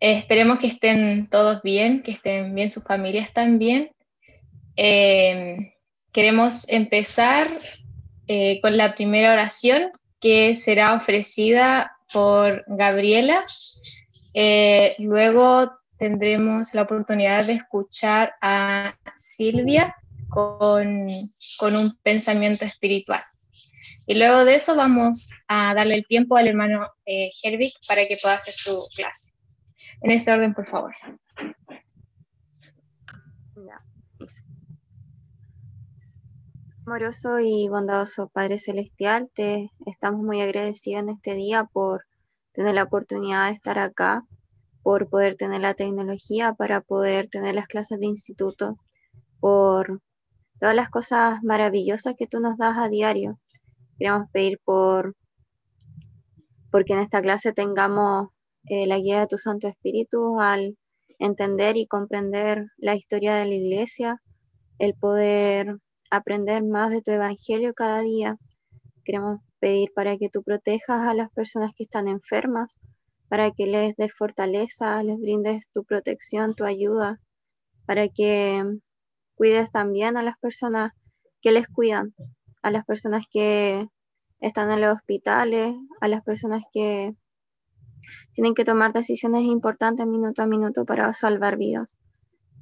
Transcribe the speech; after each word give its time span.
esperemos 0.00 0.58
que 0.58 0.68
estén 0.68 1.28
todos 1.28 1.62
bien, 1.62 2.02
que 2.02 2.12
estén 2.12 2.54
bien 2.54 2.70
sus 2.70 2.84
familias 2.84 3.32
también. 3.32 3.90
Eh, 4.76 5.74
queremos 6.12 6.68
empezar 6.68 7.48
eh, 8.26 8.60
con 8.60 8.76
la 8.76 8.94
primera 8.94 9.32
oración 9.32 9.90
que 10.20 10.56
será 10.56 10.94
ofrecida 10.94 11.96
por 12.12 12.64
Gabriela. 12.66 13.44
Eh, 14.34 14.94
luego 14.98 15.72
tendremos 15.98 16.74
la 16.74 16.82
oportunidad 16.82 17.46
de 17.46 17.54
escuchar 17.54 18.34
a 18.40 18.96
Silvia 19.16 19.94
con, 20.28 21.08
con 21.58 21.76
un 21.76 21.96
pensamiento 22.02 22.64
espiritual. 22.64 23.22
Y 24.06 24.14
luego 24.14 24.44
de 24.44 24.54
eso 24.54 24.76
vamos 24.76 25.30
a 25.48 25.74
darle 25.74 25.96
el 25.96 26.06
tiempo 26.06 26.36
al 26.36 26.46
hermano 26.46 26.88
eh, 27.04 27.30
para 27.88 28.06
que 28.06 28.18
pueda 28.22 28.36
hacer 28.36 28.54
su 28.54 28.86
clase. 28.94 29.32
En 30.02 30.10
ese 30.12 30.30
orden, 30.32 30.54
por 30.54 30.68
favor. 30.68 30.94
Amoroso 36.86 37.40
y 37.40 37.68
bondadoso 37.68 38.28
Padre 38.28 38.58
Celestial, 38.58 39.28
te 39.34 39.72
estamos 39.86 40.22
muy 40.22 40.40
agradecidos 40.40 41.02
en 41.02 41.08
este 41.08 41.34
día 41.34 41.64
por 41.64 42.04
tener 42.52 42.76
la 42.76 42.84
oportunidad 42.84 43.48
de 43.48 43.54
estar 43.54 43.80
acá, 43.80 44.24
por 44.84 45.08
poder 45.08 45.34
tener 45.34 45.62
la 45.62 45.74
tecnología 45.74 46.52
para 46.54 46.80
poder 46.80 47.28
tener 47.28 47.56
las 47.56 47.66
clases 47.66 47.98
de 47.98 48.06
instituto, 48.06 48.78
por 49.40 50.00
todas 50.60 50.76
las 50.76 50.88
cosas 50.88 51.42
maravillosas 51.42 52.14
que 52.16 52.28
tú 52.28 52.38
nos 52.38 52.56
das 52.56 52.78
a 52.78 52.88
diario. 52.88 53.40
Queremos 53.98 54.28
pedir 54.32 54.58
por 54.64 55.14
porque 56.70 56.92
en 56.92 56.98
esta 56.98 57.22
clase 57.22 57.52
tengamos 57.52 58.28
eh, 58.68 58.86
la 58.86 58.98
guía 58.98 59.20
de 59.20 59.26
tu 59.28 59.38
Santo 59.38 59.68
Espíritu 59.68 60.40
al 60.40 60.76
entender 61.18 61.76
y 61.76 61.86
comprender 61.86 62.66
la 62.76 62.94
historia 62.94 63.36
de 63.36 63.46
la 63.46 63.54
iglesia, 63.54 64.20
el 64.78 64.94
poder 64.94 65.78
aprender 66.10 66.64
más 66.64 66.90
de 66.90 67.00
tu 67.00 67.12
evangelio 67.12 67.72
cada 67.72 68.00
día. 68.00 68.36
Queremos 69.04 69.40
pedir 69.58 69.90
para 69.94 70.18
que 70.18 70.28
tú 70.28 70.42
protejas 70.42 71.06
a 71.06 71.14
las 71.14 71.30
personas 71.30 71.72
que 71.74 71.84
están 71.84 72.08
enfermas, 72.08 72.78
para 73.28 73.50
que 73.50 73.66
les 73.66 73.96
des 73.96 74.12
fortaleza, 74.12 75.02
les 75.02 75.18
brindes 75.18 75.62
tu 75.72 75.84
protección, 75.84 76.54
tu 76.54 76.64
ayuda, 76.64 77.20
para 77.86 78.08
que 78.08 78.62
cuides 79.34 79.70
también 79.70 80.16
a 80.16 80.22
las 80.22 80.38
personas 80.38 80.92
que 81.40 81.52
les 81.52 81.68
cuidan, 81.68 82.14
a 82.66 82.70
las 82.72 82.84
personas 82.84 83.22
que 83.30 83.86
están 84.40 84.72
en 84.72 84.80
los 84.80 84.96
hospitales, 84.96 85.76
a 86.00 86.08
las 86.08 86.24
personas 86.24 86.64
que 86.72 87.14
tienen 88.32 88.54
que 88.54 88.64
tomar 88.64 88.92
decisiones 88.92 89.44
importantes 89.44 90.04
minuto 90.04 90.42
a 90.42 90.46
minuto 90.46 90.84
para 90.84 91.12
salvar 91.14 91.58
vidas. 91.58 92.00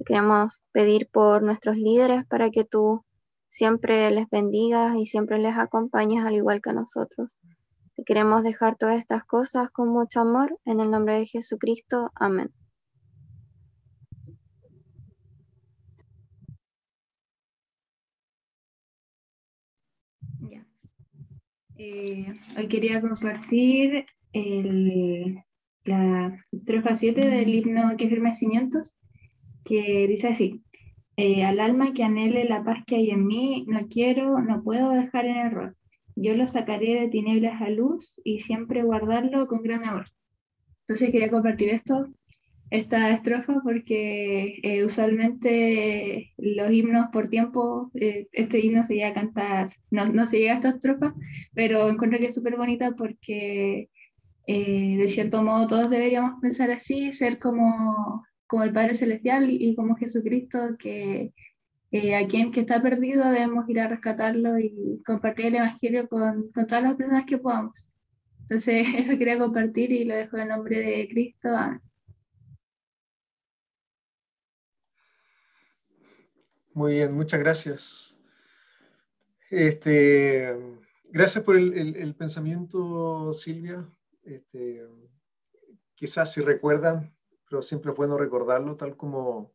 Queremos 0.05 0.63
pedir 0.73 1.09
por 1.11 1.43
nuestros 1.43 1.79
líderes 1.79 2.27
para 2.27 2.51
que 2.51 2.65
tú 2.65 3.03
siempre 3.49 4.11
les 4.11 4.29
bendigas 4.29 4.95
y 4.97 5.07
siempre 5.07 5.39
les 5.39 5.57
acompañes 5.57 6.23
al 6.23 6.35
igual 6.35 6.61
que 6.61 6.75
nosotros. 6.75 7.39
Te 7.97 8.05
queremos 8.05 8.43
dejar 8.43 8.77
todas 8.77 8.99
estas 8.99 9.25
cosas 9.25 9.71
con 9.71 9.89
mucho 9.89 10.21
amor 10.21 10.59
en 10.67 10.81
el 10.81 10.91
nombre 10.91 11.19
de 11.19 11.27
Jesucristo. 11.27 12.13
Amén. 12.15 12.53
Eh, 21.77 22.27
hoy 22.57 22.69
quería 22.69 23.01
compartir 23.01 24.05
la 25.85 26.45
estrofa 26.53 26.95
7 26.95 27.29
del 27.29 27.55
himno 27.55 27.97
que 27.97 28.09
firme 28.09 28.35
cimientos, 28.35 28.95
que 29.65 30.07
dice 30.07 30.29
así. 30.29 30.63
Eh, 31.17 31.45
al 31.45 31.61
alma 31.61 31.93
que 31.93 32.05
anhele 32.05 32.45
la 32.45 32.65
paz 32.65 32.85
que 32.87 32.97
hay 32.97 33.11
en 33.11 33.27
mí, 33.27 33.65
no 33.69 33.87
quiero, 33.89 34.41
no 34.41 34.63
puedo 34.63 34.91
dejar 34.91 35.27
en 35.27 35.37
error. 35.37 35.77
Yo 36.17 36.35
lo 36.35 36.47
sacaré 36.47 37.01
de 37.01 37.09
tinieblas 37.09 37.61
a 37.61 37.71
luz 37.71 38.21
y 38.25 38.41
siempre 38.41 38.85
guardarlo 38.85 39.47
con 39.47 39.63
gran 39.63 39.85
amor. 39.85 40.07
Entonces 40.87 41.11
quería 41.11 41.31
compartir 41.31 41.71
esto, 41.71 42.09
esta 42.71 43.11
estrofa, 43.11 43.61
porque 43.63 44.59
eh, 44.63 44.85
usualmente 44.85 46.33
los 46.39 46.71
himnos 46.71 47.07
por 47.13 47.29
tiempo, 47.29 47.91
eh, 47.95 48.29
este 48.33 48.61
himno 48.61 48.85
se 48.85 48.95
llega 48.95 49.09
a 49.09 49.15
cantar, 49.15 49.71
no, 49.91 50.07
no 50.07 50.27
se 50.27 50.39
llega 50.39 50.53
a 50.53 50.57
esta 50.57 50.71
estrofa, 50.71 51.15
pero 51.55 51.89
encuentro 51.89 52.19
que 52.19 52.27
es 52.27 52.35
súper 52.35 52.57
bonita 52.57 52.93
porque 52.93 53.89
de 54.47 55.09
cierto 55.09 55.43
modo 55.43 55.67
todos 55.67 55.89
deberíamos 55.89 56.39
pensar 56.43 56.71
así, 56.71 57.13
ser 57.13 57.39
como 57.39 58.25
como 58.47 58.65
el 58.65 58.73
Padre 58.73 58.95
Celestial 58.95 59.49
y 59.51 59.75
como 59.75 59.97
Jesucristo, 59.97 60.77
que 60.79 61.33
eh, 61.91 62.15
a 62.17 62.27
quien 62.27 62.53
que 62.53 62.61
está 62.61 62.83
perdido 62.83 63.29
debemos 63.31 63.69
ir 63.69 63.81
a 63.81 63.89
rescatarlo 63.89 64.59
y 64.59 65.03
compartir 65.07 65.47
el 65.47 65.57
Evangelio 65.57 66.09
con, 66.09 66.51
con, 66.53 66.67
todas 66.67 66.85
las 66.85 66.95
personas 66.95 67.25
que 67.27 67.39
podamos. 67.39 67.91
Entonces, 68.43 68.87
eso 68.97 69.19
quería 69.19 69.39
compartir 69.39 69.93
y 69.93 70.05
lo 70.05 70.15
dejo 70.15 70.37
en 70.37 70.49
nombre 70.49 70.79
de 70.79 71.09
Cristo. 71.09 71.49
Muy 76.75 76.95
bien, 76.95 77.13
muchas 77.13 77.39
gracias. 77.39 78.19
Este, 79.49 80.53
gracias 81.05 81.45
por 81.45 81.55
el, 81.57 81.95
el, 81.95 82.17
pensamiento, 82.17 83.33
Silvia. 83.33 83.89
Este, 84.25 84.85
quizás 85.95 86.33
si 86.33 86.41
recuerdan, 86.41 87.17
pero 87.49 87.63
siempre 87.63 87.93
es 87.93 87.97
bueno 87.97 88.19
recordarlo, 88.19 88.75
tal 88.75 88.97
como 88.97 89.55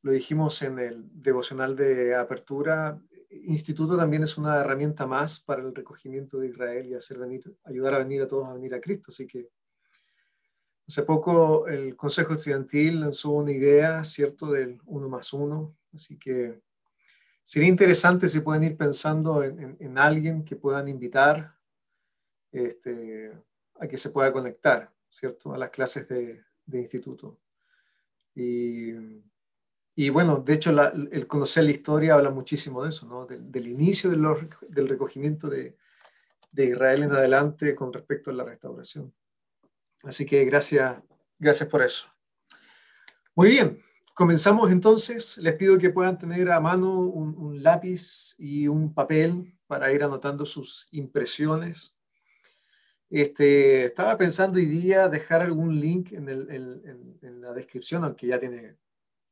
lo 0.00 0.10
dijimos 0.10 0.62
en 0.62 0.78
el 0.78 1.04
devocional 1.12 1.76
de 1.76 2.14
apertura. 2.14 2.98
Instituto 3.28 3.98
también 3.98 4.22
es 4.22 4.38
una 4.38 4.56
herramienta 4.58 5.06
más 5.06 5.40
para 5.40 5.60
el 5.60 5.74
recogimiento 5.74 6.38
de 6.38 6.48
Israel 6.48 6.86
y 6.86 6.94
hacer 6.94 7.18
venir, 7.18 7.42
ayudar 7.64 7.92
a 7.92 7.98
venir 7.98 8.22
a 8.22 8.26
todos 8.26 8.48
a 8.48 8.54
venir 8.54 8.74
a 8.74 8.80
Cristo. 8.80 9.10
Así 9.10 9.26
que 9.26 9.50
hace 10.88 11.02
poco 11.02 11.68
el 11.68 11.94
Consejo 11.96 12.32
Estudiantil 12.32 13.00
lanzó 13.00 13.30
una 13.30 13.52
idea, 13.52 14.02
¿cierto?, 14.04 14.52
del 14.52 14.80
uno 14.86 15.08
más 15.08 15.34
uno. 15.34 15.76
Así 15.94 16.18
que 16.18 16.62
sería 17.44 17.68
interesante 17.68 18.26
si 18.26 18.40
pueden 18.40 18.64
ir 18.64 18.76
pensando 18.76 19.44
en, 19.44 19.76
en, 19.78 19.98
alguien 19.98 20.44
que 20.44 20.56
puedan 20.56 20.88
invitar 20.88 21.54
este, 22.50 23.32
a 23.78 23.86
que 23.86 23.98
se 23.98 24.08
pueda 24.10 24.32
conectar, 24.32 24.90
¿cierto?, 25.10 25.52
a 25.52 25.58
las 25.58 25.68
clases 25.68 26.08
de, 26.08 26.42
de 26.64 26.78
instituto. 26.78 27.38
Y, 28.34 28.92
y 29.94 30.08
bueno, 30.08 30.38
de 30.38 30.54
hecho, 30.54 30.70
el 31.10 31.26
conocer 31.26 31.64
la 31.64 31.72
historia 31.72 32.14
habla 32.14 32.30
muchísimo 32.30 32.82
de 32.82 32.90
eso, 32.90 33.06
¿no? 33.06 33.26
del, 33.26 33.66
inicio 33.66 34.08
del 34.10 34.88
recogimiento 34.88 35.50
de, 35.50 35.76
de, 36.52 36.64
Israel 36.66 37.02
en 37.02 37.12
adelante 37.12 37.74
con 37.74 37.92
respecto 37.92 38.30
a 38.30 38.34
la 38.34 38.44
restauración. 38.44 39.12
Así 40.04 40.24
que 40.24 40.44
gracias, 40.44 40.96
gracias 41.38 41.68
por 41.68 41.82
eso. 41.82 42.06
Muy 43.34 43.48
bien, 43.48 43.82
comenzamos 44.14 44.70
entonces. 44.70 45.38
Les 45.38 45.54
pido 45.54 45.78
que 45.78 45.90
puedan 45.90 46.18
tener 46.18 46.50
a 46.50 46.60
mano 46.60 47.00
un, 47.00 47.36
un 47.36 47.62
lápiz 47.62 48.34
y 48.38 48.68
un 48.68 48.94
papel 48.94 49.54
para 49.66 49.92
ir 49.92 50.02
anotando 50.02 50.46
sus 50.46 50.88
impresiones 50.92 51.98
este, 53.10 53.86
estaba 53.86 54.18
pensando 54.18 54.58
hoy 54.58 54.66
día 54.66 55.08
dejar 55.08 55.40
algún 55.40 55.80
link 55.80 56.12
en, 56.12 56.28
el, 56.28 56.50
en, 56.50 57.18
en, 57.22 57.40
la 57.40 57.54
descripción, 57.54 58.04
aunque 58.04 58.26
ya 58.26 58.38
tiene 58.38 58.76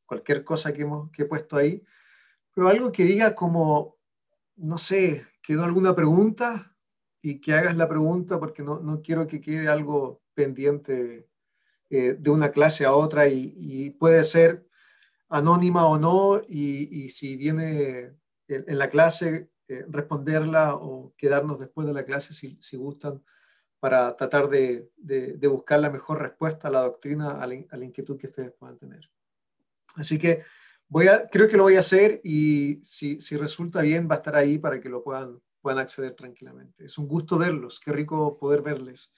cualquier 0.07 0.45
cosa 0.45 0.73
que, 0.73 0.83
hemos, 0.83 1.11
que 1.11 1.23
he 1.23 1.27
puesto 1.27 1.57
ahí, 1.57 1.83
pero 2.55 2.69
algo 2.69 2.91
que 2.91 3.05
diga 3.05 3.35
como, 3.35 3.99
no 4.57 4.79
sé, 4.79 5.27
quedó 5.43 5.65
alguna 5.65 5.95
pregunta 5.95 6.75
y 7.21 7.39
que 7.39 7.53
hagas 7.53 7.77
la 7.77 7.89
pregunta 7.89 8.41
porque 8.41 8.63
no, 8.63 8.81
no 8.81 9.03
quiero 9.03 9.27
que 9.27 9.43
quede 9.43 9.69
algo 9.69 10.23
pendiente 10.37 11.27
eh, 11.91 12.17
de 12.19 12.31
una 12.31 12.51
clase 12.51 12.85
a 12.85 12.93
otra 12.93 13.27
y, 13.27 13.91
puede 13.99 14.23
ser 14.25 14.67
anónima 15.29 15.87
o 15.87 15.99
no 15.99 16.43
y, 16.47 17.09
si 17.09 17.37
viene 17.37 18.13
en, 18.47 18.79
la 18.79 18.91
clase 18.91 19.51
eh, 19.69 19.85
responderla 19.89 20.75
o 20.75 21.15
quedarnos 21.17 21.59
después 21.59 21.87
de 21.87 21.95
la 21.95 22.05
clase 22.05 22.35
si, 22.35 22.77
gustan 22.77 23.23
para 23.81 24.17
tratar 24.17 24.49
de, 24.49 24.91
buscar 25.49 25.81
la 25.81 25.91
mejor 25.91 26.21
respuesta 26.21 26.69
a 26.69 26.71
la 26.71 26.83
doctrina, 26.83 27.41
a 27.41 27.47
la, 27.47 27.85
inquietud 27.85 28.19
que 28.19 28.27
ustedes 28.27 28.53
puedan 28.53 28.79
tener. 28.79 29.11
Así 29.95 30.19
que 30.19 30.43
voy 30.89 31.07
creo 31.33 31.49
que 31.49 31.57
lo 31.57 31.65
voy 31.65 31.77
a 31.77 31.81
hacer 31.81 32.21
y 32.23 32.81
si, 32.83 33.21
si 33.21 33.37
resulta 33.37 33.81
bien 33.81 34.09
va 34.11 34.17
a 34.17 34.19
estar 34.19 34.37
ahí 34.37 34.59
para 34.59 34.81
que 34.81 34.89
lo 34.89 35.03
puedan, 35.03 35.41
puedan 35.63 35.79
acceder 35.79 36.13
tranquilamente. 36.13 36.85
Es 36.85 36.99
un 36.99 37.09
gusto 37.09 37.39
verlos, 37.39 37.81
qué 37.81 37.93
rico 37.93 38.39
poder 38.39 38.63
verles. 38.63 39.15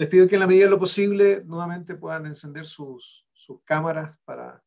Les 0.00 0.08
pido 0.08 0.26
que 0.26 0.36
en 0.36 0.40
la 0.40 0.46
medida 0.46 0.64
de 0.64 0.70
lo 0.70 0.78
posible 0.78 1.42
nuevamente 1.44 1.94
puedan 1.94 2.24
encender 2.24 2.64
sus, 2.64 3.26
sus 3.34 3.60
cámaras 3.66 4.16
para, 4.24 4.64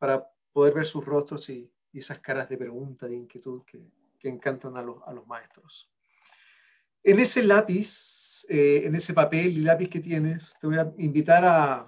para 0.00 0.28
poder 0.52 0.74
ver 0.74 0.84
sus 0.84 1.04
rostros 1.04 1.48
y, 1.48 1.72
y 1.92 2.00
esas 2.00 2.18
caras 2.18 2.48
de 2.48 2.56
pregunta, 2.56 3.06
de 3.06 3.14
inquietud 3.14 3.62
que, 3.64 3.88
que 4.18 4.28
encantan 4.28 4.76
a 4.76 4.82
los, 4.82 4.96
a 5.06 5.12
los 5.12 5.24
maestros. 5.28 5.88
En 7.04 7.20
ese 7.20 7.44
lápiz, 7.44 8.44
eh, 8.48 8.82
en 8.84 8.96
ese 8.96 9.14
papel 9.14 9.58
y 9.58 9.60
lápiz 9.60 9.88
que 9.88 10.00
tienes, 10.00 10.56
te 10.60 10.66
voy 10.66 10.78
a 10.78 10.92
invitar 10.98 11.44
a, 11.44 11.86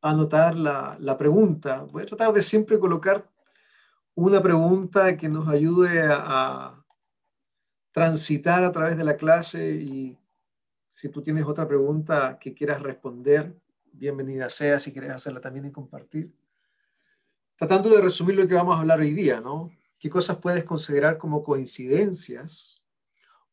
anotar 0.00 0.54
la, 0.54 0.96
la, 0.98 1.18
pregunta. 1.18 1.84
Voy 1.92 2.04
a 2.04 2.06
tratar 2.06 2.32
de 2.32 2.40
siempre 2.40 2.78
colocar 2.78 3.30
una 4.14 4.40
pregunta 4.40 5.14
que 5.14 5.28
nos 5.28 5.46
ayude 5.46 6.00
a, 6.06 6.22
a, 6.24 6.86
transitar 7.92 8.64
a 8.64 8.72
través 8.72 8.96
de 8.96 9.04
la 9.04 9.18
clase 9.18 9.72
y 9.72 10.19
si 10.90 11.08
tú 11.08 11.22
tienes 11.22 11.46
otra 11.46 11.66
pregunta 11.66 12.36
que 12.38 12.52
quieras 12.52 12.82
responder, 12.82 13.54
bienvenida 13.92 14.50
sea 14.50 14.78
si 14.78 14.92
quieres 14.92 15.12
hacerla 15.12 15.40
también 15.40 15.66
y 15.66 15.72
compartir. 15.72 16.32
Tratando 17.56 17.90
de 17.90 18.02
resumir 18.02 18.34
lo 18.34 18.46
que 18.46 18.54
vamos 18.54 18.76
a 18.76 18.80
hablar 18.80 18.98
hoy 18.98 19.12
día, 19.12 19.40
¿no? 19.40 19.70
¿Qué 19.98 20.10
cosas 20.10 20.38
puedes 20.38 20.64
considerar 20.64 21.16
como 21.16 21.42
coincidencias 21.42 22.84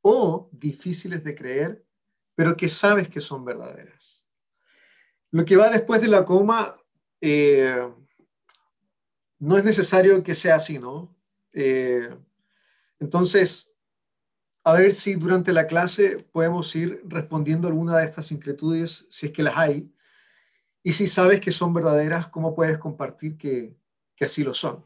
o 0.01 0.49
difíciles 0.51 1.23
de 1.23 1.35
creer, 1.35 1.85
pero 2.33 2.57
que 2.57 2.69
sabes 2.69 3.07
que 3.07 3.21
son 3.21 3.45
verdaderas? 3.45 4.27
Lo 5.29 5.45
que 5.45 5.57
va 5.57 5.69
después 5.69 6.01
de 6.01 6.07
la 6.07 6.25
coma 6.25 6.75
eh, 7.21 7.87
no 9.39 9.57
es 9.57 9.63
necesario 9.63 10.23
que 10.23 10.33
sea 10.33 10.55
así, 10.55 10.79
¿no? 10.79 11.15
Eh, 11.53 12.09
entonces, 12.99 13.73
a 14.67 14.73
ver 14.73 14.91
si 14.91 15.15
durante 15.15 15.53
la 15.53 15.65
clase 15.65 16.27
podemos 16.33 16.75
ir 16.75 17.01
respondiendo 17.05 17.69
alguna 17.69 17.99
de 17.99 18.03
estas 18.03 18.33
inquietudes, 18.33 19.07
si 19.09 19.27
es 19.27 19.31
que 19.31 19.41
las 19.41 19.55
hay, 19.55 19.89
y 20.83 20.91
si 20.91 21.07
sabes 21.07 21.39
que 21.39 21.53
son 21.53 21.73
verdaderas, 21.73 22.27
¿cómo 22.27 22.53
puedes 22.53 22.77
compartir 22.77 23.37
que, 23.37 23.77
que 24.13 24.25
así 24.25 24.43
lo 24.43 24.53
son? 24.53 24.83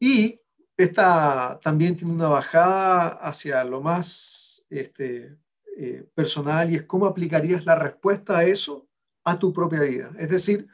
Y 0.00 0.40
esta 0.76 1.60
también 1.62 1.96
tiene 1.96 2.12
una 2.12 2.26
bajada 2.26 3.06
hacia 3.06 3.62
lo 3.62 3.80
más 3.80 4.66
este, 4.68 5.38
eh, 5.76 6.04
personal 6.12 6.72
y 6.72 6.74
es 6.74 6.82
cómo 6.82 7.06
aplicarías 7.06 7.64
la 7.64 7.76
respuesta 7.76 8.38
a 8.38 8.44
eso 8.44 8.88
a 9.22 9.38
tu 9.38 9.52
propia 9.52 9.82
vida. 9.82 10.10
Es 10.18 10.28
decir, 10.28 10.66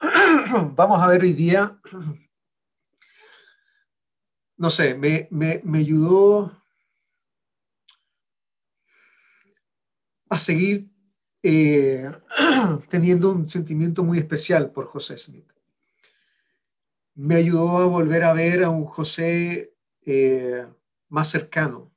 vamos 0.74 0.98
a 0.98 1.08
ver 1.08 1.20
hoy 1.20 1.34
día, 1.34 1.78
no 4.56 4.70
sé, 4.70 4.94
me, 4.94 5.28
me, 5.30 5.60
me 5.62 5.80
ayudó 5.80 6.58
a 10.30 10.38
seguir 10.38 10.88
eh, 11.42 12.10
teniendo 12.88 13.32
un 13.32 13.48
sentimiento 13.48 14.02
muy 14.04 14.18
especial 14.18 14.70
por 14.70 14.86
José 14.86 15.18
Smith. 15.18 15.52
Me 17.14 17.34
ayudó 17.34 17.78
a 17.78 17.86
volver 17.86 18.22
a 18.22 18.32
ver 18.32 18.62
a 18.62 18.70
un 18.70 18.84
José 18.84 19.74
eh, 20.06 20.66
más 21.08 21.28
cercano, 21.28 21.92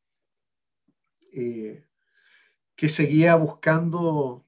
eh, 1.31 1.85
que 2.75 2.89
seguía 2.89 3.35
buscando 3.35 4.45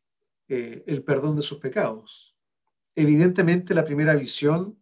el 0.48 1.04
perdón 1.04 1.36
de 1.36 1.42
sus 1.42 1.58
pecados. 1.58 2.36
Evidentemente 2.96 3.74
la 3.74 3.84
primera 3.84 4.14
visión 4.16 4.78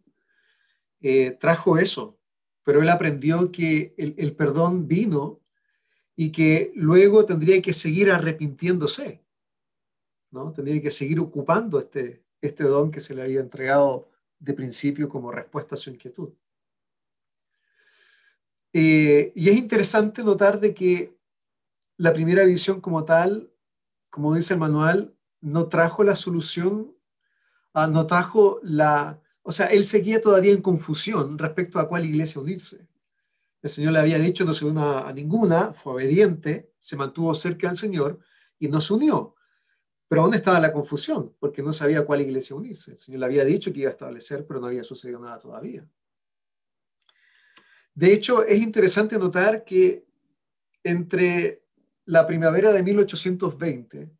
trajo 1.40 1.78
eso, 1.78 2.18
pero 2.62 2.82
él 2.82 2.88
aprendió 2.90 3.50
que 3.50 3.94
el, 3.96 4.14
el 4.18 4.36
perdón 4.36 4.86
vino 4.86 5.40
y 6.16 6.30
que 6.30 6.72
luego 6.74 7.24
tendría 7.24 7.60
que 7.60 7.72
seguir 7.72 8.10
arrepintiéndose, 8.10 9.22
¿no? 10.30 10.52
Tendría 10.52 10.80
que 10.80 10.90
seguir 10.90 11.20
ocupando 11.20 11.78
este, 11.78 12.24
este 12.40 12.64
don 12.64 12.90
que 12.90 13.00
se 13.00 13.14
le 13.14 13.22
había 13.22 13.40
entregado 13.40 14.08
de 14.38 14.54
principio 14.54 15.08
como 15.08 15.32
respuesta 15.32 15.74
a 15.74 15.78
su 15.78 15.90
inquietud. 15.90 16.30
Eh, 18.72 19.32
y 19.34 19.48
es 19.48 19.56
interesante 19.56 20.22
notar 20.24 20.60
de 20.60 20.74
que 20.74 21.16
la 21.96 22.12
primera 22.12 22.44
visión 22.44 22.80
como 22.80 23.04
tal, 23.04 23.52
como 24.10 24.34
dice 24.34 24.54
el 24.54 24.60
manual, 24.60 25.14
no 25.40 25.68
trajo 25.68 26.02
la 26.02 26.16
solución, 26.16 26.94
ah, 27.72 27.86
no 27.86 28.06
trajo 28.06 28.58
la... 28.62 29.20
O 29.42 29.52
sea, 29.52 29.66
él 29.66 29.84
seguía 29.84 30.20
todavía 30.20 30.52
en 30.52 30.62
confusión 30.62 31.38
respecto 31.38 31.78
a 31.78 31.88
cuál 31.88 32.06
iglesia 32.06 32.40
unirse. 32.40 32.88
El 33.64 33.70
Señor 33.70 33.94
le 33.94 33.98
había 34.00 34.18
dicho 34.18 34.44
no 34.44 34.52
se 34.52 34.66
una 34.66 35.08
a 35.08 35.12
ninguna, 35.14 35.72
fue 35.72 35.94
obediente, 35.94 36.74
se 36.78 36.96
mantuvo 36.96 37.34
cerca 37.34 37.68
del 37.68 37.78
Señor 37.78 38.18
y 38.58 38.68
no 38.68 38.78
se 38.82 38.92
unió. 38.92 39.36
Pero 40.06 40.20
aún 40.20 40.34
estaba 40.34 40.60
la 40.60 40.70
confusión, 40.70 41.34
porque 41.40 41.62
no 41.62 41.72
sabía 41.72 42.00
a 42.00 42.02
cuál 42.04 42.20
iglesia 42.20 42.54
unirse. 42.54 42.90
El 42.90 42.98
Señor 42.98 43.20
le 43.20 43.24
había 43.24 43.42
dicho 43.42 43.72
que 43.72 43.80
iba 43.80 43.88
a 43.88 43.92
establecer, 43.92 44.46
pero 44.46 44.60
no 44.60 44.66
había 44.66 44.84
sucedido 44.84 45.18
nada 45.18 45.38
todavía. 45.38 45.88
De 47.94 48.12
hecho, 48.12 48.44
es 48.44 48.60
interesante 48.60 49.18
notar 49.18 49.64
que 49.64 50.04
entre 50.82 51.64
la 52.04 52.26
primavera 52.26 52.70
de 52.70 52.82
1820 52.82 54.10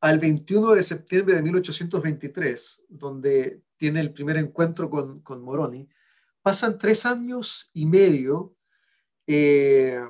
al 0.00 0.18
21 0.18 0.72
de 0.72 0.82
septiembre 0.82 1.36
de 1.36 1.42
1823, 1.42 2.82
donde 2.88 3.62
tiene 3.76 4.00
el 4.00 4.12
primer 4.12 4.38
encuentro 4.38 4.90
con, 4.90 5.20
con 5.20 5.40
Moroni, 5.40 5.88
pasan 6.42 6.78
tres 6.78 7.06
años 7.06 7.70
y 7.72 7.86
medio 7.86 8.56
eh, 9.26 10.02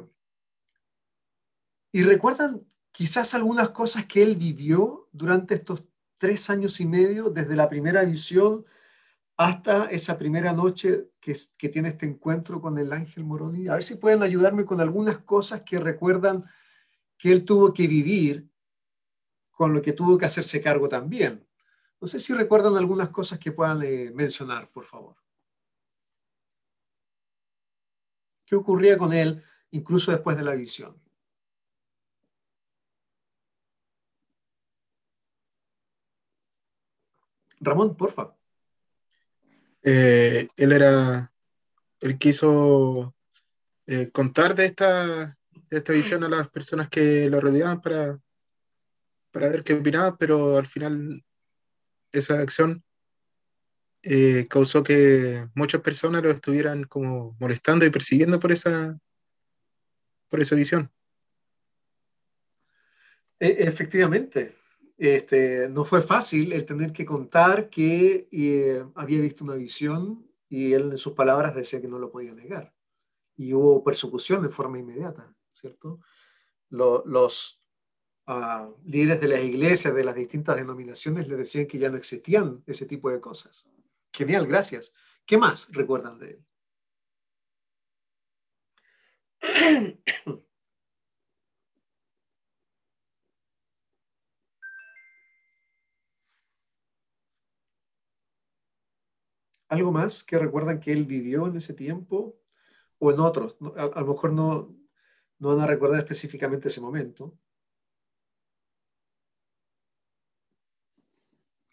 y 1.93 2.03
recuerdan 2.03 2.63
quizás 2.93 3.35
algunas 3.35 3.71
cosas 3.71 4.07
que 4.07 4.23
él 4.23 4.37
vivió 4.37 5.09
durante 5.13 5.55
estos 5.55 5.85
tres 6.19 6.51
años 6.51 6.81
y 6.81 6.87
medio, 6.87 7.31
desde 7.31 7.57
la 7.57 7.69
primera 7.69 8.03
visión 8.05 8.65
hasta 9.37 9.87
esa 9.87 10.19
primera 10.19 10.53
noche 10.53 11.11
que, 11.19 11.35
que 11.57 11.69
tiene 11.71 11.89
este 11.89 12.07
encuentro 12.07 12.61
con 12.61 12.77
el 12.79 12.93
ángel 12.93 13.25
Moroni. 13.25 13.69
A 13.69 13.75
ver 13.75 13.83
si 13.83 13.95
pueden 13.95 14.23
ayudarme 14.23 14.67
con 14.67 14.81
algunas 14.81 15.19
cosas 15.21 15.63
que 15.63 15.81
recuerdan 15.81 16.45
que 17.17 17.33
él 17.33 17.45
tuvo 17.45 17.73
que 17.73 17.87
vivir, 17.87 18.51
con 19.51 19.73
lo 19.73 19.81
que 19.81 19.93
tuvo 19.93 20.19
que 20.19 20.27
hacerse 20.27 20.61
cargo 20.61 20.89
también. 20.89 21.47
No 22.01 22.07
sé 22.07 22.21
si 22.21 22.35
recuerdan 22.35 22.77
algunas 22.77 23.11
cosas 23.11 23.39
que 23.39 23.53
puedan 23.53 23.83
eh, 23.83 24.11
mencionar, 24.15 24.71
por 24.71 24.85
favor. 24.85 25.17
Qué 28.51 28.57
ocurría 28.57 28.99
con 28.99 29.13
él 29.13 29.43
incluso 29.71 30.11
después 30.11 30.37
de 30.37 30.43
la 30.43 30.55
visión. 30.55 31.01
Ramón, 37.61 37.97
porfa. 37.97 38.35
Eh, 39.85 40.49
él 40.57 40.73
era, 40.73 41.33
él 42.01 42.19
quiso 42.19 43.15
eh, 43.87 44.11
contar 44.11 44.57
de 44.57 44.65
esta, 44.65 45.39
de 45.69 45.77
esta 45.77 45.93
visión 45.93 46.25
a 46.25 46.29
las 46.29 46.49
personas 46.49 46.89
que 46.89 47.31
lo 47.31 47.41
rodeaban 47.41 47.81
para, 47.81 48.19
para 49.31 49.49
ver 49.49 49.63
qué 49.63 49.75
opinaban, 49.75 50.17
pero 50.17 50.59
al 50.59 50.67
final 50.67 51.25
esa 52.11 52.41
acción 52.41 52.83
eh, 54.03 54.47
causó 54.49 54.83
que 54.83 55.49
muchas 55.55 55.81
personas 55.83 56.23
lo 56.23 56.31
estuvieran 56.31 56.85
como 56.85 57.37
molestando 57.39 57.85
y 57.85 57.91
persiguiendo 57.91 58.41
por 58.41 58.53
esa, 58.53 58.99
por 60.29 60.41
esa 60.41 60.57
visión. 60.57 60.91
E, 63.39 63.57
efectivamente, 63.61 64.57
este, 64.97 65.69
no 65.69 65.85
fue 65.85 66.03
fácil 66.03 66.53
el 66.53 66.67
tener 66.67 66.93
que 66.93 67.07
contar 67.07 67.71
que 67.71 68.29
eh, 68.31 68.85
había 68.95 69.21
visto 69.21 69.45
una 69.45 69.55
visión 69.55 70.31
y 70.49 70.73
él 70.73 70.91
en 70.93 70.99
sus 70.99 71.15
palabras 71.15 71.55
decía 71.55 71.81
que 71.81 71.89
no 71.89 71.99
lo 71.99 72.11
podía 72.11 72.35
negar. 72.35 72.75
Y 73.37 73.55
hubo 73.55 73.83
persecución 73.83 74.43
de 74.43 74.51
forma 74.51 74.79
inmediata, 74.79 75.35
¿cierto? 75.53 76.01
los 76.71 77.61
uh, 78.29 78.75
líderes 78.85 79.21
de 79.21 79.29
las 79.29 79.41
iglesias, 79.41 79.95
de 79.95 80.05
las 80.05 80.15
distintas 80.15 80.57
denominaciones, 80.57 81.27
le 81.27 81.37
decían 81.37 81.67
que 81.67 81.79
ya 81.79 81.89
no 81.91 81.97
existían 81.97 82.63
ese 82.67 82.87
tipo 82.87 83.11
de 83.11 83.21
cosas. 83.21 83.67
Genial, 84.13 84.47
gracias. 84.47 84.93
¿Qué 85.27 85.39
más 85.39 85.69
recuerdan 85.73 86.19
de 86.19 86.31
él? 86.31 86.45
¿Algo 99.69 99.93
más 99.93 100.25
que 100.25 100.39
recuerdan 100.39 100.81
que 100.81 100.93
él 100.93 101.05
vivió 101.07 101.47
en 101.47 101.57
ese 101.57 101.75
tiempo 101.75 102.37
o 102.99 103.13
en 103.13 103.21
otros? 103.21 103.57
A, 103.77 104.01
lo 104.01 104.07
mejor 104.07 104.33
no, 104.33 104.75
no 105.39 105.49
van 105.49 105.61
a 105.61 105.67
recordar 105.67 106.01
específicamente 106.01 106.69
ese 106.69 106.81
momento. 106.81 107.39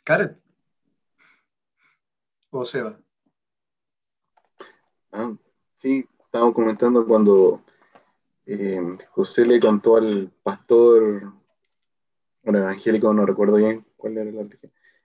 Karen. 0.04 0.47
¿O 2.60 2.66
Seba? 2.66 3.00
Ah, 5.12 5.32
sí, 5.76 6.10
estábamos 6.26 6.56
comentando 6.56 7.06
cuando 7.06 7.62
eh, 8.48 8.82
José 9.12 9.46
le 9.46 9.60
contó 9.60 9.96
al 9.96 10.32
pastor, 10.42 11.34
un 12.42 12.56
evangélico, 12.56 13.14
no 13.14 13.28
recuerdo 13.28 13.58
bien 13.58 13.86
cuál 13.96 14.18
era 14.18 14.32
la 14.32 14.50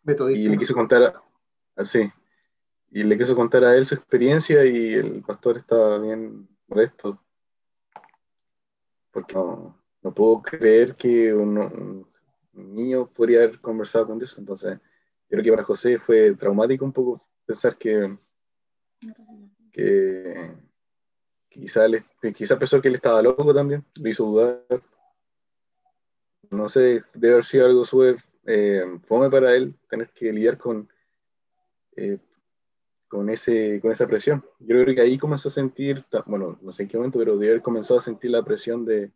Metodista. 0.03 0.41
Y 0.41 0.49
le 0.49 0.57
quiso 0.57 0.73
contar, 0.73 1.23
así, 1.77 2.11
y 2.91 3.03
le 3.03 3.19
quiso 3.19 3.37
contar 3.37 3.65
a 3.65 3.77
él 3.77 3.85
su 3.85 3.97
experiencia 3.97 4.65
y 4.65 4.95
el 4.95 5.21
pastor 5.23 5.59
estaba 5.59 5.99
bien 5.99 6.49
molesto. 6.69 7.23
porque 9.11 9.35
no, 9.35 9.79
no 10.01 10.15
puedo 10.15 10.41
creer 10.41 10.97
que 10.97 11.35
un 11.35 12.07
niño 12.55 13.11
podría 13.11 13.41
haber 13.43 13.61
conversado 13.61 14.07
con 14.07 14.19
Dios. 14.19 14.39
Entonces, 14.39 14.81
creo 15.29 15.45
que 15.45 15.51
para 15.51 15.65
José 15.65 15.99
fue 15.99 16.35
traumático 16.35 16.87
un 16.87 16.95
poco 16.95 17.29
pensar 17.47 17.77
que, 17.77 18.17
que, 19.73 20.55
quizá, 21.49 21.87
quizá 22.35 22.59
pensó 22.59 22.81
que 22.81 22.89
él 22.89 22.95
estaba 22.95 23.23
loco 23.23 23.53
también, 23.55 23.85
lo 23.95 24.09
hizo 24.09 24.25
dudar. 24.25 24.65
No 26.51 26.69
sé, 26.69 27.03
debe 27.15 27.35
haber 27.35 27.45
sido 27.45 27.67
algo 27.67 27.85
súper 27.85 28.23
eh, 28.47 28.85
fome 29.07 29.31
para 29.31 29.55
él 29.55 29.75
tener 29.89 30.11
que 30.11 30.33
lidiar 30.33 30.59
con, 30.59 30.89
eh, 31.97 32.19
con, 33.09 33.31
ese, 33.31 33.81
con 33.81 33.91
esa 33.91 34.07
presión. 34.07 34.45
Yo 34.59 34.83
creo 34.83 34.95
que 34.95 35.01
ahí 35.01 35.19
comenzó 35.19 35.49
a 35.49 35.53
sentir, 35.53 36.05
bueno, 36.27 36.59
no 36.61 36.73
sé 36.73 36.83
en 36.83 36.89
qué 36.89 36.97
momento, 36.97 37.19
pero 37.19 37.39
debe 37.39 37.53
haber 37.53 37.63
comenzado 37.63 38.01
a 38.01 38.03
sentir 38.03 38.31
la 38.31 38.45
presión 38.45 38.85
de, 38.85 39.13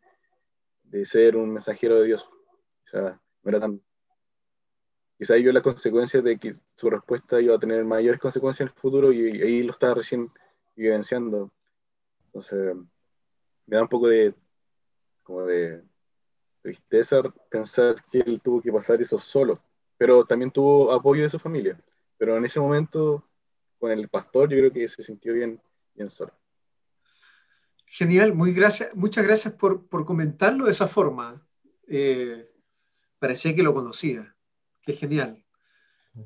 de 0.85 1.05
ser 1.05 1.37
un 1.37 1.53
mensajero 1.53 2.01
de 2.01 2.07
Dios. 2.07 2.29
O 2.87 2.89
sea, 2.89 3.21
no 3.43 3.51
era 3.51 3.61
tan... 3.61 3.81
Quizá 5.19 5.35
vio 5.35 5.53
las 5.53 5.63
consecuencias 5.63 6.23
de 6.23 6.39
que 6.39 6.55
su 6.75 6.91
respuesta 6.91 7.41
iba 7.41 7.57
a 7.57 7.59
tener 7.59 7.85
mayores 7.85 8.21
consecuencias 8.21 8.69
en 8.69 8.75
el 8.75 8.81
futuro 8.81 9.13
y, 9.13 9.41
ahí 9.41 9.63
lo 9.63 9.73
estaba 9.73 9.95
recién 9.95 10.31
vivenciando. 10.75 11.51
Entonces, 12.27 12.77
me 13.67 13.77
da 13.77 13.83
un 13.83 13.89
poco 13.89 14.09
de, 14.09 14.35
como 15.23 15.43
de 15.45 15.83
tristeza 16.61 17.23
pensar 17.51 17.97
que 18.11 18.19
él 18.19 18.41
tuvo 18.43 18.61
que 18.61 18.71
pasar 18.71 19.01
eso 19.01 19.19
solo, 19.19 19.63
pero 19.97 20.25
también 20.25 20.51
tuvo 20.51 20.93
apoyo 20.93 21.23
de 21.23 21.31
su 21.31 21.39
familia. 21.39 21.81
Pero 22.19 22.37
en 22.37 22.45
ese 22.45 22.61
momento, 22.61 23.27
con 23.79 23.91
el 23.91 24.09
pastor, 24.09 24.51
yo 24.51 24.59
creo 24.59 24.73
que 24.73 24.87
se 24.87 25.03
sintió 25.03 25.33
bien, 25.33 25.61
bien 25.95 26.11
solo. 26.11 26.33
Genial, 27.87 28.35
muy 28.35 28.53
gracias, 28.53 28.95
muchas 28.95 29.25
gracias 29.25 29.55
por, 29.55 29.87
por 29.87 30.05
comentarlo 30.05 30.67
de 30.67 30.73
esa 30.73 30.89
forma. 30.89 31.47
Eh, 31.89 32.51
parecía 33.19 33.55
que 33.55 33.63
lo 33.63 33.73
conocía. 33.73 34.36
Qué 34.87 34.95
genial. 34.95 35.45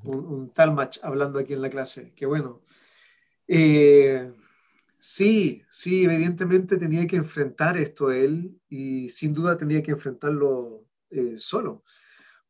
Un, 0.04 0.52
tal 0.54 0.72
match 0.72 0.98
hablando 1.02 1.40
aquí 1.40 1.54
en 1.54 1.62
la 1.62 1.70
clase. 1.70 2.12
Qué 2.14 2.26
bueno. 2.26 2.62
Eh, 3.48 4.32
sí, 4.98 5.60
sí, 5.72 6.04
evidentemente 6.04 6.76
tenía 6.76 7.08
que 7.08 7.16
enfrentar 7.16 7.76
esto 7.76 8.12
él 8.12 8.60
y 8.68 9.08
sin 9.08 9.34
duda 9.34 9.58
tenía 9.58 9.82
que 9.82 9.90
enfrentarlo 9.90 10.84
eh, 11.10 11.34
solo. 11.38 11.82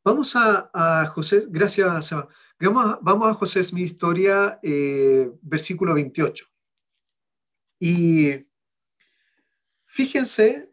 Vamos 0.04 0.34
a, 0.36 1.06
José, 1.14 1.44
gracias, 1.48 2.06
Seba. 2.06 2.28
Vamos, 2.58 2.98
vamos 3.00 3.28
a 3.30 3.34
José 3.34 3.60
es 3.60 3.72
mi 3.72 3.82
historia, 3.82 4.58
versículo 5.42 5.94
28. 5.94 6.44
Y 7.78 8.46
Fíjense 9.92 10.70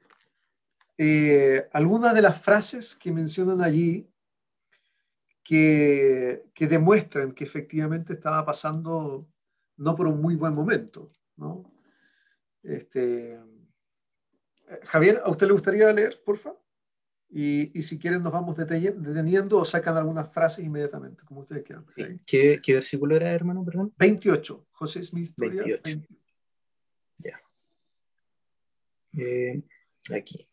eh, 0.96 1.67
algunas 1.74 2.13
de 2.13 2.22
las 2.22 2.39
frases 2.39 2.96
que 2.96 3.12
mencionan 3.12 3.63
allí 3.63 4.08
que, 5.48 6.68
demuestran 6.68 7.32
que 7.32 7.46
efectivamente 7.46 8.13
estaba 8.13 8.46
pasando 8.46 9.30
no 9.77 9.96
por 9.96 10.08
un 10.08 10.22
muy 10.22 10.36
buen 10.36 10.54
momento. 10.54 11.10
Este, 12.63 13.39
Javier, 14.84 15.22
¿a 15.24 15.30
usted 15.30 15.48
le 15.48 15.54
gustaría 15.54 15.94
leer, 15.94 16.22
por 16.25 16.38
favor? 16.38 16.62
Y, 17.30 17.82
si 17.82 17.98
quieren 17.98 18.24
nos 18.24 18.34
vamos 18.34 18.58
deteniendo 18.58 19.60
o 19.60 19.66
sacan 19.66 19.96
algunas 19.96 20.32
frases 20.34 20.66
inmediatamente, 20.66 21.24
como 21.24 21.42
ustedes 21.42 21.63
quieran. 21.63 21.86
¿Qué, 22.25 22.60
versículo 22.68 23.16
era, 23.16 23.32
hermano? 23.32 23.63
Perdón. 23.63 23.94
28. 23.98 24.68
José 24.72 25.04
Smith. 25.04 25.34
28. 25.38 26.01
Ya. 27.20 27.42
Eh, 29.18 29.62
aquí. 30.13 30.47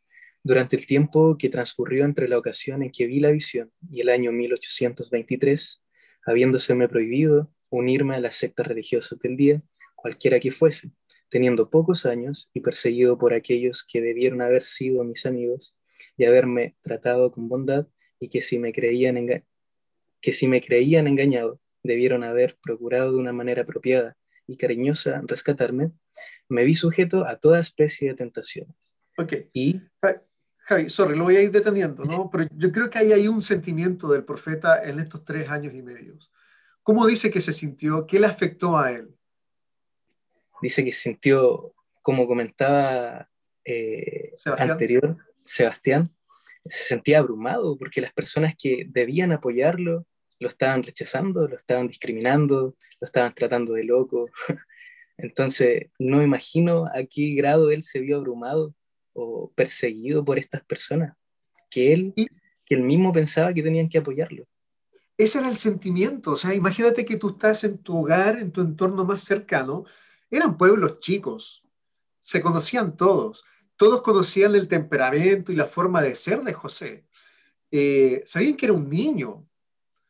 Durante 0.47 0.77
el 0.77 0.85
tiempo 0.85 1.39
que 1.39 1.49
transcurrió 1.49 2.05
entre 2.05 2.29
la 2.29 2.37
ocasión 2.37 2.83
en 2.83 2.91
que 2.91 3.07
vi 3.07 3.19
la 3.19 3.31
visión 3.31 3.73
y 3.91 4.03
el 4.03 4.11
año 4.11 4.31
1823, 4.31 5.83
habiéndoseme 6.27 6.87
prohibido 6.87 7.51
unirme 7.71 8.17
a 8.17 8.21
las 8.21 8.35
sectas 8.35 8.67
religiosas 8.67 9.19
del 9.21 9.39
día, 9.39 9.63
cualquiera 9.95 10.39
que 10.39 10.51
fuese, 10.51 10.91
teniendo 11.31 11.71
pocos 11.71 12.05
años 12.05 12.51
y 12.53 12.61
perseguido 12.61 13.17
por 13.17 13.33
aquellos 13.33 13.87
que 13.91 14.03
debieron 14.03 14.43
haber 14.43 14.63
sido 14.63 15.03
mis 15.03 15.25
amigos 15.25 15.79
y 16.19 16.27
haberme 16.27 16.77
tratado 16.83 17.33
con 17.33 17.49
bondad 17.49 17.87
y 18.21 18.29
que 18.29 18.43
si 18.43 18.59
me 18.59 18.75
creían, 18.75 19.45
que 20.21 20.33
si 20.35 20.47
me 20.47 20.61
creían 20.61 21.07
engañado, 21.07 21.59
debieron 21.83 22.23
haber 22.23 22.59
procurado 22.63 23.13
de 23.13 23.19
una 23.19 23.33
manera 23.33 23.63
apropiada 23.63 24.15
y 24.47 24.59
cariñosa 24.59 25.23
rescatarme, 25.27 25.91
me 26.51 26.65
vi 26.65 26.75
sujeto 26.75 27.27
a 27.27 27.37
toda 27.37 27.61
especie 27.61 28.11
de 28.11 28.15
tentaciones. 28.15 28.95
Ok. 29.17 29.33
Y... 29.55 29.81
Javi, 30.67 30.89
sorry, 30.89 31.17
lo 31.17 31.25
voy 31.25 31.37
a 31.37 31.43
ir 31.43 31.51
deteniendo, 31.51 32.05
¿no? 32.05 32.31
Pero 32.31 32.49
yo 32.57 32.73
creo 32.73 32.89
que 32.89 32.99
ahí 32.99 33.13
hay 33.13 33.29
un 33.29 33.43
sentimiento 33.43 34.09
del 34.09 34.25
profeta 34.25 34.83
en 34.83 34.99
estos 34.99 35.23
tres 35.23 35.51
años 35.51 35.75
y 35.75 35.83
medio. 35.83 36.17
¿Cómo 36.83 37.07
dice 37.07 37.31
que 37.31 37.43
se 37.43 37.53
sintió? 37.53 38.07
¿Qué 38.07 38.19
le 38.19 38.27
afectó 38.27 38.79
a 38.79 38.91
él? 38.93 39.15
Dice 40.63 40.83
que 40.83 40.93
sintió, 40.93 41.75
como 42.01 42.27
comentaba 42.27 43.29
eh, 43.65 44.35
anterior, 44.59 45.19
Sebastián, 45.45 46.11
se 46.63 46.85
sentía 46.85 47.19
abrumado 47.19 47.77
porque 47.77 48.01
las 48.01 48.15
personas 48.15 48.55
que 48.59 48.87
debían 48.89 49.33
apoyarlo 49.33 50.07
lo 50.39 50.49
estaban 50.49 50.83
rechazando, 50.83 51.47
lo 51.47 51.57
estaban 51.57 51.89
discriminando, 51.89 52.75
lo 53.01 53.05
estaban 53.05 53.35
tratando 53.35 53.75
de 53.75 53.85
loco. 53.85 54.31
Entonces, 55.19 55.91
no 55.99 56.23
imagino 56.23 56.87
a 56.87 57.05
qué 57.09 57.35
grado 57.35 57.71
él 57.71 57.83
se 57.83 58.01
vio 58.01 58.17
abrumado 58.17 58.75
o 59.15 59.51
perseguido 59.55 60.25
por 60.25 60.39
estas 60.39 60.63
personas, 60.65 61.17
que 61.71 61.93
él, 61.93 62.15
que 62.65 62.75
él 62.75 62.83
mismo 62.83 63.13
pensaba 63.13 63.55
que 63.55 63.63
tenían 63.63 63.89
que 63.89 63.99
apoyarlo. 63.99 64.47
Ese 65.17 65.39
era 65.39 65.49
el 65.49 65.57
sentimiento, 65.57 66.33
o 66.33 66.37
sea, 66.37 66.55
imagínate 66.55 67.05
que 67.05 67.17
tú 67.17 67.31
estás 67.31 67.65
en 67.65 67.79
tu 67.79 67.99
hogar, 67.99 68.39
en 68.39 68.51
tu 68.51 68.61
entorno 68.61 69.05
más 69.05 69.23
cercano, 69.23 69.85
eran 70.29 70.57
pueblos 70.57 70.99
chicos, 70.99 71.65
se 72.21 72.43
conocían 72.43 72.97
todos, 72.97 73.45
todos 73.77 74.03
conocían 74.03 74.55
el 74.55 74.67
temperamento 74.67 75.53
y 75.53 75.57
la 75.57 75.67
forma 75.67 76.03
de 76.03 76.17
ser 76.17 76.43
de 76.43 76.53
José, 76.53 77.05
eh, 77.71 78.23
sabían 78.27 78.57
que 78.57 78.67
era 78.67 78.73
un 78.73 78.89
niño. 78.89 79.47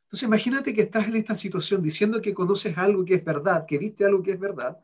Entonces 0.04 0.26
imagínate 0.26 0.75
que 0.75 0.82
estás 0.82 1.06
en 1.06 1.16
esta 1.16 1.37
situación 1.37 1.82
diciendo 1.82 2.23
que 2.23 2.32
conoces 2.32 2.76
algo 2.78 3.04
que 3.04 3.14
es 3.14 3.25
verdad, 3.25 3.66
que 3.66 3.78
viste 3.78 4.04
algo 4.04 4.23
que 4.23 4.32
es 4.32 4.40
verdad, 4.40 4.78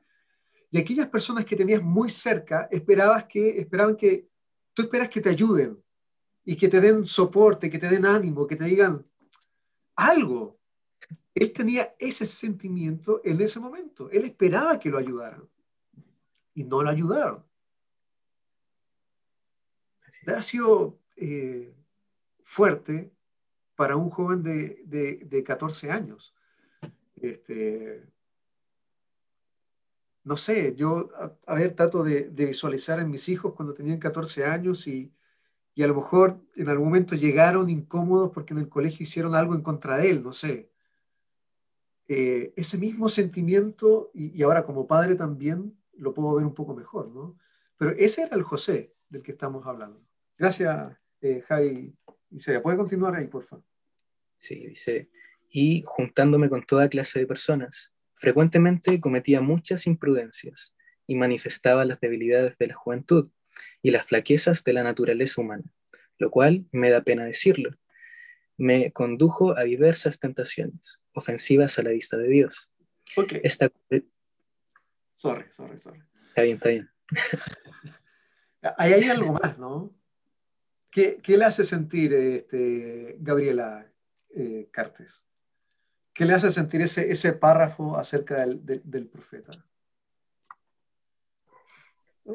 y 0.70 0.78
aquellas 0.78 1.08
personas 1.08 1.44
que 1.44 1.56
tenías 1.56 1.82
muy 1.82 2.10
cerca 2.10 2.68
esperabas 2.70 3.24
que, 3.24 3.60
esperaban 3.60 3.96
que 3.96 4.28
tú 4.72 4.82
esperas 4.82 5.08
que 5.08 5.20
te 5.20 5.30
ayuden 5.30 5.82
y 6.44 6.56
que 6.56 6.68
te 6.68 6.80
den 6.80 7.04
soporte, 7.04 7.68
que 7.68 7.78
te 7.78 7.88
den 7.88 8.06
ánimo, 8.06 8.46
que 8.46 8.56
te 8.56 8.64
digan 8.64 9.04
algo. 9.96 10.58
Él 11.34 11.52
tenía 11.52 11.94
ese 11.98 12.24
sentimiento 12.24 13.20
en 13.24 13.40
ese 13.40 13.58
momento. 13.58 14.10
Él 14.10 14.24
esperaba 14.24 14.78
que 14.78 14.90
lo 14.90 14.98
ayudaran 14.98 15.48
y 16.54 16.64
no 16.64 16.82
lo 16.82 16.90
ayudaron. 16.90 17.44
ha 20.26 20.42
sido 20.42 21.00
eh, 21.16 21.74
fuerte 22.42 23.12
para 23.74 23.96
un 23.96 24.10
joven 24.10 24.42
de, 24.42 24.82
de, 24.84 25.16
de 25.24 25.42
14 25.42 25.90
años. 25.90 26.34
Este, 27.16 28.10
no 30.30 30.37
sé, 30.37 30.76
yo, 30.76 31.10
a, 31.44 31.54
ver, 31.56 31.75
trato 31.75 32.04
de, 32.04 32.28
visualizar 32.28 33.00
en 33.00 33.10
mis 33.10 33.28
hijos 33.28 33.52
cuando 33.52 33.75
tenían 33.75 33.99
14 33.99 34.44
años 34.44 34.87
y, 34.87 35.12
a 35.76 35.87
lo 35.88 35.96
mejor 35.96 36.38
en 36.54 36.68
algún 36.68 36.87
momento 36.87 37.16
llegaron 37.16 37.68
incómodos 37.68 38.30
porque 38.32 38.54
en 38.54 38.60
el 38.60 38.68
colegio 38.68 39.02
hicieron 39.02 39.34
algo 39.34 39.56
en 39.56 39.62
contra 39.62 39.96
de 39.96 40.08
él, 40.08 40.22
no 40.22 40.32
sé. 40.32 40.70
Eh, 42.06 42.52
ese 42.54 42.78
mismo 42.78 43.08
sentimiento, 43.08 44.12
y, 44.14 44.40
ahora 44.44 44.64
como 44.64 44.87
padre 44.87 45.16
también 45.16 45.76
lo 45.94 46.14
puedo 46.14 46.37
ver 46.37 46.46
un 46.46 46.54
poco 46.54 46.76
mejor, 46.76 47.08
¿no? 47.08 47.37
Pero 47.76 47.90
ese 47.90 48.22
era 48.22 48.37
el 48.37 48.44
José 48.44 48.94
del 49.08 49.25
que 49.25 49.32
estamos 49.32 49.66
hablando. 49.66 50.00
Gracias, 50.38 50.96
eh, 51.22 51.42
Javi. 51.49 51.92
Y 52.30 52.38
se 52.38 52.60
puede 52.60 52.76
continuar 52.76 53.16
ahí, 53.16 53.26
por 53.26 53.42
favor. 53.42 53.64
Sí, 54.38 54.64
dice, 54.64 55.10
y 55.50 55.82
juntándome 55.84 56.49
con 56.49 56.62
toda 56.62 56.88
clase 56.88 57.18
de 57.18 57.26
personas, 57.26 57.92
Frecuentemente 58.20 59.00
cometía 59.00 59.40
muchas 59.40 59.86
imprudencias 59.86 60.76
y 61.06 61.14
manifestaba 61.14 61.86
las 61.86 62.00
debilidades 62.00 62.58
de 62.58 62.66
la 62.66 62.74
juventud 62.74 63.30
y 63.80 63.92
las 63.92 64.04
flaquezas 64.04 64.62
de 64.62 64.74
la 64.74 64.82
naturaleza 64.82 65.40
humana, 65.40 65.64
lo 66.18 66.30
cual, 66.30 66.66
me 66.70 66.90
da 66.90 67.00
pena 67.00 67.24
decirlo, 67.24 67.70
me 68.58 68.92
condujo 68.92 69.56
a 69.56 69.62
diversas 69.62 70.20
tentaciones, 70.20 71.02
ofensivas 71.14 71.78
a 71.78 71.82
la 71.82 71.92
vista 71.92 72.18
de 72.18 72.28
Dios. 72.28 72.70
Ok. 73.16 73.32
Sorry, 75.14 75.46
sorry, 75.50 75.78
sorry. 75.78 76.02
Está 76.28 76.42
bien, 76.42 76.56
está 76.56 76.68
bien. 76.68 76.90
Ahí 78.76 78.92
hay 78.92 79.04
algo 79.04 79.32
más, 79.32 79.58
¿no? 79.58 79.98
¿Qué, 80.90 81.22
le 81.26 81.44
hace 81.46 81.64
sentir 81.64 82.12
este, 82.12 83.16
Gabriela 83.18 83.90
eh, 84.36 84.68
Cartes? 84.70 85.24
¿Qué 86.20 86.26
le 86.26 86.34
hace 86.34 86.52
sentir 86.52 86.82
ese, 86.82 87.10
ese 87.10 87.32
párrafo 87.32 87.96
acerca 87.96 88.40
del, 88.40 88.60
del, 88.84 89.06
profeta? 89.06 89.52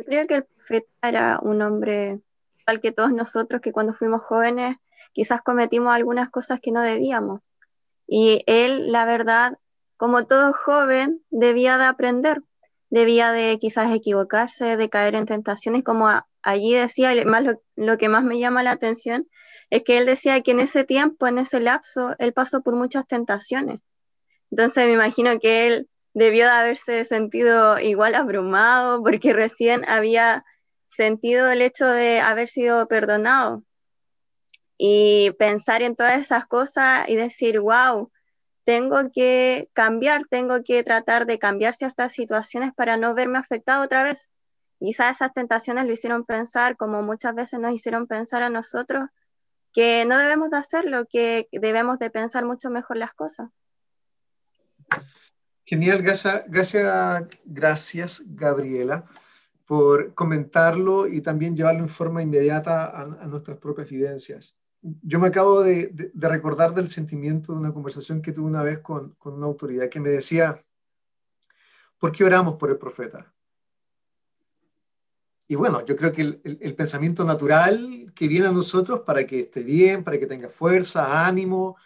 Creo 0.07 0.25
que 0.25 0.37
el 0.37 0.43
profeta 0.45 0.89
era 1.03 1.39
un 1.39 1.61
hombre 1.61 2.19
igual 2.61 2.81
que 2.81 2.91
todos 2.91 3.13
nosotros 3.13 3.61
que 3.61 3.71
cuando 3.71 3.93
fuimos 3.93 4.23
jóvenes 4.23 4.77
quizás 5.13 5.43
cometimos 5.43 5.93
algunas 5.93 6.31
cosas 6.31 6.59
que 6.59 6.71
no 6.71 6.81
debíamos. 6.81 7.43
Y 8.07 8.41
él, 8.47 8.91
la 8.91 9.05
verdad, 9.05 9.59
como 9.97 10.25
todo 10.25 10.51
joven, 10.51 11.21
debía 11.29 11.77
de 11.77 11.85
aprender, 11.85 12.41
debía 12.89 13.31
de 13.31 13.59
quizás 13.59 13.93
equivocarse, 13.93 14.77
de 14.77 14.89
caer 14.89 15.13
en 15.13 15.27
tentaciones, 15.27 15.83
como 15.83 16.09
allí 16.41 16.73
decía, 16.73 17.11
más 17.27 17.43
lo, 17.75 17.97
que 17.99 18.09
más 18.09 18.23
me 18.23 18.39
llama 18.39 18.63
la 18.63 18.71
atención 18.71 19.27
es 19.69 19.84
que 19.84 19.98
él 19.98 20.05
decía 20.05 20.41
que 20.41 20.51
en 20.51 20.60
ese 20.60 20.84
tiempo, 20.84 21.27
en 21.27 21.38
ese 21.38 21.60
lapso, 21.60 22.15
él 22.19 22.34
pasó 22.34 22.62
por 22.62 22.75
muchas 22.75 23.07
tentaciones. 23.07 23.79
Entonces 24.51 24.86
me 24.86 24.93
imagino 24.93 25.39
que 25.39 25.67
él 25.67 25.89
debió 26.13 26.45
de 26.45 26.51
haberse 26.51 27.03
sentido 27.03 27.79
igual 27.79 28.15
abrumado 28.15 29.03
porque 29.03 29.34
recién 29.34 29.88
había 29.88 30.45
sentido 30.88 31.50
el 31.51 31.62
hecho 31.62 31.88
de 31.88 32.19
haber 32.22 32.48
sido 32.48 32.88
perdonado 32.88 33.63
y 34.77 35.31
pensar 35.39 35.81
en 35.81 35.95
todas 35.95 36.19
esas 36.19 36.45
cosas 36.45 37.07
y 37.10 37.15
decir, 37.15 37.60
wow, 37.60 38.12
tengo 38.63 39.12
que 39.12 39.69
cambiar, 39.74 40.25
tengo 40.27 40.63
que 40.63 40.84
tratar 40.84 41.25
de 41.25 41.39
cambiarse 41.39 41.86
a 41.86 41.88
estas 41.88 42.13
situaciones 42.13 42.74
para 42.74 42.98
no 42.98 43.13
verme 43.13 43.38
afectado 43.38 43.84
otra 43.84 44.03
vez. 44.03 44.29
Quizás 44.79 45.17
esas 45.17 45.34
tentaciones 45.34 45.86
lo 45.86 45.93
hicieron 45.93 46.25
pensar, 46.25 46.75
como 46.75 47.01
muchas 47.01 47.36
veces 47.36 47.60
nos 47.60 47.74
hicieron 47.74 48.07
pensar 48.07 48.43
a 48.43 48.50
nosotros, 48.50 49.10
que 49.75 50.05
no 50.05 50.17
debemos 50.17 50.50
de 50.50 50.58
hacerlo, 50.58 51.05
que 51.05 51.48
debemos 51.51 52.00
de 52.00 52.10
pensar 52.10 52.46
mucho 52.46 52.72
mejor 52.72 52.98
las 52.98 53.13
cosas. 53.13 53.50
Genial, 55.65 56.01
gracias, 56.01 56.44
gracias 57.46 58.24
Gabriela 58.25 59.05
por 59.65 60.13
comentarlo 60.13 61.08
y 61.08 61.22
también 61.22 61.55
llevarlo 61.55 61.82
en 61.82 61.89
forma 61.89 62.22
inmediata 62.22 63.01
a, 63.01 63.27
nuestras 63.27 63.58
propias 63.58 63.89
vivencias 63.89 64.55
yo 65.01 65.20
me 65.20 65.27
acabo 65.27 65.63
de, 65.63 66.12
recordar 66.13 66.74
del 66.75 66.88
sentimiento 66.88 67.53
de 67.53 67.60
una 67.60 67.74
conversación 67.74 68.22
que 68.22 68.32
tuve 68.32 68.46
una 68.46 68.62
vez 68.62 68.79
con, 68.79 69.15
una 69.24 69.46
autoridad 69.48 69.89
que 69.89 70.00
me 70.00 70.10
decía, 70.10 70.63
¿por 71.98 72.12
qué 72.12 72.24
oramos 72.24 72.55
por 72.55 72.70
el 72.70 72.77
profeta? 72.77 73.34
Y 75.47 75.55
bueno, 75.55 75.85
yo 75.85 75.95
creo 75.95 76.11
que 76.11 76.21
el, 76.43 76.75
pensamiento 76.75 77.23
natural 77.23 78.11
que 78.15 78.27
viene 78.27 78.47
a 78.47 78.51
nosotros 78.51 79.01
para 79.01 79.27
que 79.27 79.41
esté 79.41 79.61
bien, 79.61 80.03
para 80.03 80.17
que 80.17 80.25
tenga 80.25 80.49
fuerza, 80.49 81.25
ánimo, 81.27 81.77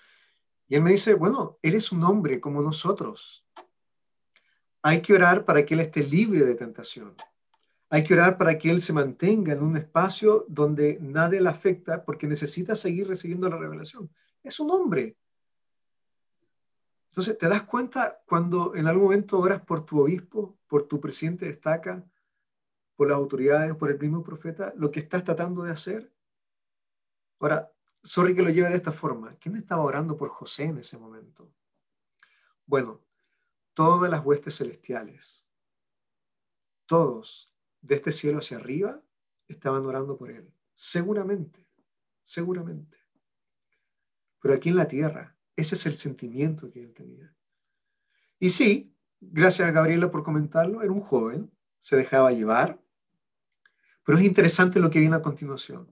y 0.67 0.75
él 0.75 0.81
me 0.81 0.91
dice, 0.91 1.15
bueno, 1.15 1.57
él 1.61 1.73
es 1.73 1.91
un 1.91 2.03
hombre 2.03 2.39
como 2.39 2.61
nosotros. 2.61 3.45
Hay 4.81 5.01
que 5.01 5.13
orar 5.13 5.43
para 5.43 5.65
que 5.65 5.73
él 5.73 5.81
esté 5.81 6.03
libre 6.03 6.45
de 6.45 6.55
tentación. 6.55 7.15
Hay 7.89 8.03
que 8.03 8.13
orar 8.13 8.37
para 8.37 8.57
que 8.57 8.69
él 8.69 8.81
se 8.81 8.93
mantenga 8.93 9.51
en 9.51 9.63
un 9.63 9.75
espacio 9.75 10.45
donde 10.47 10.99
nadie 11.01 11.41
le 11.41 11.49
afecta 11.49 12.05
porque 12.05 12.27
necesita 12.27 12.75
seguir 12.75 13.07
recibiendo 13.07 13.49
la 13.49 13.57
revelación. 13.57 14.09
Es 14.43 14.59
un 14.59 14.69
hombre. 14.71 15.17
Entonces, 17.09 17.37
¿te 17.37 17.49
das 17.49 17.63
cuenta 17.63 18.21
cuando 18.25 18.75
en 18.75 18.87
algún 18.87 19.05
momento 19.05 19.39
oras 19.39 19.61
por 19.61 19.85
tu 19.85 19.99
obispo, 19.99 20.55
por 20.67 20.83
tu 20.83 21.01
presidente 21.01 21.45
de 21.45 21.51
estaca, 21.51 22.05
por 22.99 23.07
las 23.07 23.15
autoridades, 23.15 23.73
por 23.77 23.89
el 23.89 23.97
mismo 23.97 24.21
profeta, 24.25 24.73
lo 24.75 24.91
que 24.91 24.99
estás 24.99 25.23
tratando 25.23 25.63
de 25.63 25.71
hacer? 25.71 26.11
Ahora, 27.39 27.71
sorry 28.03 28.35
que 28.35 28.41
lo 28.41 28.49
lleve 28.49 28.67
de 28.67 28.75
esta 28.75 28.91
forma. 28.91 29.37
¿Quién 29.39 29.55
estaba 29.55 29.85
orando 29.85 30.17
por 30.17 30.27
José 30.27 30.65
en 30.65 30.79
ese 30.79 30.97
momento? 30.97 31.49
Bueno, 32.65 32.99
todas 33.73 34.11
las 34.11 34.25
huestes 34.25 34.57
celestiales, 34.57 35.49
todos 36.85 37.55
de 37.79 37.95
este 37.95 38.11
cielo 38.11 38.39
hacia 38.39 38.57
arriba 38.57 39.01
estaban 39.47 39.85
orando 39.85 40.17
por 40.17 40.29
él. 40.29 40.53
Seguramente, 40.75 41.69
seguramente. 42.21 42.97
Pero 44.41 44.55
aquí 44.55 44.67
en 44.67 44.75
la 44.75 44.89
tierra, 44.89 45.37
ese 45.55 45.75
es 45.75 45.85
el 45.85 45.95
sentimiento 45.95 46.69
que 46.69 46.83
él 46.83 46.93
tenía. 46.93 47.33
Y 48.39 48.49
sí, 48.49 48.93
gracias 49.21 49.69
a 49.69 49.71
Gabriela 49.71 50.11
por 50.11 50.21
comentarlo, 50.21 50.81
era 50.81 50.91
un 50.91 50.99
joven, 50.99 51.49
se 51.79 51.95
dejaba 51.95 52.33
llevar, 52.33 52.77
pero 54.09 54.17
es 54.17 54.25
interesante 54.25 54.79
lo 54.79 54.89
que 54.89 54.99
viene 54.99 55.17
a 55.17 55.21
continuación, 55.21 55.87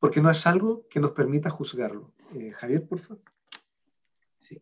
porque 0.00 0.20
no 0.20 0.28
es 0.28 0.48
algo 0.48 0.88
que 0.88 0.98
nos 0.98 1.12
permita 1.12 1.48
juzgarlo. 1.48 2.12
Eh, 2.34 2.50
Javier, 2.50 2.84
por 2.88 2.98
favor. 2.98 3.22
Sí. 4.40 4.60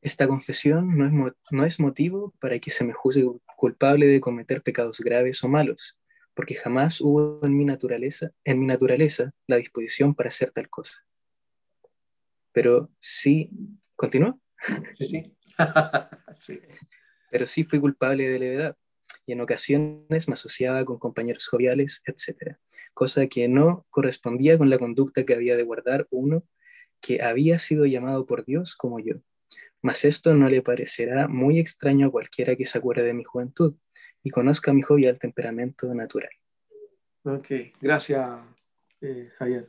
Esta 0.00 0.26
confesión 0.26 0.96
no 0.96 1.26
es, 1.26 1.34
no 1.50 1.64
es 1.66 1.78
motivo 1.78 2.32
para 2.40 2.58
que 2.58 2.70
se 2.70 2.84
me 2.84 2.94
juzgue 2.94 3.26
culpable 3.54 4.06
de 4.06 4.18
cometer 4.22 4.62
pecados 4.62 5.00
graves 5.00 5.44
o 5.44 5.48
malos, 5.48 5.98
porque 6.32 6.54
jamás 6.54 7.02
hubo 7.02 7.38
en 7.42 7.54
mi 7.54 7.66
naturaleza, 7.66 8.30
en 8.44 8.60
mi 8.60 8.64
naturaleza 8.64 9.34
la 9.46 9.56
disposición 9.56 10.14
para 10.14 10.28
hacer 10.28 10.52
tal 10.52 10.70
cosa. 10.70 11.04
Pero 12.50 12.90
sí, 12.98 13.50
¿continúa? 13.94 14.38
Sí, 14.96 15.04
sí. 15.04 15.36
Pero 17.30 17.46
sí 17.46 17.64
fui 17.64 17.78
culpable 17.78 18.26
de 18.26 18.38
levedad 18.38 18.76
y 19.26 19.32
en 19.32 19.40
ocasiones 19.40 20.28
me 20.28 20.34
asociaba 20.34 20.84
con 20.84 20.98
compañeros 20.98 21.46
joviales, 21.46 22.02
etc. 22.06 22.56
Cosa 22.94 23.26
que 23.26 23.48
no 23.48 23.86
correspondía 23.90 24.58
con 24.58 24.70
la 24.70 24.78
conducta 24.78 25.24
que 25.24 25.34
había 25.34 25.56
de 25.56 25.62
guardar 25.62 26.06
uno 26.10 26.44
que 27.00 27.22
había 27.22 27.58
sido 27.58 27.84
llamado 27.84 28.26
por 28.26 28.44
Dios 28.44 28.76
como 28.76 29.00
yo. 29.00 29.16
Mas 29.82 30.04
esto 30.04 30.34
no 30.34 30.48
le 30.48 30.62
parecerá 30.62 31.26
muy 31.26 31.58
extraño 31.58 32.06
a 32.06 32.10
cualquiera 32.10 32.54
que 32.54 32.64
se 32.64 32.78
acuerde 32.78 33.02
de 33.02 33.14
mi 33.14 33.24
juventud 33.24 33.74
y 34.22 34.30
conozca 34.30 34.72
mi 34.72 34.82
jovial 34.82 35.18
temperamento 35.18 35.92
natural. 35.92 36.30
Ok, 37.24 37.48
gracias, 37.80 38.40
eh, 39.00 39.30
Javier. 39.36 39.68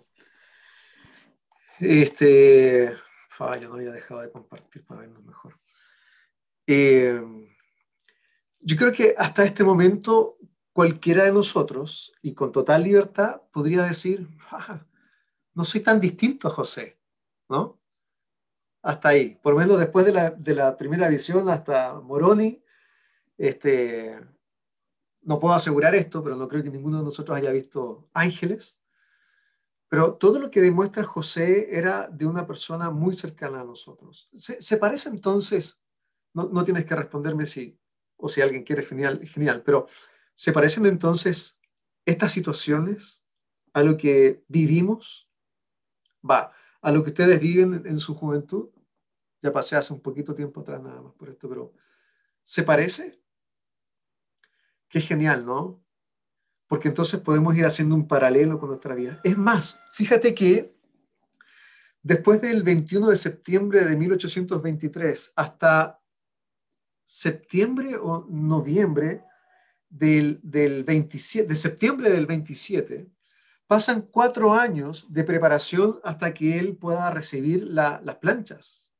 Este, 1.79 2.93
yo 3.39 3.69
no 3.69 3.75
había 3.75 3.91
dejado 3.91 4.21
de 4.21 4.31
compartir 4.31 4.85
para 4.85 5.01
vernos 5.01 5.25
mejor. 5.25 5.59
Eh, 6.67 7.21
yo 8.63 8.77
creo 8.77 8.91
que 8.91 9.15
hasta 9.17 9.43
este 9.43 9.63
momento 9.63 10.37
cualquiera 10.73 11.23
de 11.25 11.31
nosotros, 11.31 12.13
y 12.21 12.33
con 12.33 12.51
total 12.51 12.83
libertad, 12.83 13.41
podría 13.51 13.83
decir, 13.83 14.27
no 15.53 15.65
soy 15.65 15.81
tan 15.81 15.99
distinto 15.99 16.47
a 16.47 16.51
José, 16.51 16.97
¿no? 17.47 17.83
hasta 18.83 19.09
ahí. 19.09 19.39
Por 19.41 19.53
lo 19.53 19.59
menos 19.59 19.79
después 19.79 20.05
de 20.05 20.53
la, 20.53 20.77
primera 20.77 21.07
visión 21.07 21.49
hasta 21.49 21.99
Moroni, 22.01 22.61
este, 23.37 24.19
no 25.21 25.39
puedo 25.39 25.55
asegurar 25.55 25.95
esto, 25.95 26.21
pero 26.21 26.35
no 26.35 26.47
creo 26.47 26.61
que 26.61 26.69
ninguno 26.69 26.99
de 26.99 27.05
nosotros 27.05 27.35
haya 27.35 27.51
visto 27.51 28.09
ángeles. 28.13 28.79
Pero 29.87 30.15
todo 30.15 30.37
lo 30.37 30.51
que 30.51 30.61
demuestra 30.61 31.03
José 31.03 31.75
era 31.75 32.07
de 32.07 32.25
una 32.25 32.45
persona 32.45 32.89
muy 32.89 33.15
cercana 33.15 33.61
a 33.61 33.65
nosotros. 33.65 34.29
¿Se, 34.33 34.77
parece 34.77 35.09
entonces? 35.09 35.81
No, 36.33 36.63
tienes 36.63 36.85
que 36.85 36.95
responderme 36.95 37.45
si, 37.45 37.79
o 38.23 38.29
si 38.29 38.39
alguien 38.39 38.63
quiere, 38.63 38.83
genial, 38.83 39.19
genial, 39.27 39.63
pero 39.65 39.87
¿se 40.33 40.53
parecen 40.53 40.85
entonces 40.85 41.59
estas 42.05 42.31
situaciones 42.31 43.21
a 43.73 43.83
lo 43.83 43.97
que 43.97 44.45
vivimos? 44.47 45.29
Va, 46.23 46.53
a 46.81 46.91
lo 46.93 47.03
que 47.03 47.09
ustedes 47.09 47.41
viven 47.41 47.83
en 47.85 47.99
su 47.99 48.15
juventud. 48.15 48.69
Ya 49.41 49.51
pasé 49.51 49.75
hace 49.75 49.91
un 49.91 49.99
poquito 49.99 50.33
tiempo 50.33 50.61
atrás 50.61 50.81
nada 50.81 51.01
más 51.01 51.13
por 51.15 51.27
esto, 51.27 51.49
pero 51.49 51.73
¿se 52.43 52.63
parece? 52.63 53.19
Qué 54.87 55.01
genial, 55.01 55.45
¿no? 55.45 55.83
Porque 56.67 56.87
entonces 56.87 57.19
podemos 57.19 57.57
ir 57.57 57.65
haciendo 57.65 57.93
un 57.93 58.07
paralelo 58.07 58.57
con 58.57 58.69
nuestra 58.69 58.95
vida. 58.95 59.19
Es 59.25 59.37
más, 59.37 59.81
fíjate 59.91 60.33
que 60.33 60.73
después 62.01 62.41
del 62.41 62.63
21 62.63 63.09
de 63.09 63.17
septiembre 63.17 63.83
de 63.83 63.97
1823 63.97 65.33
hasta 65.35 65.99
septiembre 67.13 67.95
o 67.95 68.25
noviembre 68.27 69.23
del, 69.87 70.39
del 70.41 70.83
27, 70.83 71.47
de 71.47 71.55
septiembre 71.55 72.09
del 72.09 72.25
27, 72.25 73.07
pasan 73.67 74.01
cuatro 74.01 74.55
años 74.55 75.05
de 75.13 75.23
preparación 75.23 75.99
hasta 76.03 76.33
que 76.33 76.57
él 76.57 76.75
pueda 76.75 77.11
recibir 77.11 77.67
las 77.67 78.15
planchas. 78.15 78.91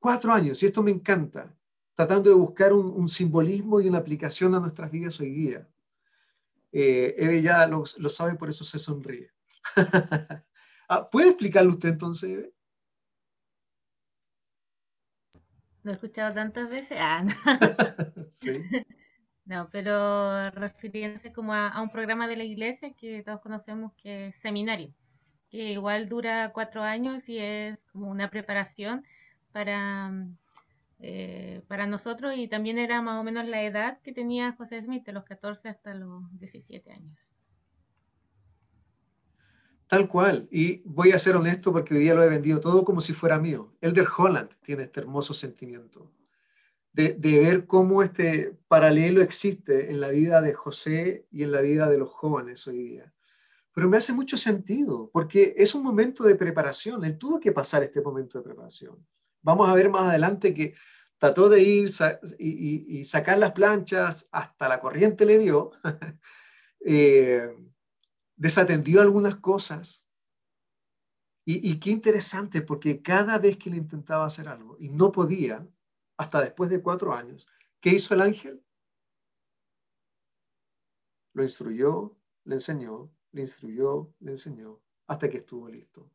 Cuatro 0.00 0.32
años, 0.32 0.60
y 0.60 0.66
esto 0.66 0.82
me 0.82 0.90
encanta, 0.90 1.54
tratando 1.94 2.30
de 2.30 2.36
buscar 2.36 2.72
un, 2.72 3.08
simbolismo 3.08 3.80
y 3.80 3.88
una 3.88 3.98
aplicación 3.98 4.56
a 4.56 4.60
nuestras 4.60 4.90
vidas 4.90 5.20
hoy 5.20 5.30
día. 5.30 5.68
Eh, 6.72 7.14
Eve 7.16 7.42
ya 7.42 7.64
lo, 7.68 7.86
sabe, 7.86 8.34
por 8.34 8.50
eso 8.50 8.64
se 8.64 8.78
sonríe. 8.78 9.30
Ah, 10.92 11.08
¿Puede 11.08 11.28
explicarlo 11.28 11.70
usted 11.70 11.90
entonces, 11.90 12.30
Eve? 12.30 12.52
Lo 15.82 15.92
he 15.92 15.94
escuchado 15.94 16.34
tantas 16.34 16.68
veces. 16.68 16.98
Ah, 17.00 17.24
sí. 18.28 18.62
No, 19.46 19.68
pero 19.72 20.48
refiriéndose 20.50 21.32
como 21.32 21.52
a, 21.54 21.82
un 21.82 21.90
programa 21.90 22.28
de 22.28 22.36
la 22.36 22.44
iglesia 22.44 22.92
que 22.92 23.24
todos 23.24 23.40
conocemos 23.40 23.92
que 23.94 24.28
es 24.28 24.36
seminario, 24.36 24.94
que 25.50 25.72
igual 25.72 26.08
dura 26.08 26.52
cuatro 26.52 26.84
años 26.84 27.28
y 27.28 27.38
es 27.38 27.76
como 27.90 28.08
una 28.10 28.30
preparación 28.30 29.04
para, 29.50 30.12
eh, 31.00 31.62
para 31.66 31.88
nosotros 31.88 32.34
y 32.36 32.46
también 32.46 32.78
era 32.78 33.02
más 33.02 33.18
o 33.18 33.24
menos 33.24 33.44
la 33.48 33.64
edad 33.64 33.98
que 34.02 34.12
tenía 34.12 34.52
José 34.52 34.82
Smith, 34.82 35.04
de 35.04 35.14
los 35.14 35.24
14 35.24 35.68
hasta 35.68 35.94
los 35.94 36.22
17 36.38 36.92
años. 36.92 37.34
Tal 39.90 40.06
cual. 40.06 40.46
Y 40.52 40.82
voy 40.84 41.10
a 41.10 41.18
ser 41.18 41.34
honesto 41.34 41.72
porque 41.72 41.94
hoy 41.94 42.00
día 42.00 42.14
lo 42.14 42.22
he 42.22 42.28
vendido 42.28 42.60
todo 42.60 42.84
como 42.84 43.00
si 43.00 43.12
fuera 43.12 43.40
mío. 43.40 43.74
Elder 43.80 44.06
Holland 44.16 44.50
tiene 44.62 44.84
este 44.84 45.00
hermoso 45.00 45.34
sentimiento 45.34 46.12
de, 46.92 47.40
ver 47.40 47.66
cómo 47.66 48.00
este 48.04 48.56
paralelo 48.68 49.20
existe 49.20 49.90
en 49.90 50.00
la 50.00 50.10
vida 50.10 50.40
de 50.40 50.54
José 50.54 51.26
y 51.32 51.42
en 51.42 51.50
la 51.50 51.60
vida 51.60 51.88
de 51.88 51.98
los 51.98 52.08
jóvenes 52.08 52.64
hoy 52.68 52.78
día. 52.78 53.12
Pero 53.74 53.88
me 53.88 53.96
hace 53.96 54.12
mucho 54.12 54.36
sentido 54.36 55.10
porque 55.12 55.54
es 55.56 55.74
un 55.74 55.82
momento 55.82 56.22
de 56.22 56.36
preparación. 56.36 57.04
Él 57.04 57.18
tuvo 57.18 57.40
que 57.40 57.50
pasar 57.50 57.82
este 57.82 58.00
momento 58.00 58.38
de 58.38 58.44
preparación. 58.44 59.04
Vamos 59.42 59.68
a 59.68 59.74
ver 59.74 59.90
más 59.90 60.04
adelante 60.04 60.54
que 60.54 60.76
trató 61.18 61.48
de 61.48 61.62
ir 61.62 61.90
y, 62.38 63.04
sacar 63.06 63.38
las 63.38 63.50
planchas, 63.50 64.28
hasta 64.30 64.68
la 64.68 64.78
corriente 64.78 65.26
le 65.26 65.38
dio, 65.38 65.72
eh, 66.86 67.50
desatendió 68.40 69.02
algunas 69.02 69.36
cosas. 69.36 70.08
Y, 71.44 71.78
qué 71.80 71.90
interesante, 71.90 72.62
porque 72.62 73.02
cada 73.02 73.38
vez 73.38 73.58
que 73.58 73.70
le 73.70 73.76
intentaba 73.76 74.24
hacer 74.24 74.48
algo 74.48 74.76
y 74.78 74.88
no 74.88 75.10
podía, 75.10 75.66
hasta 76.16 76.40
después 76.40 76.70
de 76.70 76.80
cuatro 76.80 77.12
años. 77.12 77.48
¿Qué 77.80 77.90
hizo 77.90 78.14
el 78.14 78.20
ángel? 78.20 78.62
Lo 81.32 81.42
instruyó, 81.42 82.16
le 82.44 82.54
enseñó, 82.54 83.10
le 83.32 83.42
instruyó, 83.42 84.14
le 84.20 84.32
enseñó, 84.32 84.80
hasta 85.06 85.28
que 85.28 85.38
estuvo 85.38 85.68
listo. 85.68 86.10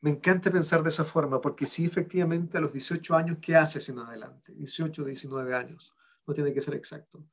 Me 0.00 0.10
encanta 0.10 0.52
pensar 0.52 0.82
de 0.82 0.90
esa 0.90 1.04
forma, 1.04 1.40
porque 1.40 1.66
sí, 1.66 1.86
efectivamente, 1.86 2.58
a 2.58 2.60
los 2.60 2.72
18 2.72 3.16
años, 3.16 3.38
¿qué 3.40 3.56
haces 3.56 3.88
en 3.88 3.98
adelante? 3.98 4.52
18, 4.54 5.04
19 5.04 5.54
años, 5.54 5.94
no 6.26 6.34
tiene 6.34 6.52
que 6.52 6.62
ser 6.62 6.74
exacto. 6.74 7.24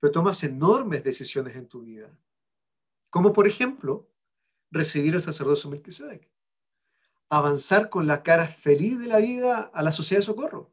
Pero 0.00 0.12
tomas 0.12 0.42
enormes 0.42 1.04
decisiones 1.04 1.56
en 1.56 1.68
tu 1.68 1.82
vida. 1.82 2.10
Como 3.12 3.34
por 3.34 3.46
ejemplo, 3.46 4.08
recibir 4.70 5.14
el 5.14 5.20
sacerdocio 5.20 5.68
Melquisedec. 5.68 6.30
Avanzar 7.28 7.90
con 7.90 8.06
la 8.06 8.22
cara 8.22 8.46
feliz 8.46 8.98
de 8.98 9.06
la 9.06 9.18
vida 9.18 9.70
a 9.74 9.82
la 9.82 9.92
sociedad 9.92 10.20
de 10.20 10.24
socorro 10.24 10.70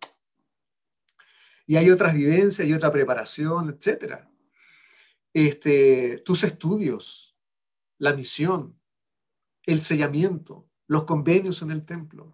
y 1.68 1.76
hay 1.76 1.92
otras 1.92 2.14
vivencias 2.14 2.66
y 2.66 2.74
otra 2.74 2.94
preparación, 2.94 3.70
etc. 3.70 4.22
Este, 5.34 6.20
tus 6.20 6.46
estudios, 6.46 7.38
la 7.98 8.14
misión, 8.14 8.80
el 9.64 9.82
sellamiento, 9.82 10.70
los 10.88 11.04
convenios 11.04 11.62
en 11.62 11.72
el 11.72 11.86
templo. 11.86 12.34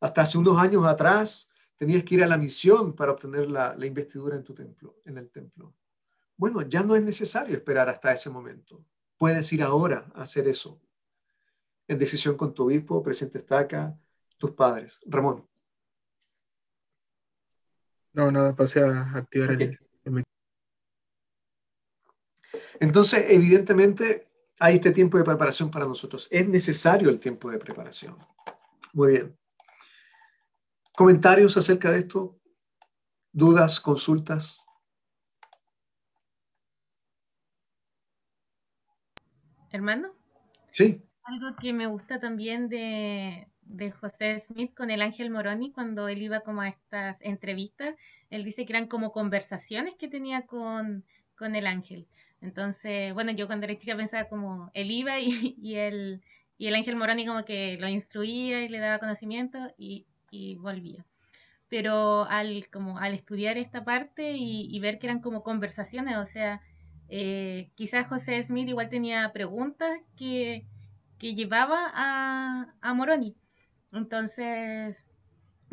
Hasta 0.00 0.22
hace 0.22 0.38
unos 0.38 0.58
años 0.58 0.86
atrás 0.86 1.50
tenías 1.76 2.04
que 2.04 2.14
ir 2.14 2.24
a 2.24 2.26
la 2.26 2.38
misión 2.38 2.96
para 2.96 3.12
obtener 3.12 3.50
la, 3.50 3.76
la 3.76 3.84
investidura 3.84 4.34
en 4.34 4.44
tu 4.44 4.54
templo, 4.54 4.96
en 5.04 5.18
el 5.18 5.28
templo. 5.28 5.74
Bueno, 6.38 6.62
ya 6.62 6.82
no 6.82 6.96
es 6.96 7.02
necesario 7.02 7.54
esperar 7.54 7.90
hasta 7.90 8.14
ese 8.14 8.30
momento. 8.30 8.82
Puedes 9.24 9.50
ir 9.54 9.62
ahora 9.62 10.04
a 10.14 10.24
hacer 10.24 10.46
eso. 10.48 10.78
En 11.88 11.98
decisión 11.98 12.36
con 12.36 12.52
tu 12.52 12.64
obispo, 12.64 13.02
presidente 13.02 13.38
estaca, 13.38 13.98
tus 14.36 14.50
padres. 14.50 15.00
Ramón. 15.06 15.48
No, 18.12 18.30
nada, 18.30 18.54
pasé 18.54 18.84
a 18.84 19.16
activar 19.16 19.52
el, 19.52 19.78
Entonces, 22.78 23.24
evidentemente, 23.30 24.28
hay 24.60 24.74
este 24.74 24.90
tiempo 24.90 25.16
de 25.16 25.24
preparación 25.24 25.70
para 25.70 25.86
nosotros. 25.86 26.28
Es 26.30 26.46
necesario 26.46 27.08
el 27.08 27.18
tiempo 27.18 27.50
de 27.50 27.56
preparación. 27.56 28.18
Muy 28.92 29.12
bien. 29.12 29.38
¿Comentarios 30.94 31.56
acerca 31.56 31.90
de 31.90 32.00
esto? 32.00 32.38
¿Dudas? 33.32 33.80
¿Consultas? 33.80 34.66
Hermano. 39.74 40.14
Sí. 40.70 41.02
Algo 41.24 41.56
que 41.60 41.72
me 41.72 41.88
gusta 41.88 42.20
también 42.20 42.68
de, 42.68 43.48
de 43.62 43.90
José 43.90 44.40
Smith 44.40 44.72
con 44.72 44.88
el 44.92 45.02
Ángel 45.02 45.30
Moroni 45.30 45.72
cuando 45.72 46.06
él 46.06 46.22
iba 46.22 46.42
como 46.42 46.60
a 46.60 46.68
estas 46.68 47.16
entrevistas. 47.22 47.96
Él 48.30 48.44
dice 48.44 48.66
que 48.66 48.72
eran 48.72 48.86
como 48.86 49.10
conversaciones 49.10 49.96
que 49.96 50.06
tenía 50.06 50.46
con, 50.46 51.04
con 51.36 51.56
el 51.56 51.66
ángel. 51.66 52.06
Entonces, 52.40 53.12
bueno, 53.14 53.32
yo 53.32 53.48
cuando 53.48 53.64
era 53.66 53.76
chica 53.76 53.96
pensaba 53.96 54.28
como 54.28 54.70
él 54.74 54.92
iba 54.92 55.18
y, 55.18 55.56
y, 55.60 55.74
el, 55.74 56.22
y 56.56 56.68
el 56.68 56.76
ángel 56.76 56.94
Moroni 56.94 57.26
como 57.26 57.44
que 57.44 57.76
lo 57.76 57.88
instruía 57.88 58.62
y 58.62 58.68
le 58.68 58.78
daba 58.78 59.00
conocimiento 59.00 59.58
y, 59.76 60.06
y 60.30 60.54
volvía. 60.54 61.04
Pero 61.68 62.26
al, 62.26 62.68
como, 62.70 63.00
al 63.00 63.14
estudiar 63.14 63.58
esta 63.58 63.84
parte 63.84 64.34
y, 64.36 64.68
y 64.70 64.78
ver 64.78 65.00
que 65.00 65.08
eran 65.08 65.20
como 65.20 65.42
conversaciones, 65.42 66.16
o 66.18 66.26
sea, 66.26 66.60
eh, 67.08 67.70
quizás 67.74 68.08
José 68.08 68.42
Smith 68.44 68.68
igual 68.68 68.88
tenía 68.88 69.32
preguntas 69.32 70.00
que, 70.16 70.66
que 71.18 71.34
llevaba 71.34 71.90
a, 71.94 72.74
a 72.80 72.94
Moroni. 72.94 73.36
Entonces, 73.92 74.96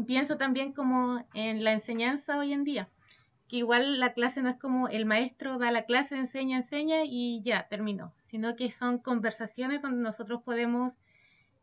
pienso 0.06 0.38
también 0.38 0.74
como 0.74 1.26
en 1.34 1.64
la 1.64 1.74
enseñanza 1.74 2.38
hoy 2.38 2.54
en 2.54 2.64
día, 2.64 2.90
que 3.48 3.58
igual 3.58 4.00
la 4.00 4.14
clase 4.14 4.42
no 4.42 4.50
es 4.50 4.58
como 4.58 4.88
el 4.88 5.06
maestro 5.06 5.58
da 5.58 5.72
la 5.72 5.86
clase, 5.86 6.16
enseña, 6.16 6.58
enseña 6.58 7.04
y 7.04 7.42
ya, 7.44 7.68
terminó, 7.68 8.14
sino 8.30 8.56
que 8.56 8.72
son 8.72 9.00
conversaciones 9.00 9.82
donde 9.82 10.02
nosotros 10.02 10.42
podemos 10.44 10.94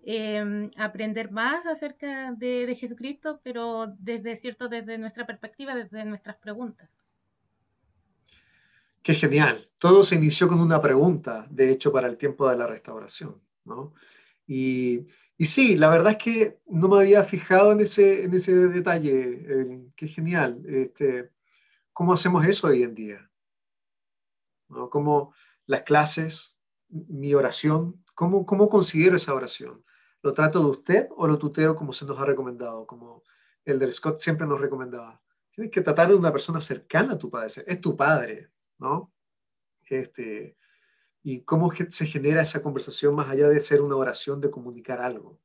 em, 0.04 0.70
aprender 0.76 1.31
más 1.31 1.64
acerca 1.66 2.33
de, 2.33 2.76
Jesucristo, 2.78 3.40
pero 3.42 3.87
desde 3.98 4.37
cierto, 4.37 4.68
desde 4.68 4.98
nuestra 4.98 5.26
perspectiva, 5.26 5.74
desde 5.74 6.04
nuestras 6.04 6.37
preguntas. 6.37 6.90
Qué 9.09 9.14
genial. 9.14 9.64
Todo 9.79 10.05
se 10.05 10.16
inició 10.16 10.49
con 10.49 10.61
una 10.61 10.83
pregunta, 10.83 11.47
de 11.49 11.71
hecho, 11.71 11.90
para 11.90 12.09
el 12.09 12.18
tiempo 12.18 12.47
de 12.47 12.59
la 12.59 12.66
restauración, 12.66 13.40
¿no? 13.64 13.94
Y, 14.47 15.07
y 15.38 15.47
sí, 15.47 15.79
la 15.79 15.88
verdad 15.88 16.12
es 16.12 16.18
que 16.23 16.61
no 16.66 16.88
me 16.88 16.99
había 16.99 17.25
fijado 17.25 17.73
en 17.73 17.81
ese, 17.81 18.25
en 18.25 18.35
ese 18.35 18.55
detalle. 18.68 19.88
Qué 19.97 20.09
genial. 20.09 20.62
Este, 20.66 21.31
¿Cómo 21.94 22.12
hacemos 22.12 22.44
eso 22.44 22.66
hoy 22.66 22.83
en 22.83 22.94
día? 22.94 23.31
¿No? 24.68 24.90
¿Cómo 24.90 25.33
las 25.64 25.85
clases, 25.85 26.59
mi 26.90 27.33
oración, 27.33 28.05
cómo, 28.14 28.44
cómo 28.44 28.68
considero 28.68 29.16
esa 29.16 29.33
oración? 29.33 29.87
¿Lo 30.21 30.35
trato 30.35 30.61
de 30.61 30.66
usted 30.66 31.09
o 31.16 31.27
lo 31.27 31.38
tuteo 31.38 31.75
como 31.75 31.94
se 31.94 32.05
nos 32.05 32.21
ha 32.21 32.27
recomendado? 32.27 32.87
Como 32.87 33.23
Elder 33.64 33.90
Scott 33.90 34.18
siempre 34.18 34.47
nos 34.47 34.61
recomendaba. 34.61 35.18
Tienes 35.51 35.71
que 35.73 35.81
tratar 35.81 36.09
de 36.09 36.14
una 36.14 36.31
persona 36.31 36.61
cercana 36.61 37.14
a 37.14 37.18
tu 37.18 37.31
padre. 37.31 37.64
Es 37.66 37.81
tu 37.81 37.97
padre, 37.97 38.51
¿no? 38.79 39.12
Este, 39.87 40.57
y 41.23 41.43
cómo 41.43 41.73
se 41.91 42.07
genera 42.07 42.43
esa 42.43 42.62
conversación 42.62 43.14
más 43.14 43.29
allá 43.29 43.49
de 43.49 43.61
ser 43.61 43.83
una 43.83 43.97
oración 43.97 44.41
de 44.41 44.51
comunicar 44.51 45.01
algo. 45.01 45.38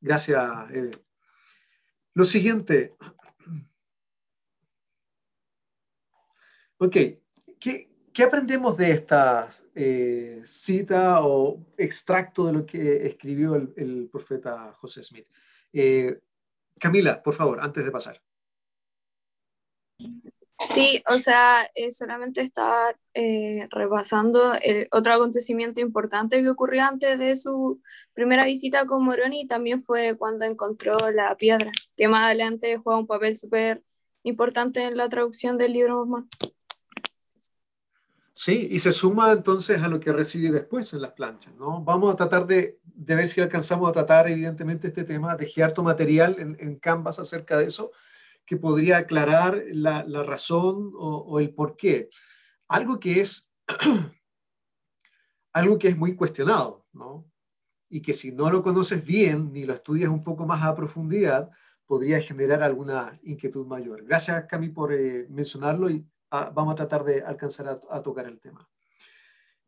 Gracias, 0.00 0.70
Eve. 0.70 0.90
Lo 2.14 2.24
siguiente. 2.24 2.94
Ok, 6.78 6.96
¿qué, 7.60 7.88
qué 8.12 8.22
aprendemos 8.24 8.76
de 8.76 8.90
esta 8.90 9.48
eh, 9.74 10.42
cita 10.44 11.24
o 11.24 11.64
extracto 11.78 12.46
de 12.46 12.52
lo 12.52 12.66
que 12.66 13.06
escribió 13.06 13.54
el, 13.54 14.08
profeta 14.10 14.72
José 14.74 15.02
Smith? 15.02 15.26
Eh, 15.72 16.20
Camila, 16.78 17.22
por 17.22 17.34
favor, 17.34 17.60
antes 17.60 17.84
de 17.84 17.90
pasar. 17.90 18.20
Sí, 20.64 21.02
o 21.08 21.18
sea, 21.18 21.68
eh, 21.74 21.90
solamente 21.90 22.40
estaba 22.40 22.94
eh, 23.14 23.64
repasando 23.70 24.54
el 24.62 24.88
otro 24.92 25.14
acontecimiento 25.14 25.80
importante 25.80 26.42
que 26.42 26.48
ocurrió 26.48 26.84
antes 26.84 27.18
de 27.18 27.36
su 27.36 27.80
primera 28.12 28.44
visita 28.44 28.86
con 28.86 29.04
Moroni 29.04 29.42
y 29.42 29.46
también 29.46 29.82
fue 29.82 30.16
cuando 30.16 30.44
encontró 30.44 31.10
la 31.10 31.36
piedra, 31.36 31.72
que 31.96 32.08
más 32.08 32.26
adelante 32.26 32.78
juega 32.78 33.00
un 33.00 33.06
papel 33.06 33.36
súper 33.36 33.82
importante 34.22 34.84
en 34.84 34.96
la 34.96 35.08
traducción 35.08 35.58
del 35.58 35.72
libro 35.72 35.98
Mormón. 35.98 36.28
Sí, 38.34 38.68
y 38.70 38.78
se 38.78 38.92
suma 38.92 39.32
entonces 39.32 39.82
a 39.82 39.88
lo 39.88 40.00
que 40.00 40.12
recibí 40.12 40.48
después 40.48 40.92
en 40.94 41.02
las 41.02 41.12
planchas, 41.12 41.54
¿no? 41.56 41.82
Vamos 41.82 42.12
a 42.12 42.16
tratar 42.16 42.46
de, 42.46 42.78
de 42.82 43.14
ver 43.14 43.28
si 43.28 43.40
alcanzamos 43.40 43.88
a 43.88 43.92
tratar 43.92 44.28
evidentemente 44.28 44.88
este 44.88 45.04
tema, 45.04 45.36
de 45.36 45.62
harto 45.62 45.82
material 45.82 46.36
en, 46.38 46.56
en 46.58 46.76
Canvas 46.76 47.18
acerca 47.18 47.58
de 47.58 47.66
eso, 47.66 47.92
que 48.44 48.56
podría 48.56 48.98
aclarar 48.98 49.62
la, 49.72 50.02
razón 50.22 50.92
o, 50.94 51.38
el 51.40 51.54
por 51.54 51.76
qué. 51.76 52.08
Algo 52.68 52.98
que 52.98 53.20
es, 53.20 53.52
algo 55.52 55.78
que 55.78 55.88
es 55.88 55.96
muy 55.96 56.16
cuestionado, 56.16 56.86
¿no? 56.92 57.30
Y 57.88 58.00
que 58.00 58.14
si 58.14 58.32
no 58.32 58.50
lo 58.50 58.62
conoces 58.62 59.04
bien 59.04 59.52
ni 59.52 59.64
lo 59.64 59.74
estudias 59.74 60.10
un 60.10 60.24
poco 60.24 60.46
más 60.46 60.64
a 60.64 60.74
profundidad, 60.74 61.50
podría 61.86 62.20
generar 62.20 62.62
alguna 62.62 63.20
inquietud 63.22 63.66
mayor. 63.66 64.04
Gracias, 64.04 64.46
Cami, 64.46 64.70
por 64.70 64.92
eh, 64.94 65.26
mencionarlo 65.28 65.90
y 65.90 66.06
ah, 66.30 66.50
vamos 66.54 66.72
a 66.72 66.76
tratar 66.76 67.04
de 67.04 67.22
alcanzar 67.22 67.80
a, 67.88 68.02
tocar 68.02 68.26
el 68.26 68.40
tema. 68.40 68.66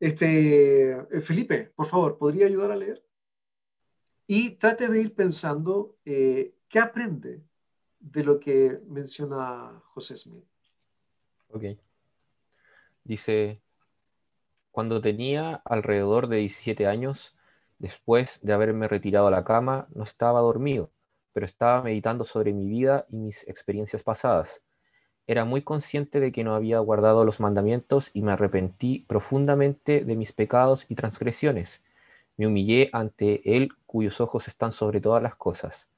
Este, 0.00 0.92
eh, 0.92 1.20
Felipe, 1.20 1.72
por 1.76 1.87
favor, 1.87 2.16
¿podría 2.16 2.46
ayudar 2.46 2.72
a 2.72 2.76
leer? 2.76 3.04
Y 4.26 4.52
trate 4.52 4.88
de 4.88 5.00
ir 5.02 5.14
pensando 5.14 5.98
eh, 6.04 6.54
qué 6.68 6.78
aprende 6.78 7.44
de 8.12 8.25
lo 8.25 8.38
que 8.38 8.81
menciona 8.88 9.81
José 9.87 10.17
Smith. 10.17 10.45
Ok. 11.49 11.64
Dice, 13.05 13.61
cuando 14.71 15.01
tenía 15.01 15.57
alrededor 15.64 16.29
de 16.29 16.38
17 16.38 16.87
años, 16.87 17.35
Después 17.79 18.38
de 18.43 18.53
haberme 18.53 18.88
retirado 18.88 19.27
a 19.27 19.31
la 19.31 19.45
cama, 19.45 19.88
no 19.95 20.05
estaba 20.05 20.40
dormido, 20.40 20.90
pero 21.33 21.45
estaba 21.45 21.83
meditando 21.83 22.25
sobre 22.25 22.53
mi 22.53 22.67
vida 22.69 23.05
y 23.11 23.17
mis 23.17 23.47
experiencias 23.49 24.03
pasadas. 24.03 24.62
Era 25.27 25.45
muy 25.45 25.62
consciente 25.62 26.21
de 26.21 26.33
que 26.33 26.45
no 26.45 26.55
había 26.55 26.79
guardado 26.79 27.25
los 27.25 27.40
mandamientos 27.40 28.11
y 28.12 28.23
me 28.23 28.33
arrepentí 28.33 29.01
profundamente 29.09 30.05
de 30.05 30.17
mis 30.17 30.33
pecados 30.33 30.87
y 30.88 30.95
transgresiones. 30.95 31.83
Me 32.37 32.47
humillé 32.47 32.90
ante 32.93 33.57
Él 33.57 33.71
cuyos 33.87 34.21
ojos 34.21 34.49
están 34.49 34.73
sobre 34.73 35.01
todas 35.01 35.23
las 35.23 35.35
cosas. 35.35 35.88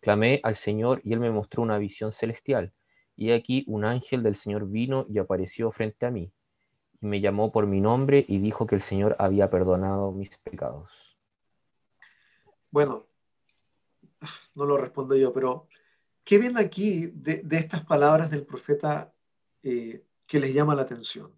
Clamé 0.00 0.40
al 0.44 0.56
Señor 0.56 1.00
y 1.04 1.12
Él 1.12 1.20
me 1.20 1.30
mostró 1.30 1.62
una 1.62 1.78
visión 1.78 2.12
celestial. 2.12 2.72
Y 3.16 3.32
aquí 3.32 3.64
un 3.66 3.84
ángel 3.84 4.22
del 4.22 4.36
Señor 4.36 4.68
vino 4.68 5.06
y 5.08 5.18
apareció 5.18 5.72
frente 5.72 6.06
a 6.06 6.10
mí. 6.10 6.32
Y 7.00 7.06
me 7.06 7.20
llamó 7.20 7.50
por 7.50 7.66
mi 7.66 7.80
nombre 7.80 8.24
y 8.28 8.38
dijo 8.38 8.66
que 8.66 8.76
el 8.76 8.82
Señor 8.82 9.16
había 9.18 9.50
perdonado 9.50 10.12
mis 10.12 10.36
pecados. 10.38 11.18
Bueno, 12.70 13.06
no 14.54 14.64
lo 14.66 14.76
respondo 14.76 15.16
yo, 15.16 15.32
pero 15.32 15.68
¿qué 16.24 16.38
ven 16.38 16.56
aquí 16.56 17.08
de, 17.08 17.44
estas 17.50 17.84
palabras 17.84 18.30
del 18.30 18.46
profeta 18.46 19.12
eh, 19.62 20.04
que 20.26 20.38
les 20.38 20.54
llama 20.54 20.74
la 20.74 20.82
atención? 20.82 21.36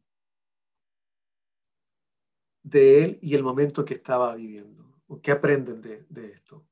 De 2.63 3.05
él 3.05 3.19
y 3.23 3.35
el 3.35 3.43
momento 3.43 3.85
que 3.85 3.95
estaba 3.95 4.35
viviendo. 4.35 4.85
¿Qué 5.23 5.31
aprenden 5.31 5.81
de 5.81 6.27
esto? 6.27 6.70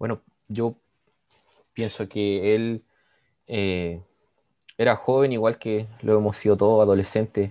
Bueno, 0.00 0.22
yo 0.48 0.76
pienso 1.74 2.08
que 2.08 2.54
él 2.54 2.84
eh, 3.46 4.02
era 4.78 4.96
joven, 4.96 5.30
igual 5.30 5.58
que 5.58 5.88
lo 6.00 6.16
hemos 6.16 6.38
sido 6.38 6.56
todos, 6.56 6.82
adolescentes. 6.82 7.50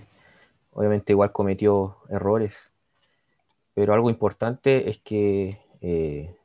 Obviamente 0.71 1.13
igual 1.13 1.31
cometió 1.31 1.97
errores. 2.09 2.71
Pero 3.75 3.93
algo 3.93 4.09
importante 4.09 4.89
es 4.89 4.97
que 4.97 5.61
eh, 5.81 6.35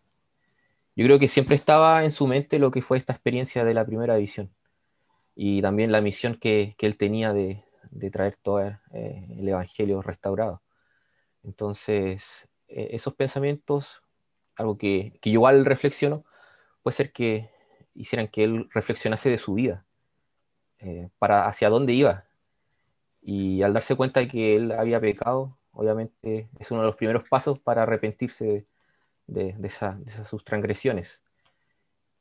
yo 0.94 1.06
creo 1.06 1.18
que 1.18 1.26
siempre 1.26 1.56
estaba 1.56 2.04
en 2.04 2.12
su 2.12 2.26
mente 2.26 2.58
lo 2.58 2.70
que 2.70 2.82
fue 2.82 2.98
esta 2.98 3.14
experiencia 3.14 3.64
de 3.64 3.72
la 3.72 3.86
primera 3.86 4.16
visión. 4.16 4.54
Y 5.34 5.62
también 5.62 5.90
la 5.90 6.02
misión 6.02 6.34
que, 6.34 6.76
él 6.78 6.98
tenía 6.98 7.32
de, 7.32 7.64
traer 8.12 8.36
todo 8.42 8.60
eh, 8.60 8.78
el 8.92 9.48
Evangelio 9.48 10.02
restaurado. 10.02 10.60
Entonces, 11.42 12.46
esos 12.68 13.14
pensamientos 13.14 14.03
algo 14.56 14.78
que, 14.78 15.18
que 15.20 15.30
yo 15.30 15.34
igual 15.34 15.64
reflexiono, 15.64 16.24
puede 16.82 16.96
ser 16.96 17.12
que 17.12 17.50
hicieran 17.94 18.28
que 18.28 18.44
él 18.44 18.68
reflexionase 18.72 19.30
de 19.30 19.38
su 19.38 19.54
vida, 19.54 19.84
eh, 20.80 21.08
para 21.18 21.46
hacia 21.46 21.70
dónde 21.70 21.92
iba. 21.92 22.24
Y 23.22 23.62
al 23.62 23.72
darse 23.72 23.96
cuenta 23.96 24.20
de 24.20 24.28
que 24.28 24.56
él 24.56 24.72
había 24.72 25.00
pecado, 25.00 25.56
obviamente 25.72 26.48
es 26.58 26.70
uno 26.70 26.82
de 26.82 26.88
los 26.88 26.96
primeros 26.96 27.28
pasos 27.28 27.58
para 27.58 27.84
arrepentirse 27.84 28.66
de, 29.26 29.52
de, 29.54 29.66
esas 29.66 29.96
sus 30.28 30.44
transgresiones. 30.44 31.20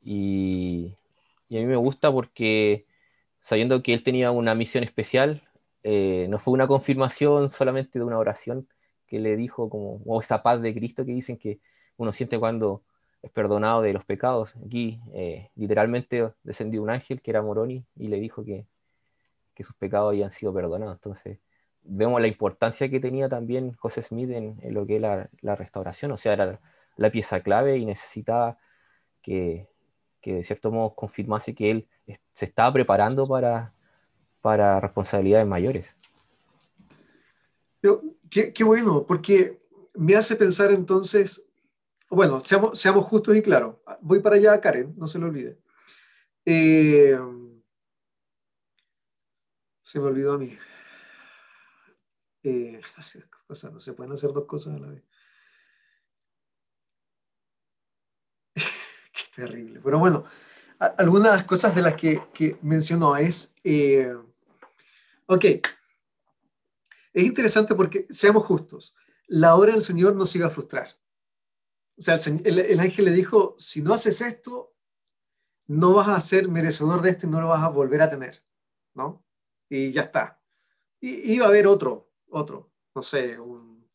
Y, 0.02 0.96
a 1.50 1.54
mí 1.54 1.66
me 1.66 1.76
gusta 1.76 2.10
porque 2.10 2.86
sabiendo 3.40 3.82
que 3.82 3.94
él 3.94 4.02
tenía 4.02 4.30
una 4.30 4.54
misión 4.54 4.82
especial, 4.82 5.42
eh, 5.82 6.26
no 6.30 6.38
fue 6.38 6.54
una 6.54 6.66
confirmación 6.66 7.50
solamente 7.50 7.98
de 7.98 8.04
una 8.04 8.18
oración 8.18 8.66
que 9.06 9.18
le 9.20 9.36
dijo 9.36 9.68
como, 9.68 10.00
o 10.06 10.20
esa 10.20 10.42
paz 10.42 10.62
de 10.62 10.74
Cristo 10.74 11.04
que 11.04 11.12
dicen 11.12 11.36
que 11.36 11.60
uno 11.96 12.12
siente 12.12 12.38
cuando 12.38 12.82
es 13.24 13.30
perdonado 13.30 13.80
de 13.82 13.92
los 13.92 14.04
pecados. 14.04 14.54
Aquí 14.66 15.00
eh, 15.14 15.50
literalmente 15.56 16.30
descendió 16.42 16.82
un 16.82 16.90
ángel 16.90 17.22
que 17.22 17.30
era 17.30 17.42
Moroni 17.42 17.84
y 17.96 18.08
le 18.08 18.20
dijo 18.20 18.44
que, 18.44 18.66
sus 19.62 19.74
pecados 19.76 20.10
habían 20.10 20.30
sido 20.30 20.52
perdonados. 20.52 20.96
Entonces 20.96 21.38
vemos 21.82 22.20
la 22.20 22.26
importancia 22.26 22.88
que 22.90 23.00
tenía 23.00 23.28
también 23.28 23.72
José 23.74 24.02
Smith 24.02 24.30
en, 24.30 24.58
lo 24.74 24.84
que 24.84 24.96
es 24.96 25.02
la, 25.02 25.56
restauración, 25.56 26.12
o 26.12 26.16
sea, 26.16 26.34
era 26.34 26.60
la 26.96 27.10
pieza 27.10 27.40
clave 27.40 27.78
y 27.78 27.86
necesitaba 27.86 28.58
que, 29.22 29.68
de 30.22 30.44
cierto 30.44 30.70
modo 30.70 30.94
confirmase 30.94 31.54
que 31.54 31.70
él 31.70 31.88
se 32.34 32.44
estaba 32.44 32.72
preparando 32.72 33.26
para, 33.26 33.72
para 34.42 34.80
responsabilidades 34.80 35.46
mayores. 35.46 35.86
qué, 38.28 38.52
qué 38.52 38.64
bueno, 38.64 39.04
porque 39.06 39.60
me 39.94 40.16
hace 40.16 40.36
pensar 40.36 40.72
entonces 40.72 41.43
bueno, 42.14 42.40
seamos, 42.44 43.04
justos 43.04 43.36
y 43.36 43.42
claros. 43.42 43.76
Voy 44.00 44.20
para 44.20 44.36
allá, 44.36 44.60
Karen, 44.60 44.94
no 44.96 45.06
se 45.06 45.18
lo 45.18 45.26
olvide. 45.26 45.58
Eh, 46.44 47.18
se 49.82 50.00
me 50.00 50.06
olvidó 50.06 50.34
a 50.34 50.38
mí. 50.38 50.56
Eh, 52.42 52.80
no 53.72 53.80
se 53.80 53.92
pueden 53.92 54.12
hacer 54.12 54.32
dos 54.32 54.44
cosas 54.46 54.74
a 54.74 54.78
la 54.78 54.88
vez. 54.88 55.02
Qué 58.54 59.22
terrible. 59.34 59.80
Pero 59.82 59.98
bueno, 59.98 60.24
algunas 60.78 61.30
de 61.30 61.36
las 61.36 61.44
cosas 61.44 61.74
de 61.74 61.82
las 61.82 61.94
que, 61.94 62.58
mencionó 62.62 63.16
es, 63.16 63.54
eh, 63.64 64.14
ok, 65.26 65.44
es 67.14 67.22
interesante 67.22 67.74
porque, 67.74 68.06
seamos 68.10 68.44
justos, 68.44 68.94
la 69.26 69.54
obra 69.54 69.72
del 69.72 69.82
Señor 69.82 70.14
nos 70.16 70.34
iba 70.36 70.46
a 70.46 70.50
frustrar. 70.50 70.88
O 71.96 72.02
sea, 72.02 72.16
el, 72.44 72.80
ángel 72.80 73.04
le 73.04 73.12
dijo, 73.12 73.54
si 73.58 73.80
no 73.80 73.94
haces 73.94 74.20
esto, 74.20 74.74
no 75.66 75.94
vas 75.94 76.08
a 76.08 76.20
ser 76.20 76.48
merecedor 76.48 77.02
de 77.02 77.10
esto 77.10 77.26
y 77.26 77.30
no 77.30 77.40
lo 77.40 77.48
vas 77.48 77.62
a 77.62 77.68
volver 77.68 78.02
a 78.02 78.10
tener, 78.10 78.44
¿no? 78.94 79.24
Y 79.68 79.92
ya 79.92 80.02
está. 80.02 80.40
Y 81.00 81.32
iba 81.34 81.46
a 81.46 81.48
haber 81.48 81.66
otro, 81.66 82.10
otro, 82.28 82.72
no 82.94 83.02
sé, 83.02 83.38
un, 83.38 83.88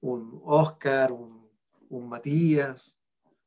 un 0.00 0.40
Oscar, 0.44 1.12
un, 1.12 1.48
un 1.88 2.08
Matías, 2.08 2.98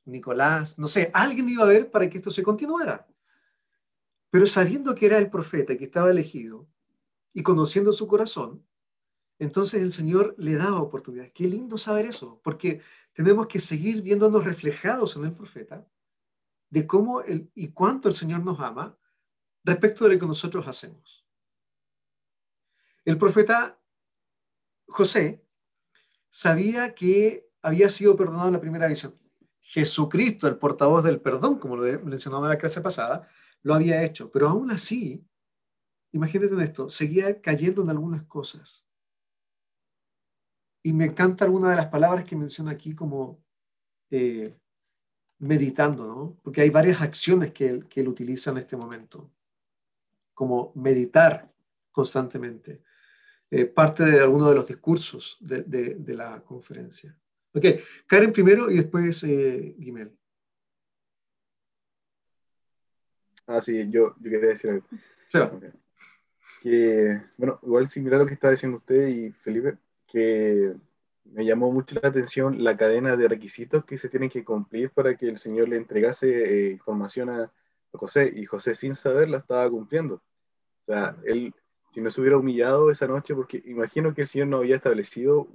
Nicolás, 0.05 0.77
no 0.77 0.87
sé, 0.87 1.09
alguien 1.13 1.49
iba 1.49 1.63
a 1.63 1.67
ver 1.67 1.89
para 1.89 2.09
que 2.09 2.17
esto 2.17 2.31
se 2.31 2.43
continuara. 2.43 3.07
Pero 4.29 4.45
sabiendo 4.45 4.95
que 4.95 5.07
era 5.07 5.17
el 5.17 5.29
profeta 5.29 5.77
que 5.77 5.85
estaba 5.85 6.11
elegido 6.11 6.67
y 7.33 7.43
conociendo 7.43 7.91
su 7.91 8.07
corazón, 8.07 8.65
entonces 9.39 9.81
el 9.81 9.91
Señor 9.91 10.35
le 10.37 10.55
daba 10.55 10.81
oportunidades. 10.81 11.31
Qué 11.33 11.47
lindo 11.47 11.77
saber 11.77 12.05
eso, 12.05 12.39
porque 12.43 12.81
tenemos 13.15 13.47
que 13.47 13.61
seguir 13.61 14.01
viéndonos 14.01 14.43
reflejados 14.43 15.15
en 15.15 15.23
el 15.23 15.31
profeta 15.31 15.87
de 16.69 16.85
cómo 16.85 17.21
el, 17.21 17.49
y 17.55 17.69
cuánto 17.69 18.09
el 18.09 18.13
Señor 18.13 18.43
nos 18.43 18.59
ama 18.59 18.97
respecto 19.63 20.03
de 20.03 20.13
lo 20.13 20.19
que 20.19 20.27
nosotros 20.27 20.67
hacemos. 20.67 21.25
El 23.05 23.17
profeta 23.17 23.79
José 24.87 25.47
sabía 26.29 26.93
que 26.93 27.49
había 27.61 27.89
sido 27.89 28.17
perdonado 28.17 28.47
en 28.47 28.53
la 28.53 28.61
primera 28.61 28.87
visión. 28.87 29.17
Jesucristo, 29.61 30.47
el 30.47 30.57
portavoz 30.57 31.03
del 31.03 31.21
perdón, 31.21 31.57
como 31.57 31.77
lo 31.77 31.83
mencionaba 32.01 32.47
en 32.47 32.49
la 32.49 32.57
clase 32.57 32.81
pasada, 32.81 33.29
lo 33.63 33.73
había 33.73 34.03
hecho. 34.03 34.29
Pero 34.29 34.49
aún 34.49 34.71
así, 34.71 35.25
imagínate 36.11 36.53
en 36.53 36.61
esto, 36.61 36.89
seguía 36.89 37.41
cayendo 37.41 37.81
en 37.81 37.91
algunas 37.91 38.23
cosas. 38.23 38.84
Y 40.85 40.93
me 40.93 41.05
encanta 41.05 41.45
alguna 41.45 41.71
de 41.71 41.77
las 41.77 41.87
palabras 41.87 42.25
que 42.25 42.35
menciona 42.35 42.69
aquí 42.69 42.93
como 42.93 43.43
eh, 44.11 44.55
meditando, 45.39 46.05
¿no? 46.05 46.37
Porque 46.43 46.61
hay 46.61 46.69
varias 46.69 47.01
acciones 47.01 47.51
que 47.53 47.67
él, 47.67 47.87
que 47.87 48.01
él 48.01 48.07
utiliza 48.07 48.51
en 48.51 48.57
este 48.57 48.77
momento, 48.77 49.31
como 50.35 50.71
meditar 50.75 51.51
constantemente. 51.91 52.83
Eh, 53.49 53.65
parte 53.65 54.03
de 54.05 54.19
alguno 54.19 54.47
de 54.47 54.53
los 54.53 54.67
discursos 54.67 55.37
de, 55.39 55.63
de, 55.63 56.13
la 56.13 56.39
conferencia. 56.43 57.17
Ok, 57.51 57.65
Karen 58.05 58.31
primero 58.31 58.69
y 58.69 58.75
después 58.75 59.23
eh, 59.23 59.75
Gimel. 59.79 60.15
Ah, 63.47 63.59
sí, 63.59 63.89
yo, 63.89 64.15
yo 64.19 64.29
quería 64.29 64.49
decir 64.49 64.69
algo. 64.69 64.85
Se 65.25 65.39
va. 65.39 65.51
Que, 66.61 67.23
bueno, 67.37 67.59
igual 67.63 67.89
similar 67.89 68.19
a 68.19 68.23
lo 68.23 68.27
que 68.27 68.35
está 68.35 68.51
diciendo 68.51 68.77
usted 68.77 69.07
y 69.07 69.31
Felipe, 69.31 69.79
que 70.07 70.75
me 71.25 71.45
llamó 71.45 71.71
mucho 71.71 71.99
la 72.01 72.09
atención 72.09 72.63
la 72.63 72.77
cadena 72.77 73.17
de 73.17 73.27
requisitos 73.27 73.83
que 73.85 73.97
se 73.97 74.09
tienen 74.09 74.29
que 74.29 74.45
cumplir 74.45 74.91
para 74.91 75.15
que 75.15 75.27
el 75.27 75.37
Señor 75.37 75.69
le 75.69 75.77
entregase 75.77 76.27
eh, 76.67 76.71
información 76.71 77.29
a, 77.29 77.51
José, 77.91 78.29
y 78.35 78.45
José 78.45 78.75
sin 78.75 78.93
saber 78.95 79.29
la 79.29 79.37
estaba 79.37 79.69
cumpliendo. 79.69 80.15
O 80.15 80.91
sea, 80.91 81.15
él, 81.25 81.53
si 81.93 82.01
no 82.01 82.11
se 82.11 82.19
hubiera 82.19 82.37
humillado 82.37 82.91
esa 82.91 83.07
noche, 83.07 83.33
porque 83.33 83.63
imagino 83.65 84.13
que 84.13 84.23
el 84.23 84.27
Señor 84.27 84.47
no 84.47 84.57
había 84.57 84.75
establecido 84.75 85.47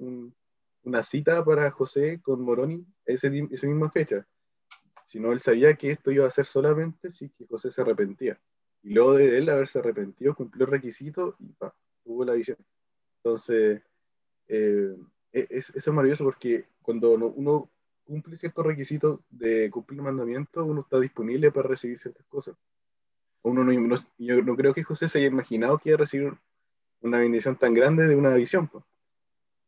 una 0.82 1.02
cita 1.02 1.44
para 1.44 1.70
José 1.70 2.20
con 2.22 2.40
Moroni 2.40 2.84
ese, 3.04 3.46
esa 3.50 3.66
misma 3.66 3.90
fecha, 3.90 4.26
sino 5.06 5.32
él 5.32 5.40
sabía 5.40 5.74
que 5.74 5.90
esto 5.90 6.10
iba 6.10 6.26
a 6.26 6.30
ser 6.30 6.46
solamente 6.46 7.10
si 7.10 7.28
que 7.28 7.46
José 7.46 7.70
se 7.70 7.82
arrepentía. 7.82 8.40
Y 8.82 8.94
luego 8.94 9.14
de 9.14 9.36
él 9.36 9.48
haberse 9.50 9.78
arrepentido, 9.78 10.34
cumplió 10.34 10.64
el 10.64 10.70
requisito 10.70 11.36
y 11.38 11.52
pa, 11.52 11.74
tuvo 12.02 12.24
la 12.24 12.32
visión. 12.32 12.56
Entonces, 13.16 13.82
eh, 14.50 14.96
e-, 15.32 15.46
es, 15.50 15.70
es 15.74 15.88
maravilloso 15.88 16.24
porque 16.24 16.66
cuando 16.82 17.12
uno 17.12 17.70
cumple 18.04 18.36
ciertos 18.36 18.66
requisitos 18.66 19.20
de 19.30 19.70
cumplir 19.70 20.02
mandamientos, 20.02 20.66
uno 20.66 20.80
está 20.80 20.98
disponible 20.98 21.52
para 21.52 21.68
recibir 21.68 21.98
ciertas 21.98 22.26
cosas. 22.26 22.56
Uno 23.42 23.64
no, 23.64 23.96
yo 24.18 24.42
no 24.42 24.56
creo 24.56 24.74
que 24.74 24.82
José 24.82 25.08
se 25.08 25.18
haya 25.18 25.28
imaginado 25.28 25.78
que 25.78 25.90
iba 25.90 25.96
a 25.96 26.00
recibir 26.00 26.34
una 27.00 27.20
bendición 27.20 27.56
tan 27.56 27.72
grande 27.72 28.06
de 28.06 28.16
una 28.16 28.34
visión. 28.34 28.66
Pues. 28.66 28.84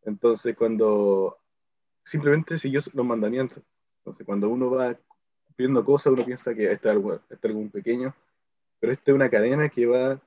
Entonces, 0.03 0.57
cuando 0.57 1.38
simplemente 2.05 2.59
siguió 2.59 2.81
los 2.92 3.07
mandamientos. 3.07 3.62
Entonces, 3.99 4.27
cuando 4.27 4.49
uno 4.49 4.71
va 4.71 4.99
cumpliendo 5.47 5.85
cosas, 5.85 6.12
uno 6.12 6.25
piensa 6.25 6.55
que 6.55 6.71
está 6.71 6.90
algo, 6.90 7.21
está 7.31 7.49
algo 7.49 7.66
pequeño, 7.71 8.14
pero 8.81 8.92
esta 8.92 9.12
es 9.12 9.14
una 9.14 9.31
cadena 9.31 9.68
que 9.68 9.87
va 9.87 10.21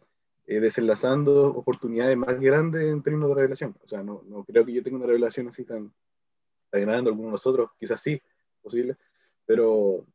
eh, 0.48 0.60
desenlazando 0.60 1.48
oportunidades 1.48 2.16
más 2.18 2.40
grandes 2.40 2.84
en 2.84 3.02
términos 3.02 3.30
de 3.30 3.36
revelación. 3.36 3.76
O 3.84 3.88
sea, 3.88 4.04
no, 4.04 4.22
no 4.28 4.44
creo 4.44 4.64
que 4.64 4.74
yo 4.74 4.84
tenga 4.84 4.98
una 4.98 5.08
revelación 5.08 5.48
así 5.48 5.64
tan, 5.66 5.92
tan 6.70 6.82
grande, 6.82 7.10
algunos 7.10 7.30
de 7.30 7.32
nosotros, 7.32 7.72
quizás 7.80 8.00
sí, 8.00 8.22
posible, 8.62 8.96
pero, 9.46 10.06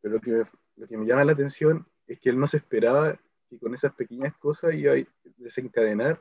pero 0.00 0.14
lo, 0.14 0.20
que 0.20 0.30
me, 0.32 0.44
lo 0.76 0.88
que 0.88 0.96
me 0.96 1.06
llama 1.06 1.24
la 1.24 1.32
atención 1.32 1.86
es 2.06 2.18
que 2.18 2.30
él 2.30 2.38
no 2.38 2.46
se 2.46 2.56
esperaba 2.56 3.18
que 3.48 3.58
con 3.58 3.74
esas 3.74 3.92
pequeñas 3.92 4.36
cosas 4.38 4.74
iba 4.74 4.94
a 4.94 5.04
desencadenar 5.36 6.20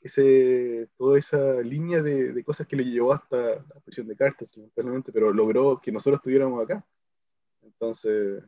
ese, 0.00 0.88
toda 0.96 1.18
esa 1.18 1.60
línea 1.60 2.02
de, 2.02 2.32
de, 2.32 2.44
cosas 2.44 2.66
que 2.66 2.76
le 2.76 2.84
llevó 2.84 3.12
hasta 3.12 3.56
la 3.56 3.80
prisión 3.84 4.06
de 4.06 4.16
cartas, 4.16 4.54
lamentablemente, 4.56 5.12
pero 5.12 5.32
logró 5.32 5.80
que 5.82 5.92
nosotros 5.92 6.18
estuviéramos 6.18 6.62
acá. 6.62 6.84
Entonces, 7.62 8.42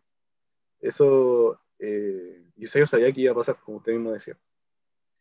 eso 0.81 1.59
eh, 1.79 2.47
y 2.57 2.67
yo 2.67 2.87
sabía 2.87 3.12
que 3.12 3.21
iba 3.21 3.33
a 3.33 3.37
pasar, 3.37 3.59
como 3.61 3.79
usted 3.79 3.93
mismo 3.93 4.12
decía. 4.12 4.39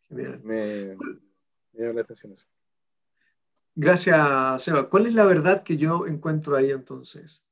Me, 0.08 0.38
me 0.38 0.96
llama 1.72 1.94
la 1.94 2.00
atención 2.02 2.32
eso. 2.32 2.46
Gracias, 3.74 4.62
Seba. 4.62 4.88
¿Cuál 4.88 5.06
es 5.06 5.14
la 5.14 5.26
verdad 5.26 5.62
que 5.62 5.76
yo 5.76 6.06
encuentro 6.06 6.56
ahí 6.56 6.70
entonces? 6.70 7.44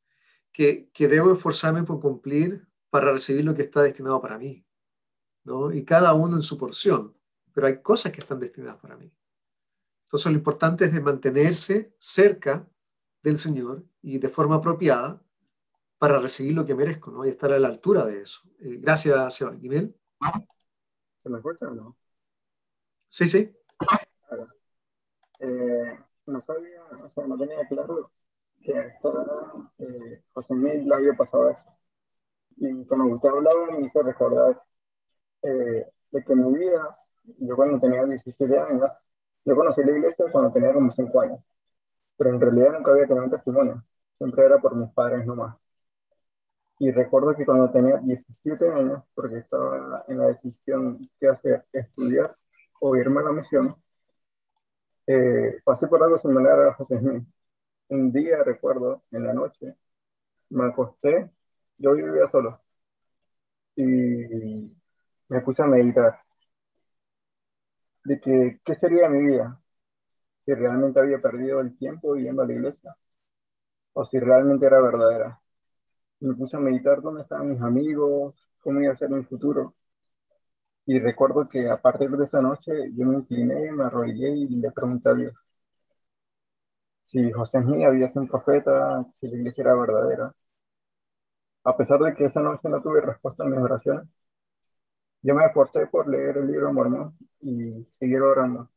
Que, 0.53 0.89
que, 0.93 1.09
debo 1.09 1.33
esforzarme 1.33 1.83
por 1.83 2.01
cumplir 2.01 2.67
para 2.89 3.13
recibir 3.13 3.45
lo 3.45 3.55
que 3.55 3.63
está 3.63 3.83
destinado 3.83 4.21
para 4.21 4.39
mí. 4.39 4.65
¿no? 5.43 5.73
Y 5.73 5.85
cada 5.85 6.15
uno 6.15 6.37
en 6.37 6.43
su 6.43 6.57
porción. 6.57 7.15
Pero 7.53 7.67
hay 7.67 7.83
cosas 7.83 8.13
que 8.13 8.21
están 8.21 8.41
destinadas 8.41 8.81
para 8.81 8.97
mí. 8.97 9.13
Entonces 10.07 10.33
lo 10.33 10.39
importante 10.39 10.85
es 10.87 10.93
de 10.93 11.01
mantenerse 11.01 11.95
cerca 11.99 12.67
del 13.23 13.39
Señor 13.39 13.85
y 14.01 14.19
de 14.19 14.29
forma 14.29 14.57
apropiada 14.57 15.21
para 16.05 16.19
recibir 16.19 16.53
lo 16.53 16.67
que 16.67 16.75
merezco, 16.75 17.11
¿no? 17.11 17.25
Y 17.25 17.31
estar 17.31 17.51
a 17.51 17.59
la 17.59 17.69
altura 17.69 18.05
de 18.05 18.21
eso. 18.21 18.43
Eh, 18.61 18.77
gracias, 18.77 19.37
Sebastián. 19.37 19.97
¿Se 21.17 21.31
me 21.31 21.39
escucha 21.39 21.67
o 21.67 21.71
no? 21.71 21.97
Sí, 23.09 23.27
sí. 23.27 23.57
Eh, 25.41 25.99
no 26.27 26.41
sabía, 26.43 26.83
o 27.03 27.09
sea, 27.09 27.27
no 27.27 27.39
tenía 27.39 27.67
claro 27.69 28.11
que 28.61 28.79
hasta 28.79 29.09
eh, 29.79 30.23
José 30.35 30.55
le 30.57 30.95
había 30.95 31.15
pasado 31.15 31.49
eso. 31.49 31.65
Y 32.59 32.85
cuando 32.85 33.15
usted 33.15 33.31
hablaba 33.31 33.71
me 33.71 33.87
hizo 33.87 34.03
recordar 34.03 34.63
eh, 35.41 35.87
de 36.11 36.23
que 36.23 36.33
en 36.35 36.53
mi 36.53 36.59
vida, 36.59 36.99
yo 37.39 37.57
cuando 37.57 37.81
tenía 37.81 38.05
17 38.05 38.59
años, 38.59 38.91
yo 39.47 39.57
conocí 39.57 39.83
la 39.83 39.93
iglesia 39.93 40.27
cuando 40.31 40.53
tenía 40.53 40.75
como 40.75 40.91
5 40.91 41.19
años, 41.23 41.41
pero 42.19 42.29
en 42.29 42.43
realidad 42.43 42.75
nunca 42.75 42.93
había 42.93 43.07
tenido 43.07 43.25
un 43.25 43.31
testimonio, 43.31 43.83
siempre 44.13 44.45
era 44.45 44.59
por 44.59 44.77
mis 44.77 44.93
padres 44.93 45.25
nomás. 45.25 45.64
Y 46.79 46.91
recuerdo 46.91 47.35
que 47.37 47.45
cuando 47.47 47.71
tenía 47.71 47.99
17 47.99 48.69
años, 48.73 49.03
porque 49.15 49.39
estaba 49.39 50.05
en 50.09 50.19
la 50.19 50.29
decisión 50.29 51.01
qué 51.21 51.29
hacer, 51.29 51.67
estudiar 51.73 52.37
o 52.81 52.97
irme 52.97 53.21
a 53.21 53.25
la 53.25 53.33
misión, 53.33 53.77
eh, 55.07 55.61
pasé 55.65 55.87
por 55.89 56.03
algo 56.03 56.19
similar 56.19 56.61
a 56.67 56.75
José 56.75 56.99
Smith. 56.99 57.25
Un 57.89 58.13
día, 58.13 58.43
recuerdo, 58.45 59.05
en 59.13 59.25
la 59.25 59.35
noche, 59.35 59.77
me 60.51 60.65
acosté, 60.67 61.31
yo 61.79 61.95
vivía 61.95 62.27
solo, 62.29 62.63
y 63.77 63.85
me 65.29 65.41
puse 65.43 65.63
a 65.63 65.67
meditar 65.67 66.21
de 68.05 68.21
que, 68.21 68.61
qué 68.65 68.75
sería 68.75 69.09
mi 69.09 69.23
vida, 69.31 69.61
si 70.39 70.55
realmente 70.55 71.01
había 71.01 71.21
perdido 71.21 71.61
el 71.61 71.77
tiempo 71.79 72.17
yendo 72.17 72.43
a 72.43 72.47
la 72.47 72.53
iglesia, 72.55 72.97
o 73.95 74.05
si 74.05 74.19
realmente 74.21 74.67
era 74.67 74.81
verdadera 74.81 75.41
me 76.21 76.35
puse 76.35 76.57
a 76.57 76.61
meditar 76.61 77.01
dónde 77.03 77.23
estaban 77.23 77.51
mis 77.51 77.63
amigos, 77.63 78.35
cómo 78.61 78.81
iba 78.81 78.93
a 78.93 78.97
ser 78.97 79.11
mi 79.11 79.23
futuro. 79.25 79.75
Y 80.87 80.99
recuerdo 80.99 81.47
que 81.47 81.69
a 81.69 81.77
partir 81.83 82.09
de 82.11 82.25
esa 82.25 82.41
noche 82.41 82.73
yo 82.97 83.05
me 83.07 83.19
incliné, 83.19 83.71
me 83.73 83.85
arrodillé 83.85 84.31
y 84.31 84.49
le 84.49 84.71
pregunté 84.73 85.11
a 85.11 85.15
Dios 85.15 85.35
si 87.05 87.31
José 87.31 87.61
mí 87.61 87.85
había 87.85 88.09
sido 88.09 88.23
un 88.23 88.29
profeta, 88.29 89.07
si 89.15 89.29
la 89.29 89.37
iglesia 89.37 89.63
era 89.63 89.75
verdadera. 89.77 90.35
A 91.65 91.77
pesar 91.77 91.99
de 92.01 92.15
que 92.15 92.25
esa 92.25 92.41
noche 92.41 92.69
no 92.71 92.81
tuve 92.81 93.03
respuesta 93.03 93.45
a 93.45 93.47
mis 93.47 93.59
oraciones, 93.59 94.09
yo 95.23 95.35
me 95.35 95.45
esforcé 95.47 95.87
por 95.89 96.09
leer 96.09 96.37
el 96.39 96.47
libro 96.47 96.73
Mormón 96.73 97.17
y 97.41 97.85
seguir 97.99 98.21
orando. 98.23 98.71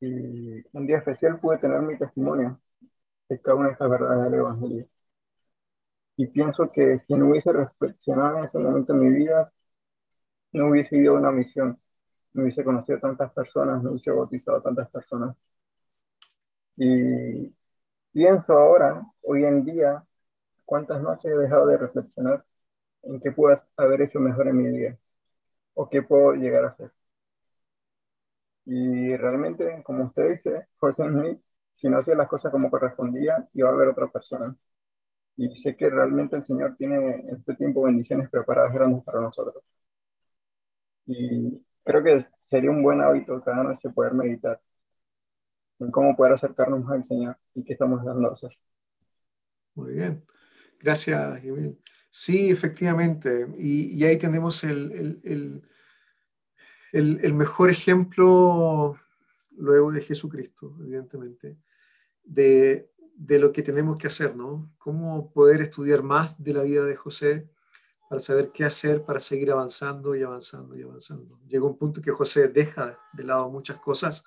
Y 0.00 0.62
un 0.76 0.86
día 0.86 0.98
especial 0.98 1.40
pude 1.40 1.58
tener 1.58 1.80
mi 1.82 1.98
testimonio 1.98 2.60
de 3.28 3.40
cada 3.40 3.56
una 3.58 3.68
de 3.68 3.72
estas 3.74 3.90
verdades 3.90 4.24
del 4.24 4.34
Evangelio. 4.40 4.88
Y 6.16 6.26
pienso 6.28 6.70
que 6.72 6.98
si 6.98 7.14
no 7.14 7.28
hubiese 7.28 7.52
reflexionado 7.52 8.38
en 8.38 8.44
ese 8.44 8.58
momento 8.58 8.92
en 8.94 9.00
mi 9.00 9.10
vida, 9.10 9.52
no 10.52 10.68
hubiese 10.70 10.96
ido 10.96 11.16
a 11.16 11.20
una 11.20 11.30
misión, 11.32 11.80
no 12.34 12.42
hubiese 12.42 12.64
conocido 12.64 12.98
tantas 13.00 13.32
personas, 13.32 13.82
no 13.82 13.90
hubiese 13.90 14.10
bautizado 14.10 14.62
tantas 14.62 14.88
personas. 14.90 15.36
Y 16.76 17.54
pienso 18.12 18.52
ahora, 18.54 19.02
hoy 19.22 19.44
en 19.44 19.64
día, 19.64 20.04
cuántas 20.64 21.02
noches 21.02 21.32
he 21.32 21.38
dejado 21.38 21.66
de 21.68 21.78
reflexionar 21.78 22.44
en 23.02 23.20
qué 23.20 23.32
puedo 23.32 23.56
haber 23.76 24.02
hecho 24.02 24.20
mejor 24.20 24.48
en 24.48 24.56
mi 24.58 24.70
vida 24.70 24.98
o 25.74 25.88
qué 25.90 26.02
puedo 26.02 26.34
llegar 26.34 26.64
a 26.64 26.68
hacer. 26.68 26.92
Y 28.66 29.16
realmente, 29.16 29.82
como 29.84 30.04
usted 30.04 30.30
dice, 30.30 30.68
José 30.78 31.04
Smith, 31.08 31.40
si 31.72 31.88
no 31.88 31.98
hacía 31.98 32.14
las 32.14 32.28
cosas 32.28 32.52
como 32.52 32.70
correspondía, 32.70 33.48
iba 33.54 33.68
a 33.68 33.72
haber 33.72 33.88
otra 33.88 34.08
persona 34.10 34.56
y 35.36 35.56
sé 35.56 35.76
que 35.76 35.90
realmente 35.90 36.36
el 36.36 36.44
Señor 36.44 36.76
tiene 36.76 36.96
en 36.96 37.36
este 37.36 37.54
tiempo 37.54 37.82
bendiciones 37.82 38.30
preparadas 38.30 38.72
grandes 38.72 39.02
para 39.04 39.20
nosotros. 39.20 39.62
Y 41.06 41.62
creo 41.82 42.02
que 42.02 42.24
sería 42.44 42.70
un 42.70 42.82
buen 42.82 43.00
hábito 43.00 43.42
cada 43.42 43.64
noche 43.64 43.90
poder 43.90 44.14
meditar 44.14 44.60
en 45.80 45.90
cómo 45.90 46.16
poder 46.16 46.34
acercarnos 46.34 46.88
al 46.90 47.04
Señor 47.04 47.36
y 47.54 47.64
qué 47.64 47.72
estamos 47.72 48.04
dando 48.04 48.28
a 48.28 48.32
hacer. 48.32 48.50
Muy 49.74 49.94
bien. 49.94 50.24
Gracias, 50.80 51.42
Sí, 52.10 52.50
efectivamente. 52.50 53.48
Y, 53.58 53.92
y 53.94 54.04
ahí 54.04 54.16
tenemos 54.18 54.62
el, 54.62 55.20
el, 55.24 55.62
el, 56.92 57.20
el, 57.24 57.34
mejor 57.34 57.70
ejemplo 57.70 58.96
luego 59.50 59.90
de 59.90 60.00
Jesucristo, 60.00 60.76
evidentemente, 60.80 61.58
de, 62.22 62.88
de 63.14 63.38
lo 63.38 63.52
que 63.52 63.62
tenemos 63.62 63.96
que 63.96 64.08
hacer, 64.08 64.36
¿no? 64.36 64.72
Cómo 64.78 65.32
poder 65.32 65.60
estudiar 65.60 66.02
más 66.02 66.42
de 66.42 66.52
la 66.52 66.62
vida 66.62 66.84
de 66.84 66.96
José 66.96 67.48
para 68.08 68.20
saber 68.20 68.52
qué 68.52 68.64
hacer 68.64 69.04
para 69.04 69.20
seguir 69.20 69.50
avanzando 69.50 70.14
y 70.14 70.22
avanzando 70.22 70.76
y 70.76 70.82
avanzando. 70.82 71.40
Llegó 71.46 71.66
un 71.66 71.78
punto 71.78 72.02
que 72.02 72.10
José 72.10 72.48
deja 72.48 72.98
de 73.12 73.24
lado 73.24 73.50
muchas 73.50 73.78
cosas 73.78 74.24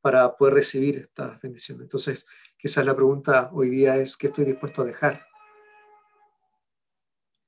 para 0.00 0.36
poder 0.36 0.54
recibir 0.54 0.98
estas 0.98 1.40
bendiciones. 1.40 1.84
Entonces, 1.84 2.26
quizás 2.58 2.84
la 2.84 2.94
pregunta 2.94 3.50
hoy 3.52 3.70
día 3.70 3.96
es, 3.96 4.16
¿qué 4.16 4.26
estoy 4.26 4.44
dispuesto 4.44 4.82
a 4.82 4.84
dejar 4.84 5.26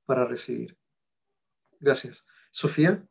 para 0.06 0.24
recibir? 0.24 0.76
Gracias. 1.78 2.26
Sofía. 2.50 3.06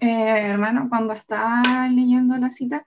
Eh, 0.00 0.48
hermano, 0.50 0.88
cuando 0.88 1.12
estaba 1.12 1.88
leyendo 1.88 2.36
la 2.38 2.50
cita, 2.50 2.84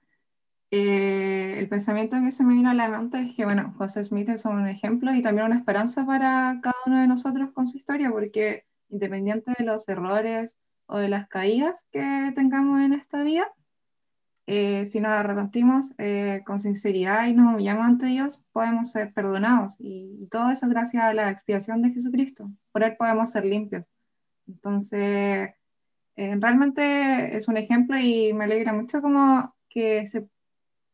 eh, 0.78 1.58
el 1.58 1.70
pensamiento 1.70 2.18
que 2.22 2.32
se 2.32 2.44
me 2.44 2.54
vino 2.54 2.70
a 2.70 2.74
la 2.74 2.90
mente 2.90 3.22
es 3.22 3.36
que, 3.36 3.46
bueno, 3.46 3.74
José 3.78 4.04
Smith 4.04 4.28
es 4.28 4.44
un 4.44 4.68
ejemplo 4.68 5.14
y 5.14 5.22
también 5.22 5.48
una 5.48 5.58
esperanza 5.58 6.06
para 6.06 6.60
cada 6.62 6.76
uno 6.86 7.00
de 7.00 7.08
nosotros 7.08 7.52
con 7.54 7.66
su 7.66 7.78
historia, 7.78 8.12
porque 8.12 8.66
independiente 8.90 9.54
de 9.58 9.64
los 9.64 9.88
errores 9.88 10.58
o 10.88 10.98
de 10.98 11.08
las 11.08 11.30
caídas 11.30 11.86
que 11.92 12.34
tengamos 12.36 12.82
en 12.82 12.92
esta 12.92 13.24
vida, 13.24 13.48
eh, 14.48 14.86
si 14.86 15.00
nos 15.00 15.12
arrepentimos 15.12 15.94
eh, 15.98 16.42
con 16.46 16.60
sinceridad 16.60 17.26
y 17.28 17.34
nos 17.34 17.54
humillamos 17.54 17.86
ante 17.86 18.08
Dios, 18.08 18.42
podemos 18.52 18.92
ser 18.92 19.14
perdonados. 19.14 19.76
Y, 19.80 20.28
todo 20.30 20.50
eso 20.52 20.68
gracias 20.68 21.04
a 21.04 21.14
la 21.14 21.32
expiación 21.32 21.82
de 21.84 21.92
Jesucristo. 21.92 22.52
Por 22.74 22.84
Él 22.84 22.98
podemos 22.98 23.32
ser 23.32 23.46
limpios. 23.46 23.88
Entonces, 24.48 25.52
realmente 26.16 27.38
es 27.38 27.48
un 27.48 27.58
ejemplo 27.58 27.98
y 27.98 28.34
me 28.34 28.46
alegra 28.46 28.74
mucho 28.74 29.02
como 29.02 29.56
que 29.70 30.06
se 30.06 30.28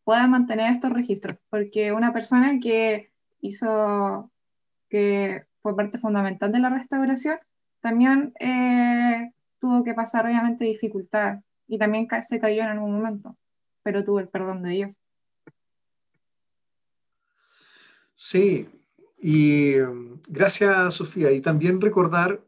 pueda 0.03 0.27
mantener 0.27 0.71
estos 0.71 0.91
registros, 0.91 1.37
porque 1.49 1.91
una 1.91 2.13
persona 2.13 2.59
que 2.59 3.11
hizo, 3.41 4.31
que 4.89 5.45
fue 5.61 5.75
parte 5.75 5.99
fundamental 5.99 6.51
de 6.51 6.59
la 6.59 6.69
restauración, 6.69 7.37
también 7.81 8.33
eh, 8.39 9.31
tuvo 9.59 9.83
que 9.83 9.93
pasar 9.93 10.25
obviamente 10.25 10.65
dificultades 10.65 11.43
y 11.67 11.77
también 11.77 12.07
se 12.21 12.39
cayó 12.39 12.63
en 12.63 12.69
algún 12.69 12.93
momento, 12.93 13.37
pero 13.83 14.03
tuvo 14.03 14.19
el 14.19 14.27
perdón 14.27 14.63
de 14.63 14.69
Dios. 14.71 14.99
Sí, 18.13 18.69
y 19.19 19.75
gracias 20.29 20.93
Sofía. 20.93 21.31
Y 21.31 21.41
también 21.41 21.81
recordar 21.81 22.41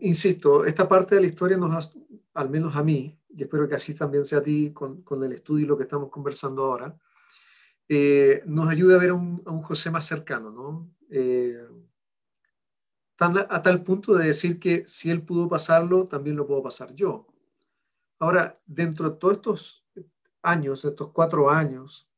insisto, 0.00 0.64
esta 0.64 0.88
parte 0.88 1.14
de 1.14 1.20
la 1.22 1.26
historia 1.26 1.56
nos 1.56 1.92
al 2.34 2.50
menos 2.50 2.74
a 2.74 2.82
mí, 2.82 3.16
y 3.36 3.42
espero 3.42 3.68
que 3.68 3.74
así 3.74 3.94
también 3.94 4.24
sea 4.24 4.38
a 4.38 4.42
ti 4.42 4.72
con, 4.72 5.02
con 5.02 5.22
el 5.24 5.32
estudio 5.32 5.64
y 5.64 5.68
lo 5.68 5.76
que 5.76 5.84
estamos 5.84 6.10
conversando 6.10 6.64
ahora, 6.64 6.96
eh, 7.88 8.42
nos 8.46 8.70
ayuda 8.70 8.96
a 8.96 8.98
ver 8.98 9.10
a 9.10 9.14
un, 9.14 9.42
José 9.62 9.90
más 9.90 10.06
cercano, 10.06 10.50
¿no? 10.50 10.90
Eh, 11.10 11.66
a, 13.18 13.62
tal 13.62 13.84
punto 13.84 14.14
de 14.14 14.26
decir 14.26 14.58
que 14.58 14.84
si 14.86 15.10
él 15.10 15.22
pudo 15.22 15.48
pasarlo, 15.48 16.06
también 16.08 16.36
lo 16.36 16.46
puedo 16.46 16.62
pasar 16.62 16.94
yo. 16.94 17.26
Ahora, 18.18 18.60
dentro 18.66 19.10
de 19.10 19.16
todos 19.16 19.34
estos 19.34 19.86
años, 20.42 20.84
estos 20.84 21.10
cuatro 21.12 21.50
años, 21.50 22.08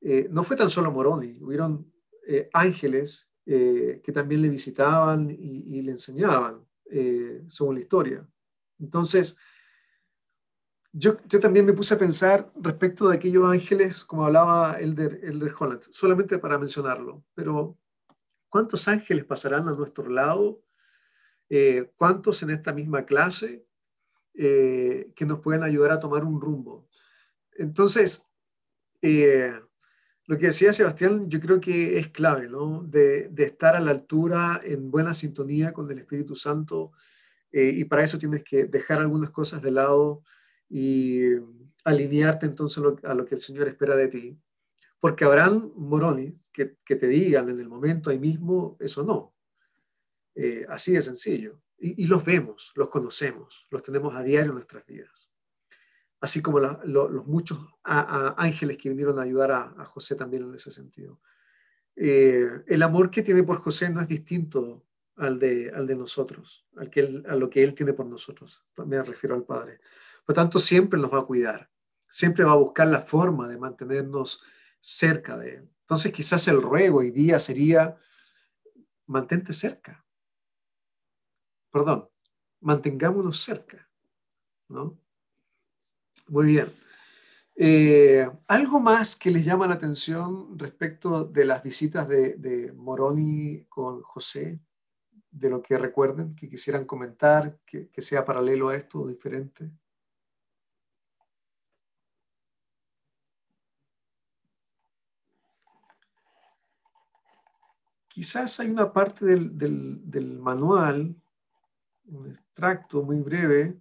eh, 0.00 0.28
no 0.30 0.44
fue 0.44 0.56
tan 0.56 0.70
solo 0.70 0.90
Moroni, 0.90 1.38
hubieron 1.40 1.92
ángeles 2.52 3.34
que 3.44 4.12
también 4.14 4.42
le 4.42 4.48
visitaban 4.48 5.28
y, 5.28 5.82
le 5.82 5.90
enseñaban, 5.90 6.64
según 7.48 7.74
la 7.74 7.80
historia. 7.80 8.28
Entonces, 8.78 9.36
yo, 10.92 11.16
también 11.40 11.66
me 11.66 11.72
puse 11.72 11.94
a 11.94 11.98
pensar 11.98 12.50
respecto 12.56 13.08
de 13.08 13.16
aquellos 13.16 13.44
ángeles, 13.44 14.04
como 14.04 14.24
hablaba 14.24 14.78
Elder, 14.80 15.20
Elder 15.22 15.54
Holland, 15.56 15.82
solamente 15.92 16.38
para 16.38 16.58
mencionarlo, 16.58 17.24
pero 17.34 17.78
¿cuántos 18.48 18.88
ángeles 18.88 19.24
pasarán 19.24 19.68
a 19.68 19.72
nuestro 19.72 20.08
lado? 20.08 20.62
Eh, 21.48 21.92
¿Cuántos 21.96 22.42
en 22.42 22.50
esta 22.50 22.72
misma 22.72 23.04
clase 23.04 23.64
eh, 24.34 25.12
que 25.14 25.26
nos 25.26 25.40
pueden 25.40 25.62
ayudar 25.62 25.92
a 25.92 26.00
tomar 26.00 26.24
un 26.24 26.40
rumbo? 26.40 26.88
Entonces, 27.52 28.26
eh, 29.00 29.52
lo 30.26 30.38
que 30.38 30.48
decía 30.48 30.72
Sebastián, 30.72 31.28
yo 31.28 31.40
creo 31.40 31.60
que 31.60 31.98
es 31.98 32.08
clave, 32.08 32.48
¿no? 32.48 32.82
De, 32.82 33.28
de, 33.28 33.44
estar 33.44 33.76
a 33.76 33.80
la 33.80 33.92
altura, 33.92 34.60
en 34.64 34.90
buena 34.90 35.14
sintonía 35.14 35.72
con 35.72 35.90
el 35.90 35.98
Espíritu 35.98 36.34
Santo, 36.34 36.92
y 37.52 37.82
para 37.86 38.04
eso 38.04 38.16
tienes 38.16 38.44
que 38.44 38.66
dejar 38.66 39.00
algunas 39.00 39.30
cosas 39.30 39.60
de 39.60 39.72
lado 39.72 40.22
y 40.70 41.22
alinearte 41.84 42.46
entonces 42.46 42.82
a 43.02 43.14
lo 43.14 43.26
que 43.26 43.34
el 43.34 43.40
Señor 43.40 43.68
espera 43.68 43.96
de 43.96 44.08
ti. 44.08 44.38
Porque 44.98 45.24
habrán 45.24 45.72
morones 45.76 46.48
que, 46.52 46.76
que 46.84 46.96
te 46.96 47.08
digan 47.08 47.48
en 47.48 47.58
el 47.58 47.68
momento 47.68 48.10
ahí 48.10 48.18
mismo, 48.18 48.76
eso 48.80 49.02
no. 49.02 49.34
Eh, 50.34 50.64
así 50.68 50.92
de 50.92 51.02
sencillo. 51.02 51.60
Y, 51.82 52.06
los 52.06 52.24
vemos, 52.24 52.72
los 52.74 52.90
conocemos, 52.90 53.66
los 53.70 53.82
tenemos 53.82 54.14
a 54.14 54.22
diario 54.22 54.50
en 54.50 54.56
nuestras 54.56 54.84
vidas. 54.84 55.30
Así 56.20 56.42
como 56.42 56.60
los 56.60 57.26
muchos 57.26 57.58
ángeles 57.82 58.76
que 58.76 58.90
vinieron 58.90 59.18
a 59.18 59.22
ayudar 59.22 59.50
a, 59.52 59.84
José 59.86 60.14
también 60.14 60.42
en 60.42 60.54
ese 60.54 60.70
sentido. 60.70 61.22
Eh, 61.96 62.46
el 62.66 62.82
amor 62.82 63.10
que 63.10 63.22
tiene 63.22 63.42
por 63.42 63.62
José 63.62 63.88
no 63.88 64.02
es 64.02 64.08
distinto 64.08 64.84
al 65.16 65.38
de, 65.38 65.70
al 65.74 65.86
de 65.86 65.96
nosotros, 65.96 66.66
al 66.76 66.90
que 66.90 67.22
a 67.26 67.36
lo 67.36 67.48
que 67.48 67.62
él 67.62 67.74
tiene 67.74 67.94
por 67.94 68.04
nosotros. 68.04 68.62
También 68.74 69.06
refiero 69.06 69.34
al 69.34 69.44
Padre. 69.44 69.80
Por 70.24 70.34
tanto, 70.34 70.58
siempre 70.58 71.00
nos 71.00 71.12
va 71.12 71.20
a 71.20 71.26
cuidar, 71.26 71.70
siempre 72.08 72.44
va 72.44 72.52
a 72.52 72.56
buscar 72.56 72.88
la 72.88 73.00
forma 73.00 73.48
de 73.48 73.58
mantenernos 73.58 74.42
cerca 74.80 75.36
de 75.36 75.56
Él. 75.56 75.70
Entonces, 75.82 76.12
quizás 76.12 76.46
el 76.48 76.62
ruego 76.62 76.98
hoy 76.98 77.10
día 77.10 77.40
sería, 77.40 77.96
mantente 79.06 79.52
cerca. 79.52 80.04
Perdón, 81.70 82.08
mantengámonos 82.60 83.40
cerca. 83.40 83.90
¿no? 84.70 84.98
Muy 86.28 86.46
bien. 86.46 86.72
Eh, 87.56 88.30
¿Algo 88.46 88.80
más 88.80 89.16
que 89.16 89.30
les 89.30 89.44
llama 89.44 89.66
la 89.66 89.74
atención 89.74 90.58
respecto 90.58 91.24
de 91.24 91.44
las 91.44 91.62
visitas 91.62 92.08
de, 92.08 92.72
Moroni 92.74 93.66
con 93.68 94.00
José? 94.02 94.60
De 95.30 95.50
lo 95.50 95.60
que 95.62 95.78
recuerden, 95.78 96.34
que 96.34 96.48
quisieran 96.48 96.84
comentar, 96.84 97.58
que, 97.66 97.88
que 97.88 98.02
sea 98.02 98.24
paralelo 98.24 98.70
a 98.70 98.76
esto 98.76 99.00
o 99.00 99.08
diferente. 99.08 99.70
Quizás 108.20 108.60
hay 108.60 108.68
una 108.68 108.92
parte 108.92 109.24
del, 109.24 110.38
manual, 110.42 111.16
un 112.04 112.28
extracto 112.28 113.02
muy 113.02 113.18
breve, 113.22 113.80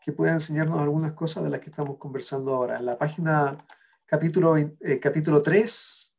que 0.00 0.12
pueda 0.12 0.32
enseñarnos 0.32 0.80
algunas 0.80 1.12
cosas 1.12 1.44
de 1.44 1.50
las 1.50 1.60
que 1.60 1.68
estamos 1.68 1.98
conversando 1.98 2.54
ahora. 2.54 2.78
En 2.78 2.86
la 2.86 2.96
página 2.96 3.58
capítulo, 4.06 4.56
eh, 4.56 4.98
capítulo 4.98 5.42
3, 5.42 6.16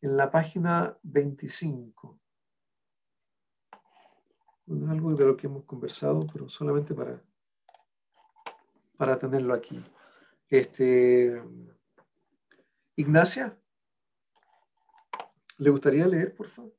en 0.00 0.16
la 0.16 0.30
página 0.30 0.96
25. 1.02 2.18
algo 4.88 5.12
de 5.12 5.26
lo 5.26 5.36
que 5.36 5.48
hemos 5.48 5.64
conversado, 5.64 6.20
pero 6.32 6.48
solamente 6.48 6.94
para, 6.94 7.22
para 8.96 9.18
tenerlo 9.18 9.52
aquí. 9.52 9.84
Este, 10.48 11.42
Ignacia. 12.96 13.54
¿Le 15.58 15.70
gustaría 15.70 16.06
leer, 16.06 16.34
por 16.34 16.48
favor? 16.48 16.74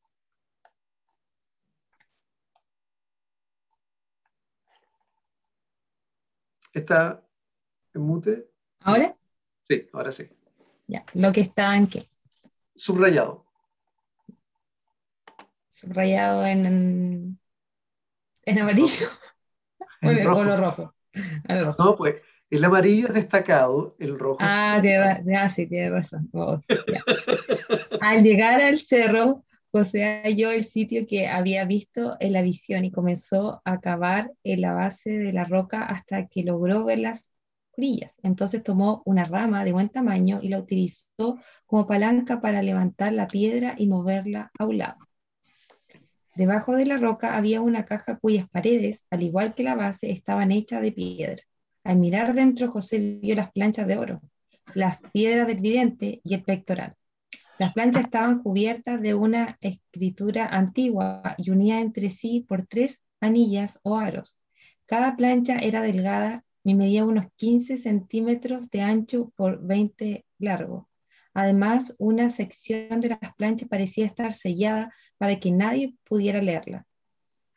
¿Está 6.73 7.23
en 7.93 8.01
mute? 8.01 8.49
¿Ahora? 8.81 9.15
Sí, 9.63 9.87
ahora 9.93 10.11
sí. 10.11 10.29
Ya, 10.87 11.05
lo 11.13 11.31
que 11.31 11.41
está 11.41 11.75
en 11.75 11.87
qué? 11.87 12.05
Subrayado. 12.75 13.45
Subrayado 15.71 16.45
en, 16.45 17.39
en, 18.43 18.59
amarillo. 18.59 19.09
o 20.01 20.09
en 20.09 20.17
el 20.17 20.57
rojo. 20.57 20.93
No, 21.79 21.95
pues 21.95 22.15
el 22.49 22.63
amarillo 22.63 23.07
es 23.07 23.13
destacado, 23.13 23.95
el 23.99 24.19
rojo 24.19 24.37
ah, 24.41 24.81
ah, 25.37 25.49
sí, 25.49 25.65
tiene 25.65 25.89
razón. 25.89 26.29
Oh, 26.33 26.61
al 28.05 28.23
llegar 28.23 28.61
al 28.61 28.79
cerro, 28.81 29.43
José 29.71 30.21
halló 30.23 30.51
el 30.51 30.67
sitio 30.67 31.07
que 31.07 31.27
había 31.27 31.65
visto 31.65 32.17
en 32.19 32.33
la 32.33 32.43
visión 32.43 32.85
y 32.85 32.91
comenzó 32.91 33.63
a 33.65 33.79
cavar 33.81 34.31
en 34.43 34.61
la 34.61 34.73
base 34.73 35.09
de 35.17 35.33
la 35.33 35.45
roca 35.45 35.81
hasta 35.83 36.27
que 36.27 36.43
logró 36.43 36.85
ver 36.85 36.99
las 36.99 37.25
orillas. 37.75 38.15
Entonces 38.21 38.61
tomó 38.61 39.01
una 39.05 39.25
rama 39.25 39.65
de 39.65 39.71
buen 39.71 39.89
tamaño 39.89 40.39
y 40.43 40.49
la 40.49 40.59
utilizó 40.59 41.39
como 41.65 41.87
palanca 41.87 42.41
para 42.41 42.61
levantar 42.61 43.11
la 43.11 43.27
piedra 43.27 43.73
y 43.75 43.87
moverla 43.87 44.51
a 44.59 44.65
un 44.65 44.77
lado. 44.77 44.99
Debajo 46.35 46.75
de 46.75 46.85
la 46.85 46.97
roca 46.97 47.35
había 47.35 47.59
una 47.59 47.85
caja 47.85 48.19
cuyas 48.19 48.47
paredes, 48.49 49.03
al 49.09 49.23
igual 49.23 49.55
que 49.55 49.63
la 49.63 49.73
base, 49.73 50.11
estaban 50.11 50.51
hechas 50.51 50.83
de 50.83 50.91
piedra. 50.91 51.41
Al 51.83 51.97
mirar 51.97 52.35
dentro, 52.35 52.69
José 52.69 52.99
vio 53.19 53.33
las 53.33 53.51
planchas 53.51 53.87
de 53.87 53.97
oro, 53.97 54.21
las 54.75 54.99
piedras 55.11 55.47
del 55.47 55.59
vidente 55.59 56.21
y 56.23 56.35
el 56.35 56.43
pectoral. 56.43 56.95
Las 57.57 57.73
planchas 57.73 58.03
estaban 58.03 58.43
cubiertas 58.43 59.01
de 59.01 59.13
una 59.13 59.57
escritura 59.61 60.47
antigua 60.47 61.35
y 61.37 61.51
unidas 61.51 61.81
entre 61.81 62.09
sí 62.09 62.45
por 62.47 62.65
tres 62.65 63.01
anillas 63.21 63.79
o 63.83 63.97
aros. 63.97 64.35
Cada 64.85 65.15
plancha 65.15 65.57
era 65.59 65.81
delgada 65.81 66.43
y 66.63 66.75
medía 66.75 67.05
unos 67.05 67.27
15 67.37 67.77
centímetros 67.77 68.69
de 68.71 68.81
ancho 68.81 69.31
por 69.37 69.65
20 69.65 70.25
largo. 70.39 70.89
Además, 71.33 71.93
una 71.97 72.29
sección 72.29 72.99
de 72.99 73.09
las 73.09 73.35
planchas 73.35 73.69
parecía 73.69 74.05
estar 74.05 74.33
sellada 74.33 74.93
para 75.17 75.39
que 75.39 75.51
nadie 75.51 75.95
pudiera 76.03 76.41
leerla. 76.41 76.85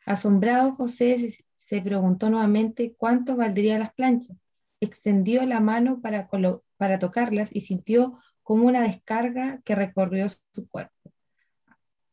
Asombrado, 0.05 0.75
José 0.75 1.33
se 1.59 1.81
preguntó 1.81 2.29
nuevamente 2.29 2.93
cuánto 2.97 3.35
valdrían 3.35 3.81
las 3.81 3.93
planchas. 3.93 4.37
Extendió 4.79 5.45
la 5.45 5.59
mano 5.59 5.99
para, 6.01 6.29
para 6.77 6.99
tocarlas 6.99 7.49
y 7.53 7.61
sintió 7.61 8.17
como 8.49 8.65
una 8.65 8.81
descarga 8.81 9.61
que 9.63 9.75
recorrió 9.75 10.25
su 10.27 10.67
cuerpo. 10.67 11.13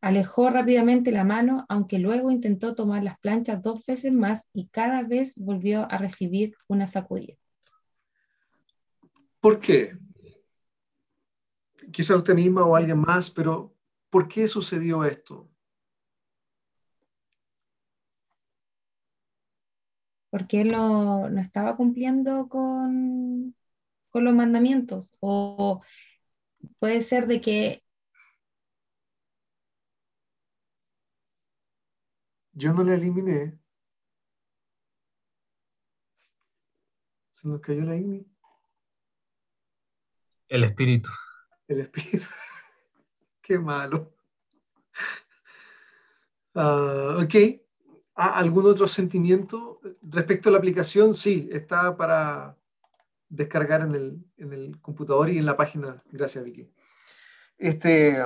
Alejó 0.02 0.50
rápidamente 0.50 1.10
la 1.10 1.24
mano, 1.24 1.64
aunque 1.70 1.98
luego 1.98 2.30
intentó 2.30 2.74
tomar 2.74 3.02
las 3.02 3.18
planchas 3.20 3.62
dos 3.62 3.82
veces 3.86 4.12
más 4.12 4.44
y 4.52 4.68
cada 4.68 5.02
vez 5.02 5.32
volvió 5.36 5.90
a 5.90 5.96
recibir 5.96 6.54
una 6.68 6.86
sacudida. 6.86 7.38
¿Por 9.40 9.60
qué? 9.60 9.96
Quizá 11.90 12.14
usted 12.14 12.34
misma 12.34 12.66
o 12.66 12.76
alguien 12.76 12.98
más, 12.98 13.30
pero 13.30 13.74
¿por 14.10 14.28
qué 14.28 14.46
sucedió 14.46 15.06
esto? 15.06 15.48
porque 20.28 20.60
él 20.60 20.72
no, 20.72 21.28
estaba 21.38 21.76
cumpliendo 21.76 22.46
con, 22.50 23.54
los 24.12 24.34
mandamientos. 24.34 25.16
O 25.20 25.80
puede 26.78 27.02
ser 27.02 27.26
de 27.26 27.40
que... 27.40 27.82
Yo 32.52 32.72
no 32.72 32.82
le 32.82 32.94
eliminé. 32.94 33.58
Se 37.32 37.48
nos 37.48 37.60
cayó 37.60 37.82
la 37.82 37.96
INI. 37.96 38.26
El 40.48 40.64
espíritu. 40.64 41.10
El 41.68 41.80
espíritu. 41.80 42.26
Qué 43.42 43.58
malo. 43.58 44.14
Ah, 46.54 47.18
ok. 47.22 47.34
¿Algún 48.14 48.66
otro 48.66 48.88
sentimiento? 48.88 49.80
Respecto 50.00 50.48
a 50.48 50.52
la 50.52 50.58
aplicación, 50.58 51.12
sí, 51.12 51.50
está 51.52 51.94
para 51.94 52.56
descargar 53.36 53.82
en 53.82 53.94
el, 53.94 54.24
en 54.38 54.52
el 54.52 54.80
computador 54.80 55.30
y 55.30 55.38
en 55.38 55.46
la 55.46 55.56
página. 55.56 55.96
Gracias, 56.10 56.42
Vicky. 56.44 56.68
Este, 57.58 58.22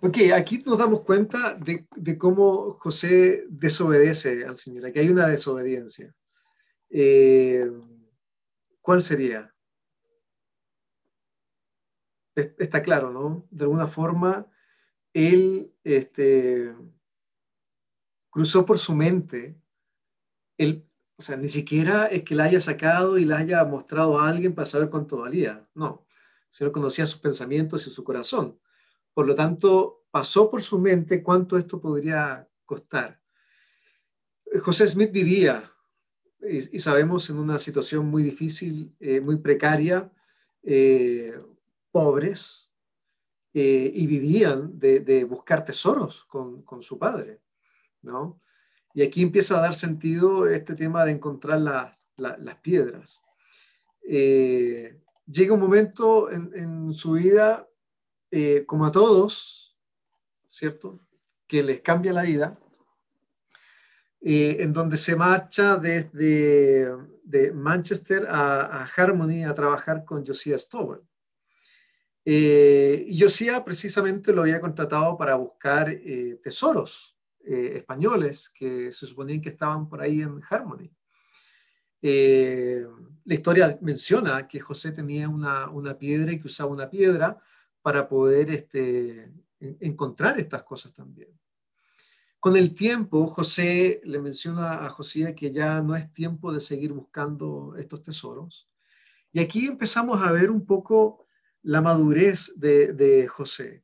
ok, 0.00 0.16
aquí 0.34 0.62
nos 0.64 0.78
damos 0.78 1.00
cuenta 1.00 1.54
de, 1.54 1.86
de 1.96 2.18
cómo 2.18 2.74
José 2.74 3.44
desobedece 3.48 4.44
al 4.44 4.56
Señor. 4.56 4.86
Aquí 4.86 4.98
hay 4.98 5.08
una 5.08 5.26
desobediencia. 5.26 6.14
Eh, 6.90 7.70
¿Cuál 8.80 9.02
sería? 9.02 9.52
Está 12.34 12.82
claro, 12.82 13.10
¿no? 13.10 13.46
De 13.50 13.64
alguna 13.64 13.86
forma, 13.86 14.46
él 15.12 15.72
este, 15.84 16.74
cruzó 18.28 18.66
por 18.66 18.78
su 18.78 18.94
mente, 18.94 19.56
el, 20.58 20.86
o 21.16 21.22
sea, 21.22 21.36
ni 21.36 21.48
siquiera 21.48 22.06
es 22.06 22.24
que 22.24 22.34
la 22.34 22.44
haya 22.44 22.60
sacado 22.60 23.18
y 23.18 23.24
la 23.24 23.38
haya 23.38 23.64
mostrado 23.64 24.18
a 24.18 24.28
alguien 24.28 24.54
para 24.54 24.66
saber 24.66 24.90
cuánto 24.90 25.18
valía, 25.18 25.68
no, 25.74 26.06
sino 26.50 26.72
conocía 26.72 27.06
sus 27.06 27.20
pensamientos 27.20 27.86
y 27.86 27.90
su 27.90 28.02
corazón. 28.02 28.58
Por 29.12 29.26
lo 29.26 29.34
tanto, 29.34 30.04
pasó 30.10 30.50
por 30.50 30.62
su 30.62 30.78
mente 30.78 31.22
cuánto 31.22 31.56
esto 31.56 31.80
podría 31.80 32.48
costar. 32.64 33.20
José 34.62 34.88
Smith 34.88 35.12
vivía, 35.12 35.70
y, 36.40 36.78
sabemos, 36.80 37.30
en 37.30 37.38
una 37.38 37.58
situación 37.58 38.06
muy 38.06 38.22
difícil, 38.22 38.94
eh, 39.00 39.20
muy 39.20 39.38
precaria, 39.38 40.12
eh, 40.62 41.36
pobres, 41.90 42.74
eh, 43.52 43.90
y 43.94 44.06
vivían 44.06 44.78
de, 44.78 45.24
buscar 45.24 45.64
tesoros 45.64 46.24
con, 46.24 46.64
su 46.82 46.98
padre, 46.98 47.40
¿no? 48.02 48.40
Y 48.94 49.02
aquí 49.02 49.22
empieza 49.22 49.58
a 49.58 49.60
dar 49.60 49.74
sentido 49.74 50.46
este 50.46 50.74
tema 50.74 51.04
de 51.04 51.12
encontrar 51.12 51.60
las, 51.60 52.06
piedras. 52.62 53.20
Eh, 54.08 55.00
llega 55.26 55.54
un 55.54 55.60
momento 55.60 56.30
en, 56.30 56.94
su 56.94 57.12
vida, 57.12 57.68
eh, 58.30 58.64
como 58.66 58.86
a 58.86 58.92
todos, 58.92 59.76
¿cierto? 60.48 61.00
Que 61.46 61.62
les 61.62 61.80
cambia 61.80 62.12
la 62.12 62.22
vida, 62.22 62.58
en 64.20 64.72
donde 64.72 64.96
se 64.96 65.16
marcha 65.16 65.76
desde 65.76 66.88
de 67.24 67.52
Manchester 67.52 68.26
a, 68.28 68.84
Harmony 68.96 69.44
a 69.44 69.54
trabajar 69.54 70.04
con 70.04 70.24
Josiah 70.24 70.58
Stowell. 70.58 71.00
Eh, 72.24 73.14
Josía 73.18 73.64
precisamente 73.64 74.32
lo 74.32 74.42
había 74.42 74.60
contratado 74.60 75.16
para 75.16 75.34
buscar 75.34 75.90
eh, 75.90 76.38
tesoros 76.42 77.13
eh, 77.46 77.72
españoles 77.76 78.50
que 78.50 78.92
se 78.92 79.06
suponían 79.06 79.40
que 79.40 79.50
estaban 79.50 79.88
por 79.88 80.00
ahí 80.00 80.22
en 80.22 80.40
Harmony. 80.48 80.90
Eh, 82.02 82.86
la 83.24 83.34
historia 83.34 83.78
menciona 83.80 84.46
que 84.46 84.60
José 84.60 84.92
tenía 84.92 85.28
una, 85.28 85.70
una, 85.70 85.96
piedra 85.96 86.32
y 86.32 86.40
que 86.40 86.48
usaba 86.48 86.70
una 86.70 86.90
piedra 86.90 87.38
para 87.80 88.08
poder 88.08 88.50
este, 88.50 89.32
encontrar 89.80 90.38
estas 90.38 90.62
cosas 90.62 90.92
también. 90.92 91.28
Con 92.44 92.56
el 92.56 92.74
tiempo, 92.74 93.26
José 93.28 94.02
le 94.04 94.18
menciona 94.18 94.84
a 94.84 94.90
José 94.90 95.34
que 95.34 95.50
ya 95.50 95.80
no 95.80 95.96
es 95.96 96.12
tiempo 96.12 96.52
de 96.52 96.60
seguir 96.60 96.92
buscando 96.92 97.74
estos 97.78 98.02
tesoros. 98.02 98.68
Y 99.32 99.40
aquí 99.40 99.64
empezamos 99.64 100.22
a 100.22 100.30
ver 100.30 100.50
un 100.50 100.66
poco 100.66 101.24
la 101.62 101.80
madurez 101.80 102.52
de, 102.56 103.26
José 103.28 103.82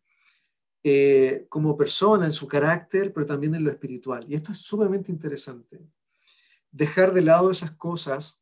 eh, 0.82 1.46
como 1.48 1.76
persona, 1.76 2.26
en 2.26 2.32
su 2.32 2.48
carácter, 2.48 3.12
pero 3.12 3.26
también 3.26 3.54
en 3.54 3.64
lo 3.64 3.70
espiritual. 3.70 4.24
Y 4.28 4.34
esto 4.34 4.52
es 4.52 4.58
sumamente 4.58 5.12
interesante. 5.12 5.80
Dejar 6.70 7.12
de 7.12 7.22
lado 7.22 7.50
esas 7.50 7.72
cosas 7.72 8.40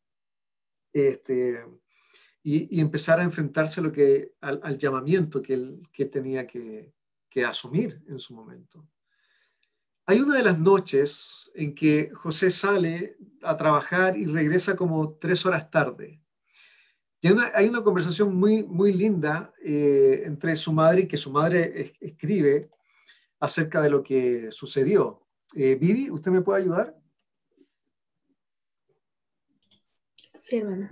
este, 0.92 1.64
y, 2.42 2.80
empezar 2.80 3.20
a 3.20 3.24
enfrentarse 3.24 3.80
a 3.80 3.82
lo 3.82 3.92
que, 3.92 4.34
al, 4.40 4.78
llamamiento 4.78 5.42
que 5.42 5.54
él 5.54 5.82
que 5.92 6.04
tenía 6.04 6.46
que, 6.46 6.92
que 7.28 7.44
asumir 7.44 8.02
en 8.08 8.18
su 8.18 8.34
momento. 8.34 8.88
Hay 10.06 10.20
una 10.20 10.36
de 10.36 10.42
las 10.42 10.58
noches 10.58 11.50
en 11.54 11.74
que 11.74 12.10
José 12.14 12.50
sale 12.50 13.18
a 13.42 13.56
trabajar 13.56 14.16
y 14.16 14.24
regresa 14.26 14.76
como 14.76 15.14
tres 15.14 15.44
horas 15.44 15.70
tarde. 15.70 16.22
Hay 17.54 17.68
una, 17.68 17.82
conversación 17.82 18.36
muy, 18.36 18.62
muy 18.62 18.92
linda 18.92 19.52
eh, 19.64 20.22
entre 20.24 20.54
su 20.54 20.72
madre 20.72 21.02
y 21.02 21.08
que 21.08 21.16
su 21.16 21.32
madre 21.32 21.92
escribe 22.00 22.68
acerca 23.40 23.82
de 23.82 23.90
lo 23.90 24.04
que 24.04 24.52
sucedió. 24.52 25.26
Eh, 25.54 25.74
Vivi, 25.74 26.10
¿usted 26.10 26.30
me 26.30 26.42
puede 26.42 26.62
ayudar? 26.62 26.96
Sí, 30.38 30.58
hermana. 30.58 30.90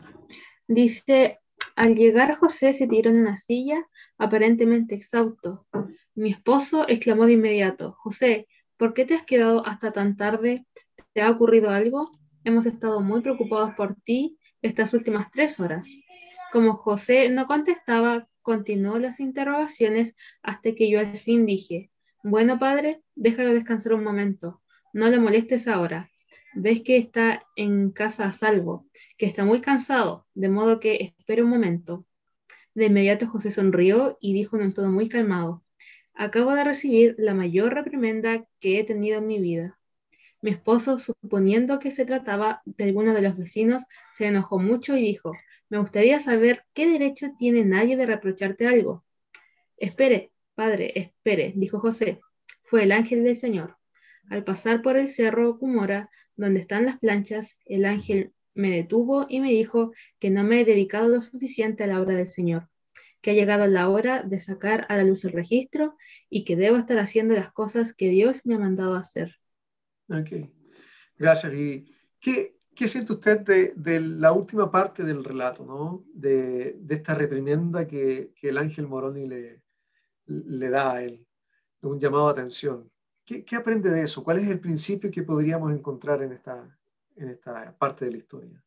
Dice, 0.67 1.39
al 1.77 1.95
llegar 1.95 2.37
José 2.37 2.73
se 2.73 2.89
tiró 2.89 3.11
en 3.11 3.21
una 3.21 3.37
silla, 3.37 3.87
aparentemente 4.19 4.97
exhausto. 4.97 5.67
Mi 6.15 6.31
esposo 6.31 6.89
exclamó 6.89 7.27
de 7.27 7.35
inmediato, 7.35 7.93
José, 8.01 8.49
¿por 8.77 8.95
qué 8.95 9.05
te 9.05 9.15
has 9.15 9.25
quedado 9.25 9.65
hasta 9.65 9.93
tan 9.93 10.17
tarde? 10.17 10.67
¿Te 11.13 11.23
ha 11.23 11.31
ocurrido 11.31 11.71
algo? 11.71 12.11
Hemos 12.43 12.67
estado 12.67 13.01
muy 13.01 13.21
preocupados 13.21 13.75
por 13.75 13.95
ti 13.95 14.39
estas 14.61 14.93
últimas 14.93 15.31
tres 15.31 15.61
horas. 15.61 15.97
Como 16.57 16.73
José 16.73 17.29
no 17.29 17.45
contestaba, 17.45 18.31
continuó 18.41 18.99
las 18.99 19.21
interrogaciones 19.21 20.17
hasta 20.41 20.75
que 20.75 20.89
yo 20.89 21.01
al 21.01 21.15
fin 21.19 21.45
dije, 21.45 21.91
bueno 22.23 22.59
padre, 22.59 23.03
déjalo 23.15 23.53
descansar 23.53 23.93
un 23.93 24.03
momento, 24.03 24.63
no 24.95 25.07
le 25.11 25.19
molestes 25.19 25.69
ahora. 25.69 26.11
Ves 26.55 26.81
que 26.81 26.97
está 26.97 27.43
en 27.57 27.91
casa 27.91 28.25
a 28.25 28.33
salvo, 28.33 28.87
que 29.19 29.27
está 29.27 29.45
muy 29.45 29.61
cansado, 29.61 30.27
de 30.33 30.49
modo 30.49 30.81
que 30.81 31.15
espera 31.19 31.45
un 31.45 31.51
momento. 31.51 32.07
De 32.75 32.87
inmediato 32.87 33.27
José 33.29 33.51
sonrió 33.51 34.17
y 34.19 34.33
dijo 34.33 34.57
en 34.57 34.63
un 34.63 34.73
tono 34.73 34.91
muy 34.91 35.11
calmado, 35.11 35.63
acabo 36.15 36.55
de 36.55 36.65
recibir 36.65 37.17
la 37.19 37.35
mayor 37.35 37.75
reprimenda 37.75 38.47
que 38.61 38.81
he 38.81 38.85
tenido 38.85 39.19
en 39.19 39.27
mi 39.27 39.41
vida. 39.41 39.79
Mi 40.47 40.53
esposo, 40.53 40.97
suponiendo 40.97 41.81
que 41.81 41.91
se 41.91 42.05
trataba 42.05 42.63
de 42.65 42.85
alguno 42.85 43.13
de 43.15 43.21
los 43.21 43.37
vecinos, 43.37 43.83
se 44.13 44.27
enojó 44.27 44.61
mucho 44.61 44.97
y 44.97 45.01
dijo, 45.01 45.33
me 45.69 45.79
gustaría 45.79 46.21
saber 46.21 46.63
qué 46.73 46.89
derecho 46.89 47.33
tiene 47.37 47.65
nadie 47.65 47.97
de 47.97 48.07
reprocharte 48.07 48.69
algo. 48.69 49.05
Espere, 49.77 50.31
padre, 50.55 50.93
espere, 50.95 51.53
dijo 51.57 51.81
José. 51.81 52.21
Fue 52.63 52.85
el 52.85 52.93
ángel 52.93 53.25
del 53.25 53.35
Señor. 53.35 53.77
Al 54.31 54.45
pasar 54.45 54.83
por 54.83 54.97
el 54.97 55.09
cerro 55.09 55.59
Cumora, 55.59 56.11
donde 56.37 56.61
están 56.61 56.87
las 56.87 57.01
planchas, 57.01 57.59
el 57.65 57.85
ángel 57.85 58.33
me 58.55 58.71
detuvo 58.71 59.27
y 59.29 59.41
me 59.41 59.51
dijo 59.51 59.91
que 60.21 60.31
no 60.31 60.45
me 60.45 60.61
he 60.61 60.65
dedicado 60.65 61.09
lo 61.09 61.21
suficiente 61.23 61.83
a 61.83 61.89
la 61.89 62.01
obra 62.01 62.15
del 62.15 62.29
Señor, 62.29 62.69
que 63.21 63.33
ha 63.33 63.35
llegado 63.35 63.67
la 63.67 63.89
hora 63.89 64.23
de 64.23 64.39
sacar 64.39 64.87
a 64.91 64.97
la 64.97 65.03
luz 65.03 65.25
el 65.25 65.33
registro 65.33 65.97
y 66.31 66.45
que 66.45 66.55
debo 66.55 66.77
estar 66.77 67.01
haciendo 67.01 67.35
las 67.35 67.51
cosas 67.51 67.93
que 67.93 68.11
Dios 68.11 68.43
me 68.45 68.55
ha 68.55 68.61
mandado 68.61 68.95
hacer. 68.95 69.41
Ok, 70.09 70.49
gracias, 71.19 71.51
Vivi. 71.51 71.93
¿Qué, 72.21 72.61
qué 72.75 72.87
siente 72.87 73.13
usted 73.13 73.41
de, 73.75 74.01
la 74.01 74.33
última 74.33 74.71
parte 74.71 75.03
del 75.03 75.25
relato, 75.25 75.65
¿no? 75.65 76.05
de, 76.15 76.79
esta 76.89 77.15
reprimenda 77.15 77.87
que, 77.87 78.33
el 78.41 78.59
ángel 78.59 78.87
Moroni 78.87 79.27
le, 79.27 79.63
le 80.27 80.71
da 80.71 80.93
a 80.93 81.03
él, 81.03 81.27
un 81.81 81.99
llamado 81.99 82.29
a 82.29 82.33
atención? 82.33 82.91
¿Qué, 83.25 83.57
aprende 83.57 83.91
de 83.91 84.03
eso? 84.03 84.23
¿Cuál 84.23 84.39
es 84.39 84.49
el 84.49 84.61
principio 84.61 85.11
que 85.11 85.25
podríamos 85.25 85.73
encontrar 85.73 86.23
en 86.23 86.33
esta, 86.33 86.79
en 87.17 87.31
esta 87.31 87.77
parte 87.77 88.05
de 88.05 88.13
la 88.13 88.19
historia? 88.19 88.63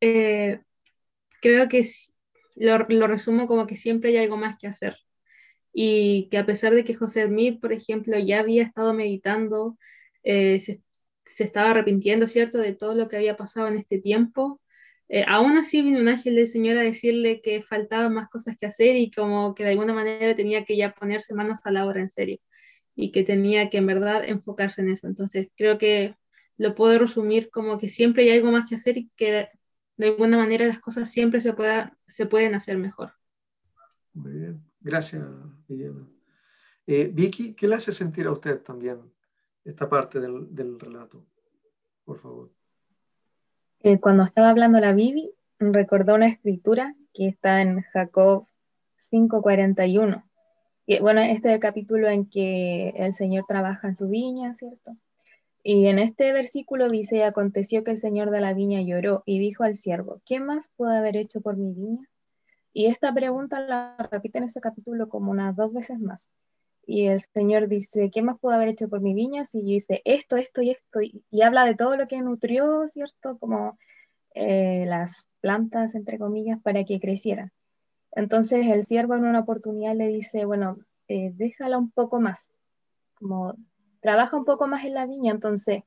Eh, 0.00 0.60
creo 1.40 1.68
que 1.68 1.88
lo, 2.56 2.78
lo, 2.88 3.06
resumo 3.06 3.46
como 3.46 3.68
que 3.68 3.76
siempre 3.76 4.10
hay 4.10 4.24
algo 4.24 4.36
más 4.36 4.58
que 4.58 4.66
hacer 4.66 4.96
y 5.72 6.28
que 6.30 6.38
a 6.38 6.46
pesar 6.46 6.74
de 6.74 6.84
que 6.84 6.94
José 6.94 7.26
Smith, 7.26 7.60
por 7.60 7.72
ejemplo, 7.72 8.18
ya 8.18 8.40
había 8.40 8.62
estado 8.64 8.94
meditando, 8.94 9.78
eh, 10.22 10.60
se, 10.60 10.82
estaba 11.24 11.70
arrepintiendo, 11.70 12.26
¿cierto?, 12.26 12.58
de 12.58 12.74
todo 12.74 12.94
lo 12.94 13.08
que 13.08 13.16
había 13.16 13.36
pasado 13.36 13.68
en 13.68 13.76
este 13.76 13.98
tiempo, 14.00 14.60
eh, 15.08 15.24
aún 15.26 15.56
así 15.56 15.82
vino 15.82 16.00
un 16.00 16.08
ángel 16.08 16.36
del 16.36 16.48
Señor 16.48 16.76
a 16.78 16.82
decirle 16.82 17.40
que 17.42 17.62
faltaban 17.62 18.14
más 18.14 18.28
cosas 18.28 18.56
que 18.58 18.66
hacer 18.66 18.96
y 18.96 19.10
como 19.10 19.54
que 19.54 19.64
de 19.64 19.70
alguna 19.70 19.94
manera 19.94 20.36
tenía 20.36 20.64
que 20.64 20.76
ya 20.76 20.92
ponerse 20.92 21.34
manos 21.34 21.60
a 21.64 21.70
la 21.70 21.86
obra 21.86 22.00
en 22.00 22.10
serio 22.10 22.38
y 22.94 23.12
que 23.12 23.22
tenía 23.22 23.70
que 23.70 23.78
en 23.78 23.86
verdad 23.86 24.24
enfocarse 24.24 24.82
en 24.82 24.90
eso. 24.90 25.06
Entonces 25.06 25.48
creo 25.56 25.78
que 25.78 26.16
lo 26.58 26.74
puedo 26.74 26.98
resumir 26.98 27.50
como 27.50 27.78
que 27.78 27.88
siempre 27.88 28.24
hay 28.24 28.38
algo 28.38 28.50
más 28.52 28.68
que 28.68 28.74
hacer 28.74 28.98
y 28.98 29.10
que 29.16 29.48
de 29.96 30.06
alguna 30.06 30.36
manera 30.36 30.66
las 30.66 30.80
cosas 30.80 31.10
siempre 31.10 31.40
se, 31.40 31.52
pueda, 31.52 31.96
se 32.06 32.26
pueden 32.26 32.54
hacer 32.54 32.76
mejor. 32.76 33.12
Muy 34.14 34.32
bien. 34.32 34.67
Gracias, 34.80 35.24
Viviana. 35.66 36.08
Eh, 36.86 37.10
Vicky, 37.12 37.54
¿qué 37.54 37.68
le 37.68 37.74
hace 37.74 37.92
sentir 37.92 38.26
a 38.26 38.32
usted 38.32 38.60
también 38.60 39.00
esta 39.64 39.88
parte 39.88 40.20
del, 40.20 40.80
relato? 40.80 41.26
Por 42.04 42.18
favor. 42.18 42.50
Eh, 43.80 44.00
cuando 44.00 44.22
estaba 44.24 44.50
hablando 44.50 44.80
la 44.80 44.92
Vivi, 44.92 45.30
recordó 45.58 46.14
una 46.14 46.28
escritura 46.28 46.94
que 47.12 47.28
está 47.28 47.60
en 47.60 47.82
Jacob 47.92 48.46
5:41 48.96 50.24
Y 50.86 51.00
bueno, 51.00 51.20
este 51.20 51.48
es 51.48 51.54
el 51.54 51.60
capítulo 51.60 52.08
en 52.08 52.28
que 52.28 52.90
el 52.96 53.12
Señor 53.14 53.44
trabaja 53.46 53.88
en 53.88 53.96
su 53.96 54.08
viña, 54.08 54.54
¿cierto? 54.54 54.96
Y 55.62 55.86
en 55.88 55.98
este 55.98 56.32
versículo 56.32 56.88
dice, 56.88 57.24
aconteció 57.24 57.84
que 57.84 57.90
el 57.90 57.98
Señor 57.98 58.30
de 58.30 58.40
la 58.40 58.54
viña 58.54 58.80
lloró 58.80 59.22
y 59.26 59.38
dijo 59.38 59.64
al 59.64 59.74
siervo, 59.74 60.22
¿qué 60.24 60.40
más 60.40 60.70
puede 60.76 60.96
haber 60.96 61.16
hecho 61.16 61.42
por 61.42 61.56
mi 61.56 61.74
viña? 61.74 62.08
Y 62.72 62.86
esta 62.86 63.12
pregunta 63.12 63.60
la 63.60 63.96
repite 64.10 64.38
en 64.38 64.44
ese 64.44 64.60
capítulo 64.60 65.08
como 65.08 65.30
unas 65.30 65.56
dos 65.56 65.72
veces 65.72 65.98
más. 65.98 66.28
Y 66.86 67.06
el 67.08 67.20
Señor 67.20 67.68
dice, 67.68 68.10
¿qué 68.10 68.22
más 68.22 68.38
puedo 68.40 68.54
haber 68.54 68.68
hecho 68.68 68.88
por 68.88 69.00
mi 69.00 69.12
viña? 69.12 69.44
Si 69.44 69.60
yo 69.60 69.74
hice 69.74 70.00
esto, 70.04 70.36
esto 70.36 70.62
y 70.62 70.70
esto, 70.70 71.02
y, 71.02 71.42
habla 71.42 71.64
de 71.66 71.74
todo 71.74 71.96
lo 71.96 72.08
que 72.08 72.20
nutrió, 72.22 72.86
¿cierto? 72.88 73.36
Como 73.38 73.78
eh, 74.34 74.84
las 74.86 75.28
plantas, 75.40 75.94
entre 75.94 76.18
comillas, 76.18 76.60
para 76.62 76.84
que 76.84 77.00
crecieran. 77.00 77.52
Entonces 78.12 78.66
el 78.66 78.84
siervo 78.84 79.14
en 79.16 79.24
una 79.24 79.40
oportunidad 79.40 79.94
le 79.94 80.08
dice, 80.08 80.44
bueno, 80.44 80.78
eh, 81.08 81.32
déjala 81.34 81.78
un 81.78 81.90
poco 81.90 82.20
más, 82.20 82.50
como 83.14 83.54
trabaja 84.00 84.36
un 84.36 84.44
poco 84.44 84.66
más 84.66 84.84
en 84.84 84.94
la 84.94 85.06
viña. 85.06 85.32
Entonces, 85.32 85.82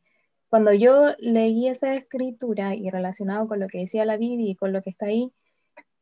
cuando 0.50 0.74
yo 0.74 1.16
leí 1.20 1.68
esa 1.68 1.96
escritura 1.96 2.76
y 2.76 2.90
relacionado 2.90 3.48
con 3.48 3.60
lo 3.60 3.68
que 3.68 3.80
decía 3.80 4.06
la 4.06 4.18
Biblia 4.18 4.52
y 4.52 4.56
con 4.56 4.74
lo 4.74 4.82
que 4.82 4.92
está 4.92 5.08
ahí, 5.08 5.32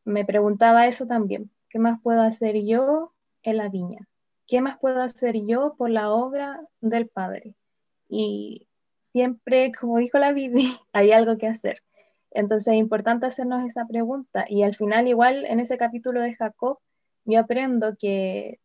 me 0.10 0.26
preguntaba 0.26 0.88
eso 0.88 1.05
también. 1.05 1.51
¿Qué 1.70 1.80
más 1.80 2.01
puedo 2.01 2.22
hacer 2.22 2.64
yo 2.64 3.14
en 3.43 3.57
la 3.57 3.70
viña? 3.70 4.07
¿Qué 4.47 4.62
más 4.62 4.78
puedo 4.80 5.01
hacer 5.01 5.36
yo 5.45 5.76
por 5.78 5.89
la 5.89 6.12
obra 6.12 6.62
del 6.82 7.07
Padre? 7.07 7.55
Y 8.07 8.68
siempre, 9.14 9.72
como 9.80 9.99
dijo 9.99 10.18
la 10.18 10.34
Biblia, 10.34 10.70
hay 10.93 11.12
algo 11.12 11.38
que 11.38 11.47
hacer. 11.47 11.84
Entonces 12.32 12.74
es 12.74 12.80
importante 12.80 13.26
hacernos 13.26 13.66
esa 13.66 13.86
pregunta. 13.88 14.45
Y 14.47 14.64
al 14.64 14.76
final, 14.76 15.07
igual 15.07 15.45
en 15.45 15.60
ese 15.60 15.78
capítulo 15.78 16.22
de 16.22 16.36
Jacob, 16.36 16.80
yo 17.26 17.39
aprendo 17.39 17.95
que 17.97 18.60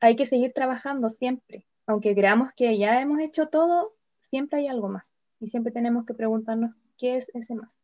hay 0.00 0.16
que 0.16 0.26
seguir 0.26 0.52
trabajando 0.52 1.10
siempre. 1.10 1.66
Aunque 1.86 2.14
creamos 2.14 2.52
que 2.54 2.78
ya 2.78 3.00
hemos 3.00 3.20
hecho 3.20 3.48
todo, 3.48 3.94
siempre 4.20 4.60
hay 4.60 4.68
algo 4.68 4.88
más. 4.88 5.12
Y 5.40 5.48
siempre 5.48 5.72
tenemos 5.72 6.06
que 6.06 6.14
preguntarnos 6.14 6.74
qué 6.96 7.16
es 7.16 7.30
ese 7.34 7.54
más. 7.54 7.76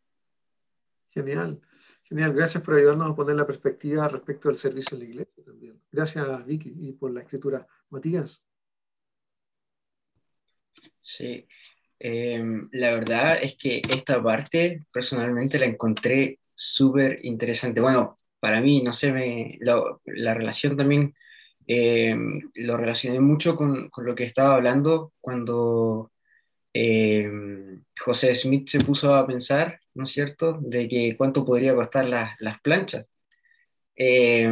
Genial. 1.10 1.60
Genial, 2.08 2.32
gracias 2.32 2.62
por 2.62 2.74
ayudarnos 2.74 3.10
a 3.10 3.14
poner 3.14 3.36
la 3.36 3.46
perspectiva 3.46 4.08
respecto 4.08 4.48
al 4.48 4.56
servicio 4.56 4.96
en 4.96 5.04
la 5.04 5.08
iglesia 5.10 5.44
también. 5.44 5.78
Gracias, 5.92 6.46
Vicky, 6.46 6.72
y 6.74 6.92
por 6.92 7.12
la 7.12 7.20
escritura. 7.20 7.66
Matías. 7.90 8.44
Sí, 11.00 11.46
em, 11.98 12.68
la 12.72 12.92
verdad 12.92 13.38
es 13.42 13.56
que 13.56 13.82
esta 13.90 14.22
parte 14.22 14.86
personalmente 14.92 15.58
la 15.58 15.66
encontré 15.66 16.40
súper 16.54 17.24
interesante. 17.24 17.80
Bueno, 17.80 18.18
para 18.40 18.60
mí, 18.60 18.82
no 18.82 18.92
sé, 18.92 19.12
me, 19.12 19.58
la 19.60 20.34
relación 20.34 20.76
también 20.76 21.14
em, 21.66 22.50
lo 22.54 22.76
relacioné 22.76 23.20
mucho 23.20 23.54
con, 23.54 23.90
con, 23.90 24.06
lo 24.06 24.14
que 24.14 24.24
estaba 24.24 24.54
hablando 24.54 25.12
cuando 25.20 26.12
em, 26.72 27.84
José 28.00 28.34
Smith 28.34 28.68
se 28.68 28.80
puso 28.80 29.14
a 29.14 29.26
pensar 29.26 29.80
¿no 29.98 30.04
es 30.04 30.10
cierto?, 30.10 30.58
de 30.62 30.88
que 30.88 31.16
cuánto 31.16 31.44
podría 31.44 31.74
costar 31.74 32.06
las 32.06 32.60
planchas. 32.62 33.10
Eh, 33.96 34.48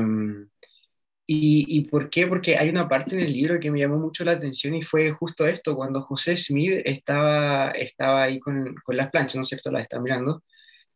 y, 1.28 1.80
por 1.90 2.08
qué? 2.08 2.26
Porque 2.26 2.56
hay 2.56 2.68
una 2.68 2.88
parte 2.88 3.16
en 3.16 3.22
el 3.22 3.32
libro 3.32 3.58
que 3.58 3.70
me 3.70 3.80
llamó 3.80 3.98
mucho 3.98 4.24
la 4.24 4.32
atención 4.32 4.74
y 4.76 4.82
fue 4.82 5.10
justo 5.10 5.46
esto, 5.46 5.74
cuando 5.74 6.02
José 6.02 6.36
Smith 6.36 6.82
estaba, 6.84 7.70
estaba 7.72 8.24
ahí 8.24 8.38
con, 8.38 8.76
con 8.84 8.96
las 8.96 9.10
planchas, 9.10 9.36
¿no 9.36 9.42
es 9.42 9.48
cierto?, 9.48 9.70
las 9.72 9.82
está 9.82 9.98
mirando, 10.00 10.44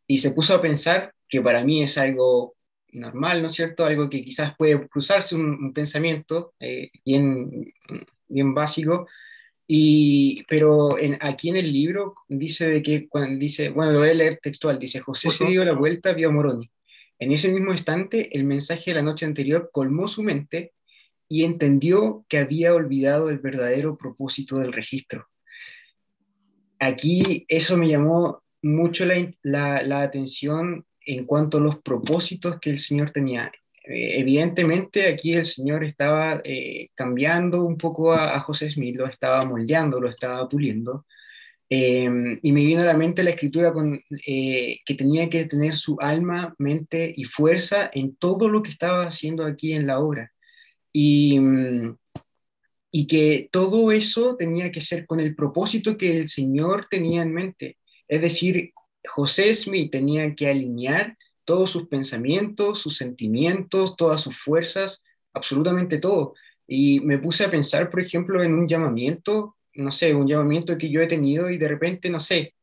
y 0.07 0.19
se 0.19 0.33
puso 0.33 0.55
a 0.55 0.63
pensar, 0.63 1.15
que 1.29 1.41
para 1.43 1.65
mí 1.65 1.83
es 1.83 1.99
algo 1.99 2.55
normal, 2.93 3.43
¿no 3.43 3.49
es 3.49 3.55
cierto?, 3.55 3.85
algo 3.87 4.11
que 4.11 4.23
quizás 4.23 4.57
puede 4.57 4.89
cruzarse 4.89 5.35
un, 5.37 5.73
pensamiento 5.73 6.55
eh, 6.61 6.91
bien, 7.05 7.73
bien 8.29 8.55
básico, 8.55 9.09
y, 9.73 10.43
pero 10.49 10.99
en, 10.99 11.17
aquí 11.21 11.49
en 11.49 11.57
el 11.57 11.73
libro 11.73 12.17
dice 12.27 12.69
de 12.69 12.83
que, 12.83 13.09
cuando 13.09 13.39
dice, 13.39 13.69
bueno, 13.69 13.93
lo 13.93 14.01
voy 14.01 14.09
a 14.09 14.15
leer 14.15 14.41
textual, 14.43 14.81
dice, 14.81 14.99
José 14.99 15.31
se 15.31 15.47
dio 15.47 15.65
la 15.65 15.75
vuelta, 15.75 16.13
vio 16.13 16.31
a 16.31 16.33
Moroni. 16.33 16.69
En 17.21 17.31
ese 17.31 17.53
mismo 17.53 17.71
instante, 17.71 18.37
el 18.37 18.43
mensaje 18.43 18.91
de 18.91 18.97
la 18.97 19.03
noche 19.03 19.27
anterior 19.27 19.71
colmó 19.73 20.09
su 20.09 20.25
mente 20.25 20.73
y 21.29 21.45
entendió 21.45 22.27
que 22.29 22.39
había 22.39 22.75
olvidado 22.75 23.31
el 23.31 23.39
verdadero 23.39 23.97
propósito 23.97 24.59
del 24.59 24.73
registro. 24.73 25.29
Aquí 26.81 27.45
eso 27.47 27.77
me 27.77 27.87
llamó 27.87 28.43
mucho 28.63 29.07
la, 29.07 29.33
la, 29.43 29.83
la 29.83 30.03
atención 30.03 30.85
en 31.07 31.27
cuanto 31.27 31.59
a 31.59 31.61
los 31.61 31.79
propósitos 31.79 32.59
que 32.59 32.71
el 32.71 32.81
Señor 32.81 33.13
tenía. 33.13 33.53
Eh, 33.85 34.21
evidentemente 34.21 35.09
aquí 35.09 35.33
el 35.33 35.45
Señor 35.45 35.85
estaba 35.85 36.41
eh, 36.45 36.91
cambiando 36.95 37.65
un 37.65 37.79
poco 37.79 38.13
a, 38.13 38.39
José 38.41 38.71
Smith, 38.71 38.97
lo 38.97 39.07
estaba 39.07 39.45
moldeando, 39.45 40.01
lo 40.01 40.09
estaba 40.09 40.49
puliendo. 40.49 41.07
Em, 41.69 42.39
y 42.43 42.53
me 42.53 42.65
vino 42.65 42.83
a 42.83 42.85
la 42.85 42.97
mente 42.97 43.23
la 43.23 43.31
escritura 43.31 43.73
con, 43.73 44.01
eh, 44.27 44.79
que 44.85 44.95
tenía 44.95 45.31
que 45.31 45.45
tener 45.47 45.77
su 45.77 45.97
alma, 46.01 46.55
mente 46.59 47.13
y 47.17 47.25
fuerza 47.25 47.91
en 47.95 48.17
todo 48.17 48.49
lo 48.49 48.63
que 48.63 48.71
estaba 48.71 49.05
haciendo 49.07 49.45
aquí 49.47 49.73
en 49.73 49.87
la 49.87 50.01
obra. 50.01 50.33
Y, 50.93 51.39
mm, 51.39 51.97
y 52.93 53.07
que 53.07 53.49
todo 53.53 53.93
eso 53.93 54.37
tenía 54.37 54.73
que 54.73 54.81
ser 54.81 55.07
con 55.07 55.21
el 55.21 55.35
propósito 55.37 55.97
que 55.97 56.19
el 56.19 56.29
Señor 56.29 56.87
tenía 56.91 57.23
en 57.23 57.33
mente. 57.33 57.79
Es 58.09 58.21
decir, 58.21 58.73
José 59.09 59.55
Smith 59.55 59.93
tenía 59.93 60.35
que 60.35 60.49
alinear 60.49 61.17
todos 61.51 61.73
sus 61.73 61.89
pensamientos, 61.89 62.79
sus 62.79 62.97
sentimientos, 62.97 63.97
todas 63.97 64.21
sus 64.23 64.39
fuerzas, 64.39 65.03
absolutamente 65.33 65.99
todo. 65.99 66.35
Y 66.69 67.01
me 67.01 67.19
puse 67.19 67.45
a 67.45 67.51
pensar, 67.51 67.91
por 67.91 67.99
ejemplo, 68.01 68.41
en 68.45 68.55
un 68.55 68.69
llamamiento, 68.69 69.57
no 69.75 69.91
sé, 69.91 70.15
un 70.15 70.29
llamamiento 70.29 70.79
que 70.79 70.89
yo 70.91 71.01
he 71.01 71.09
tenido 71.09 71.51
y 71.51 71.59
de 71.59 71.67
repente, 71.67 72.09
no 72.09 72.21
sé, 72.21 72.55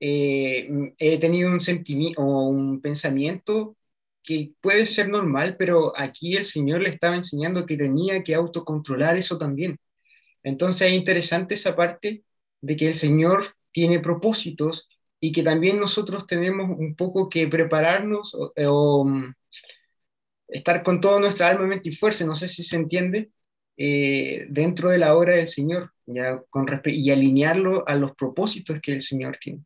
eh, 0.00 0.66
he 0.98 1.18
tenido 1.18 1.50
un 1.50 1.60
sentimiento 1.60 2.22
o 2.22 2.48
un 2.48 2.80
pensamiento 2.80 3.76
que 4.22 4.52
puede 4.62 4.86
ser 4.86 5.10
normal, 5.10 5.56
pero 5.58 5.92
aquí 5.98 6.34
el 6.34 6.46
Señor 6.46 6.80
le 6.80 6.88
estaba 6.88 7.16
enseñando 7.16 7.66
que 7.66 7.76
tenía 7.76 8.24
que 8.24 8.34
autocontrolar 8.34 9.18
eso 9.18 9.36
también. 9.36 9.78
Entonces 10.42 10.88
es 10.88 10.94
interesante 10.94 11.56
esa 11.56 11.76
parte 11.76 12.24
de 12.62 12.76
que 12.76 12.88
el 12.88 12.94
Señor 12.94 13.54
tiene 13.70 14.00
propósitos 14.00 14.88
y 15.20 15.32
que 15.32 15.42
también 15.42 15.78
nosotros 15.78 16.26
tenemos 16.26 16.70
un 16.78 16.96
poco 16.96 17.28
que 17.28 17.46
prepararnos 17.46 18.34
o, 18.34 19.04
mm, 19.04 19.34
estar 20.48 20.82
con 20.82 21.00
toda 21.00 21.20
nuestra 21.20 21.48
alma, 21.48 21.66
mente 21.66 21.90
y 21.90 21.94
fuerza, 21.94 22.24
no 22.24 22.34
sé 22.34 22.48
si 22.48 22.64
se 22.64 22.76
entiende, 22.76 23.30
eh, 23.76 24.46
dentro 24.48 24.90
de 24.90 24.98
la 24.98 25.16
obra 25.16 25.34
del 25.34 25.48
Señor 25.48 25.92
ya 26.12 26.42
con 26.50 26.66
y 26.84 27.10
alinearlo 27.10 27.86
a 27.86 27.94
los 27.94 28.14
propósitos 28.14 28.80
que 28.80 28.92
el 28.92 29.02
Señor 29.02 29.38
tiene. 29.40 29.64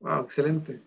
Wow, 0.00 0.24
excelente. 0.24 0.80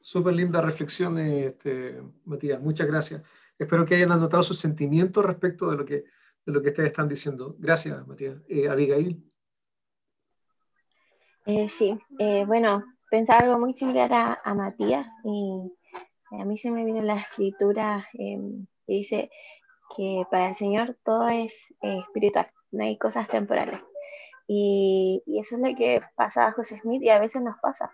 Súper 0.00 0.34
linda 0.34 0.60
reflexión, 0.60 1.18
este, 1.18 2.00
Matías. 2.24 2.60
Muchas 2.60 2.86
gracias. 2.86 3.22
Espero 3.58 3.84
que 3.84 3.94
hayan 3.94 4.12
anotado 4.12 4.42
sus 4.42 4.58
sentimientos 4.58 5.24
respecto 5.24 5.70
de 5.70 5.76
lo 5.76 5.84
que, 5.84 6.04
de 6.44 6.52
lo 6.52 6.62
que 6.62 6.70
ustedes 6.70 6.88
están 6.88 7.08
diciendo. 7.08 7.54
Gracias, 7.58 8.06
Matías. 8.06 8.38
Eh, 8.48 8.68
Abigail. 8.68 9.31
Eh, 11.44 11.68
sí, 11.68 11.98
eh, 12.20 12.44
bueno, 12.46 12.84
pensaba 13.10 13.40
algo 13.40 13.58
muy 13.58 13.74
similar 13.74 14.38
a, 14.44 14.54
Matías 14.54 15.08
y 15.24 15.72
a 16.38 16.44
mí 16.44 16.56
se 16.56 16.70
me 16.70 16.84
vino 16.84 17.02
la 17.02 17.16
escritura 17.16 18.06
em, 18.14 18.66
que 18.86 18.92
dice 18.92 19.30
que 19.96 20.24
para 20.30 20.50
el 20.50 20.56
Señor 20.56 20.96
todo 21.04 21.28
es 21.28 21.52
eh, 21.82 21.98
espiritual, 21.98 22.48
no 22.70 22.84
hay 22.84 22.96
cosas 22.96 23.26
temporales. 23.28 23.80
Y, 24.46 25.22
eso 25.26 25.56
es 25.56 25.62
lo 25.62 25.76
que 25.76 26.00
pasaba 26.14 26.48
a 26.48 26.52
José 26.52 26.78
Smith 26.78 27.02
y 27.02 27.08
a 27.08 27.18
veces 27.18 27.42
nos 27.42 27.58
pasa. 27.60 27.90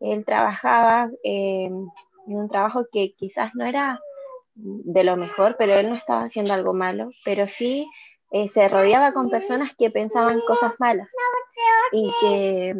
Él 0.00 0.24
trabajaba 0.24 1.10
em, 1.22 1.86
en 2.26 2.36
un 2.36 2.48
trabajo 2.48 2.86
que 2.90 3.14
quizás 3.14 3.54
no 3.54 3.64
era 3.66 4.00
de 4.54 5.04
lo 5.04 5.16
mejor, 5.16 5.56
pero 5.58 5.74
él 5.74 5.90
no 5.90 5.94
estaba 5.94 6.24
haciendo 6.24 6.54
algo 6.54 6.74
malo, 6.74 7.10
pero 7.24 7.46
sí 7.46 7.88
se 8.48 8.68
rodeaba 8.68 9.12
con 9.12 9.28
personas 9.30 9.72
que 9.76 9.90
pensaban 9.90 10.40
cosas 10.46 10.74
malas 10.78 11.08
y 11.92 12.12
que 12.20 12.74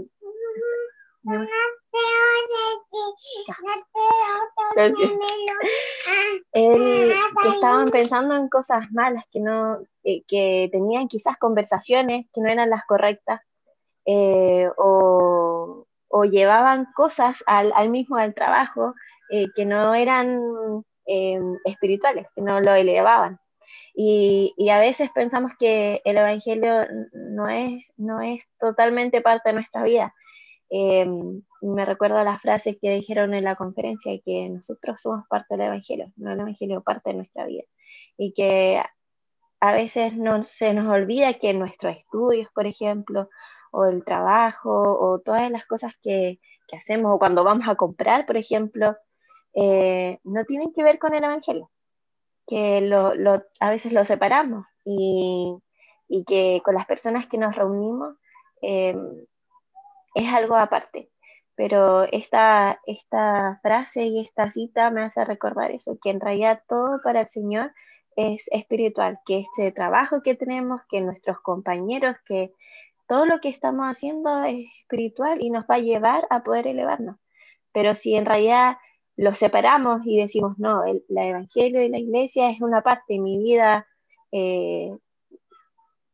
que 7.43 7.49
estaban 7.49 7.91
pensando 7.91 8.35
en 8.37 8.49
cosas 8.49 8.91
malas, 8.93 9.25
que 9.31 9.41
no, 9.41 9.81
eh, 10.05 10.23
que 10.27 10.69
tenían 10.73 11.09
quizás 11.09 11.37
conversaciones 11.37 12.27
que 12.33 12.41
no 12.41 12.49
eran 12.49 12.71
las 12.71 12.85
correctas, 12.87 13.41
eh, 14.07 14.69
o, 14.79 15.87
o, 16.09 16.25
llevaban 16.25 16.87
cosas 16.95 17.45
al, 17.47 17.73
al 17.75 17.91
mismo 17.91 18.17
al 18.17 18.35
trabajo 18.35 18.95
eh, 19.31 19.47
que 19.55 19.65
no 19.65 19.95
eran 19.95 20.41
espirituales, 21.65 22.29
que 22.37 22.41
no 22.41 22.61
lo 22.61 22.73
elevaban. 22.73 23.41
Y, 24.03 24.71
a 24.71 24.79
veces 24.79 25.11
pensamos 25.11 25.53
que 25.59 26.01
el 26.07 26.17
Evangelio 26.17 26.87
no 27.13 27.49
es, 27.51 27.85
no 27.99 28.23
es 28.23 28.41
totalmente 28.59 29.21
parte 29.21 29.51
de 29.51 29.55
nuestra 29.55 29.83
vida. 29.83 30.15
Eh, 30.71 31.07
me 31.61 31.85
recuerdo 31.85 32.25
la 32.25 32.39
frase 32.39 32.79
que 32.79 32.93
dijeron 32.93 33.35
en 33.35 33.45
la 33.45 33.57
conferencia, 33.57 34.19
que 34.25 34.49
nosotros 34.49 35.03
somos 35.03 35.27
parte 35.29 35.55
del 35.55 35.67
Evangelio, 35.67 36.13
no 36.17 36.33
el 36.33 36.41
Evangelio 36.41 36.83
parte 36.83 37.11
de 37.11 37.17
nuestra 37.17 37.45
vida. 37.45 37.65
y 38.17 38.33
que 38.33 38.83
a 39.61 39.75
veces 39.75 40.17
no 40.17 40.45
se 40.45 40.73
nos 40.75 40.87
olvida 40.87 41.35
que 41.35 41.53
nuestros 41.53 41.97
estudios, 41.97 42.49
por 42.55 42.67
ejemplo, 42.67 43.29
o 43.71 43.85
el 43.85 44.05
trabajo, 44.05 44.71
o 44.99 45.21
todas 45.21 45.51
las 45.51 45.67
cosas 45.67 45.93
que, 46.03 46.41
que 46.69 46.77
hacemos, 46.77 47.15
o 47.15 47.19
cuando 47.19 47.45
vamos 47.45 47.69
a 47.69 47.77
comprar, 47.77 48.27
por 48.27 48.39
ejemplo, 48.39 48.97
eh, 49.55 50.19
no 50.25 50.45
tienen 50.47 50.73
que 50.73 50.83
ver 50.83 50.99
con 50.99 51.15
el 51.15 51.25
Evangelio, 51.25 51.71
que 52.51 52.81
lo, 52.81 53.15
lo, 53.15 53.45
a 53.61 53.71
veces 53.71 53.93
lo 53.93 54.05
separamos 54.05 54.67
y, 54.85 55.57
y, 56.09 56.25
que 56.25 56.61
con 56.65 56.75
las 56.75 56.85
personas 56.85 57.29
que 57.29 57.39
nos 57.39 57.55
reunimos 57.55 58.17
eh, 58.61 58.97
es 60.17 60.35
algo 60.35 60.57
aparte. 60.57 61.11
Pero 61.55 62.03
esta, 62.11 62.81
esta 62.87 63.61
frase 63.63 64.03
y 64.03 64.21
esta 64.21 64.51
cita 64.51 64.91
me 64.91 65.05
hace 65.05 65.25
recordar 65.25 65.71
eso, 65.71 65.97
que 66.03 66.11
en 66.11 66.21
realidad 66.21 66.63
todo 66.69 67.01
para 67.05 67.21
el 67.21 67.27
Señor 67.29 67.73
es 68.17 68.47
espiritual, 68.51 69.21
que 69.25 69.41
este 69.41 69.71
trabajo 69.71 70.21
que 70.23 70.35
tenemos, 70.35 70.81
que 70.91 71.01
nuestros 71.03 71.39
compañeros, 71.41 72.17
que 72.27 72.53
todo 73.07 73.27
lo 73.27 73.41
que 73.41 73.49
estamos 73.49 73.87
haciendo 73.87 74.43
es 74.43 74.67
espiritual 74.81 75.39
y 75.41 75.51
nos 75.51 75.67
va 75.67 75.77
a 75.77 75.79
llevar 75.79 76.27
a 76.31 76.43
poder 76.43 76.67
elevarnos. 76.67 77.17
Pero 77.73 77.95
si 77.95 78.17
en 78.17 78.27
realidad 78.27 78.79
lo 79.21 79.35
separamos 79.35 80.01
y 80.07 80.17
decimos, 80.17 80.59
no, 80.59 80.83
el 80.83 81.05
Evangelio 81.11 81.83
y 81.83 81.91
la 81.91 81.99
iglesia 81.99 82.49
es 82.49 82.63
una 82.63 82.81
parte 82.81 83.13
de 83.13 83.19
mi 83.19 83.37
vida 83.37 83.87
eh, 84.33 84.97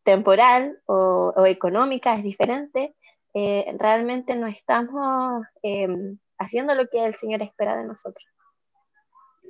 temporal 0.03 0.81
o, 0.87 1.33
económica, 1.47 2.17
es 2.17 2.25
diferente, 2.25 2.97
eh, 3.33 3.73
realmente 3.79 4.35
no 4.35 4.49
estamos 4.49 5.47
em, 5.63 6.19
haciendo 6.37 6.75
lo 6.75 6.89
que 6.89 7.07
el 7.07 7.15
Señor 7.15 7.43
espera 7.43 7.77
de 7.77 7.85
nosotros. 7.85 8.27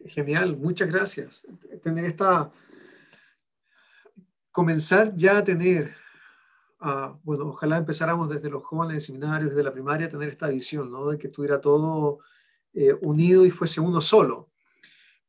Genial, 0.05 0.55
muchas 0.59 0.93
gracias. 0.93 1.47
Tener 1.83 2.05
esta, 2.05 2.51
comenzar 4.53 5.17
ya 5.17 5.39
a 5.39 5.45
tener, 5.45 5.95
bueno, 7.23 7.47
ojalá 7.47 7.79
empezáramos 7.79 8.29
desde 8.29 8.51
los 8.51 8.63
jóvenes 8.63 9.07
seminarios, 9.07 9.49
desde 9.49 9.63
la 9.63 9.73
primaria, 9.73 10.11
tener 10.11 10.29
esta 10.29 10.49
visión, 10.49 10.93
¿no? 10.93 11.09
De 11.09 11.17
que 11.17 11.29
estuviera 11.29 11.59
todo 11.59 12.19
eh, 12.79 12.95
unido 13.01 13.47
y 13.47 13.51
fuese 13.51 13.81
uno 13.81 14.03
solo. 14.03 14.51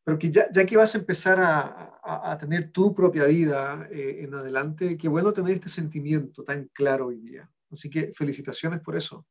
Pero 0.03 0.19
que 0.19 0.29
ya, 0.29 0.49
que 0.51 0.75
vas 0.75 0.93
a 0.93 0.97
empezar 0.97 1.39
a, 1.39 2.01
a, 2.03 2.37
tener 2.37 2.73
tu 2.73 2.93
propia 2.93 3.23
vida 3.23 3.87
eh, 3.89 4.17
en 4.23 4.33
adelante, 4.33 4.97
qué 4.97 5.07
bueno 5.07 5.31
tener 5.31 5.55
este 5.55 5.69
sentimiento 5.69 6.43
tan 6.43 6.65
claro 6.73 7.07
hoy 7.07 7.19
día. 7.19 7.49
Así 7.71 7.89
que 7.89 8.11
felicitaciones 8.13 8.81
por 8.81 8.97
eso. 8.97 9.25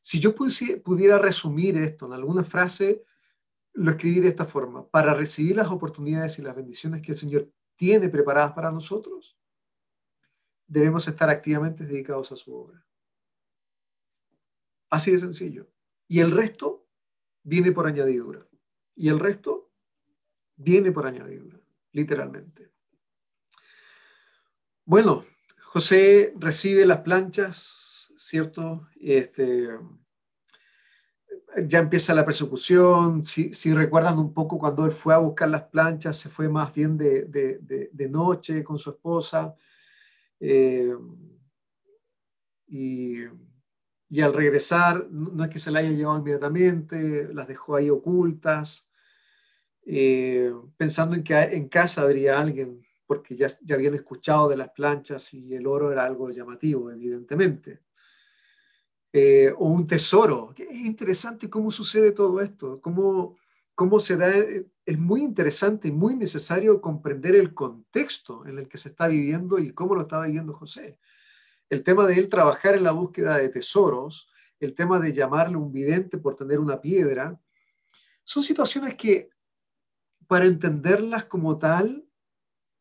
Si 0.00 0.18
yo 0.18 0.34
pudiera 0.34 1.16
resumir 1.16 1.76
esto 1.76 2.06
en 2.06 2.14
alguna 2.14 2.42
frase, 2.42 3.04
lo 3.74 3.92
escribí 3.92 4.18
de 4.18 4.28
esta 4.28 4.44
forma, 4.44 4.88
para 4.88 5.14
recibir 5.14 5.54
las 5.54 5.68
oportunidades 5.68 6.40
y 6.40 6.42
las 6.42 6.56
bendiciones 6.56 7.02
que 7.02 7.12
el 7.12 7.18
Señor 7.18 7.48
tiene 7.76 8.08
preparadas 8.08 8.52
para 8.52 8.72
nosotros, 8.72 9.38
debemos 10.66 11.06
estar 11.06 11.30
activamente 11.30 11.84
dedicados 11.84 12.32
a 12.32 12.36
su 12.36 12.52
obra. 12.52 12.84
Así 14.90 15.12
de 15.12 15.18
sencillo. 15.18 15.70
Y 16.08 16.18
el 16.18 16.32
resto 16.32 16.87
viene 17.48 17.72
por 17.72 17.86
añadidura. 17.86 18.46
Y 18.94 19.08
el 19.08 19.18
resto 19.18 19.70
viene 20.56 20.92
por 20.92 21.06
añadidura, 21.06 21.58
literalmente. 21.92 22.72
Bueno, 24.84 25.24
José 25.64 26.34
recibe 26.36 26.84
las 26.84 26.98
planchas, 26.98 28.12
¿cierto? 28.16 28.88
Este, 29.00 29.68
ya 31.66 31.78
empieza 31.78 32.14
la 32.14 32.26
persecución, 32.26 33.24
si, 33.24 33.72
recuerdan 33.72 34.18
un 34.18 34.34
poco 34.34 34.58
cuando 34.58 34.84
él 34.84 34.92
fue 34.92 35.14
a 35.14 35.18
buscar 35.18 35.48
las 35.48 35.64
planchas, 35.64 36.18
se 36.18 36.28
fue 36.28 36.48
más 36.48 36.72
bien 36.74 36.98
de, 36.98 38.08
noche 38.10 38.62
con 38.62 38.78
su 38.78 38.90
esposa. 38.90 39.54
Eh, 40.40 40.94
y, 42.66 43.24
al 44.20 44.32
regresar, 44.32 45.06
no 45.10 45.44
es 45.44 45.50
que 45.50 45.58
se 45.58 45.70
la 45.70 45.80
haya 45.80 45.90
llevado 45.90 46.18
inmediatamente, 46.18 47.28
las 47.32 47.46
dejó 47.46 47.76
ahí 47.76 47.90
ocultas, 47.90 48.88
eh, 49.84 50.52
pensando 50.76 51.14
en 51.16 51.24
que 51.24 51.34
en 51.34 51.68
casa 51.68 52.02
habría 52.02 52.40
alguien, 52.40 52.86
porque 53.06 53.36
ya, 53.36 53.48
ya 53.62 53.74
habían 53.74 53.94
escuchado 53.94 54.48
de 54.48 54.56
las 54.56 54.70
planchas 54.70 55.32
y 55.34 55.54
el 55.54 55.66
oro 55.66 55.92
era 55.92 56.04
algo 56.04 56.30
llamativo, 56.30 56.90
evidentemente. 56.90 57.80
Eh, 59.12 59.52
o 59.56 59.66
un 59.68 59.86
tesoro. 59.86 60.54
Es 60.56 60.84
interesante 60.84 61.48
cómo 61.48 61.70
sucede 61.70 62.12
todo 62.12 62.40
esto, 62.42 62.80
cómo, 62.80 63.36
cómo 63.74 64.00
se 64.00 64.16
da. 64.16 64.30
Es 64.84 64.98
muy 64.98 65.22
interesante 65.22 65.88
y 65.88 65.92
muy 65.92 66.14
necesario 66.16 66.80
comprender 66.80 67.34
el 67.34 67.54
contexto 67.54 68.46
en 68.46 68.58
el 68.58 68.68
que 68.68 68.78
se 68.78 68.90
está 68.90 69.08
viviendo 69.08 69.58
y 69.58 69.72
cómo 69.72 69.94
lo 69.94 70.02
estaba 70.02 70.26
viviendo 70.26 70.52
José. 70.52 70.98
El 71.70 71.82
tema 71.82 72.06
de 72.06 72.14
él 72.14 72.28
trabajar 72.28 72.74
en 72.74 72.84
la 72.84 72.92
búsqueda 72.92 73.36
de 73.38 73.48
tesoros, 73.48 74.28
el 74.60 74.74
tema 74.74 74.98
de 74.98 75.12
llamarle 75.12 75.56
un 75.56 75.72
vidente 75.72 76.18
por 76.18 76.36
tener 76.36 76.58
una 76.58 76.80
piedra, 76.80 77.38
son 78.24 78.42
situaciones 78.42 78.94
que 78.94 79.30
para 80.26 80.44
entenderlas 80.44 81.24
como 81.24 81.58
tal, 81.58 82.04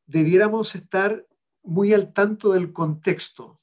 debiéramos 0.06 0.76
estar 0.76 1.26
muy 1.64 1.94
al 1.94 2.14
tanto 2.14 2.52
del 2.52 2.74
contexto. 2.74 3.60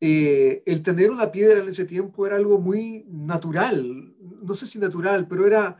Eh, 0.00 0.62
el 0.66 0.82
tener 0.82 1.10
una 1.10 1.30
piedra 1.30 1.60
en 1.60 1.68
ese 1.68 1.84
tiempo 1.84 2.26
era 2.26 2.36
algo 2.36 2.58
muy 2.58 3.04
natural, 3.08 4.14
no 4.20 4.54
sé 4.54 4.66
si 4.66 4.78
natural, 4.78 5.28
pero 5.28 5.46
era, 5.46 5.76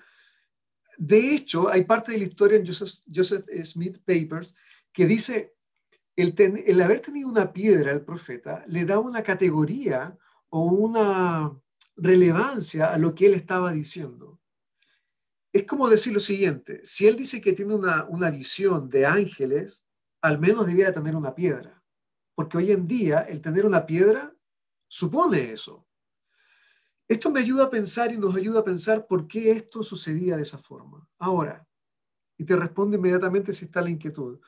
de 0.97 1.35
hecho, 1.35 1.69
hay 1.69 1.85
parte 1.85 2.13
de 2.13 2.19
la 2.19 2.25
historia 2.25 2.59
en 2.59 2.67
Joseph, 2.67 3.47
Smith 3.65 3.99
Papers 4.05 4.55
que 4.93 5.07
dice, 5.07 5.52
el, 6.17 6.35
el 6.67 6.81
haber 6.81 7.01
tenido 7.01 7.29
una 7.29 7.53
piedra, 7.53 7.93
el 7.93 8.03
profeta, 8.03 8.65
le 8.67 8.85
da 8.85 8.99
una 8.99 9.23
categoría 9.23 10.17
o 10.49 10.65
una 10.65 11.53
relevancia 11.97 12.93
a 12.93 12.99
lo 12.99 13.15
que 13.15 13.27
él 13.27 13.35
estaba 13.35 13.73
diciendo. 13.73 14.41
Es 15.53 15.65
como 15.65 15.89
decir 15.89 16.13
lo 16.13 16.21
siguiente, 16.21 16.81
si 16.85 17.07
él 17.07 17.17
dice 17.17 17.41
que 17.41 17.53
tiene 17.53 17.75
una, 17.75 18.05
una 18.05 18.31
visión 18.31 18.89
de 18.89 19.07
ángeles, 19.07 19.85
al 20.23 20.39
menos 20.39 20.67
debiera 20.67 20.93
tener 20.93 21.15
una 21.15 21.35
piedra 21.35 21.83
porque 22.35 22.59
hoy 22.59 22.73
en 22.73 22.87
día 22.87 23.21
el 23.21 23.41
tener 23.41 23.67
una 23.67 23.87
piedra 23.87 24.35
supone 24.89 25.53
eso. 25.53 25.87
Esto 27.09 27.31
me 27.31 27.41
ayuda 27.41 27.65
a 27.65 27.71
pensar 27.71 28.13
y 28.13 28.19
nos 28.19 28.35
ayuda 28.35 28.61
a 28.61 28.65
pensar 28.65 29.07
por 29.07 29.27
qué 29.27 29.53
esto 29.53 29.83
sucedía 29.83 30.37
de 30.37 30.43
esa 30.43 30.59
forma. 30.59 31.07
Ahora, 31.19 31.67
y 32.39 32.45
te 32.45 32.57
respondo 32.57 32.97
inmediatamente 32.97 33.53
si 33.53 33.67
está 33.67 33.83
la 33.83 33.91
inquietud, 33.91 34.41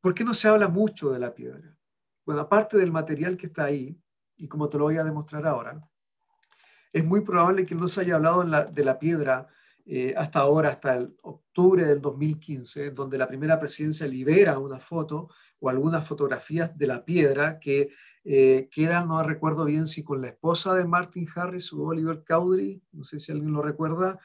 ¿por 0.00 0.14
qué 0.14 0.24
no 0.24 0.34
se 0.34 0.48
habla 0.48 0.68
mucho 0.68 1.10
de 1.10 1.18
la 1.18 1.34
piedra? 1.34 1.76
Bueno, 2.24 2.42
aparte 2.42 2.76
del 2.76 2.92
material 2.92 3.36
que 3.36 3.46
está 3.46 3.64
ahí, 3.64 3.98
y 4.36 4.48
como 4.48 4.68
te 4.68 4.78
lo 4.78 4.84
voy 4.84 4.96
a 4.96 5.04
demostrar 5.04 5.46
ahora, 5.46 5.80
es 6.92 7.04
muy 7.04 7.20
probable 7.20 7.64
que 7.64 7.74
no 7.74 7.88
se 7.88 8.00
haya 8.00 8.16
hablado 8.16 8.44
de 8.44 8.84
la 8.84 8.98
piedra 8.98 9.48
eh, 9.90 10.14
hasta 10.16 10.40
ahora, 10.40 10.68
hasta 10.68 10.96
el 10.96 11.16
octubre 11.22 11.84
del 11.84 12.00
2015, 12.00 12.90
donde 12.90 13.16
la 13.16 13.26
primera 13.26 13.58
presidencia 13.58 14.06
libera 14.06 14.58
una 14.58 14.78
foto 14.78 15.30
o 15.60 15.70
algunas 15.70 16.06
fotografías 16.06 16.76
de 16.76 16.86
la 16.86 17.04
piedra 17.04 17.58
que 17.58 17.90
eh, 18.24 18.68
quedan, 18.70 19.08
no 19.08 19.22
recuerdo 19.22 19.64
bien 19.64 19.86
si 19.86 20.04
con 20.04 20.20
la 20.20 20.28
esposa 20.28 20.74
de 20.74 20.84
Martin 20.84 21.26
Harris 21.34 21.72
o 21.72 21.82
Oliver 21.84 22.22
Cowdery, 22.26 22.82
no 22.92 23.04
sé 23.04 23.18
si 23.18 23.32
alguien 23.32 23.52
lo 23.52 23.62
recuerda, 23.62 24.18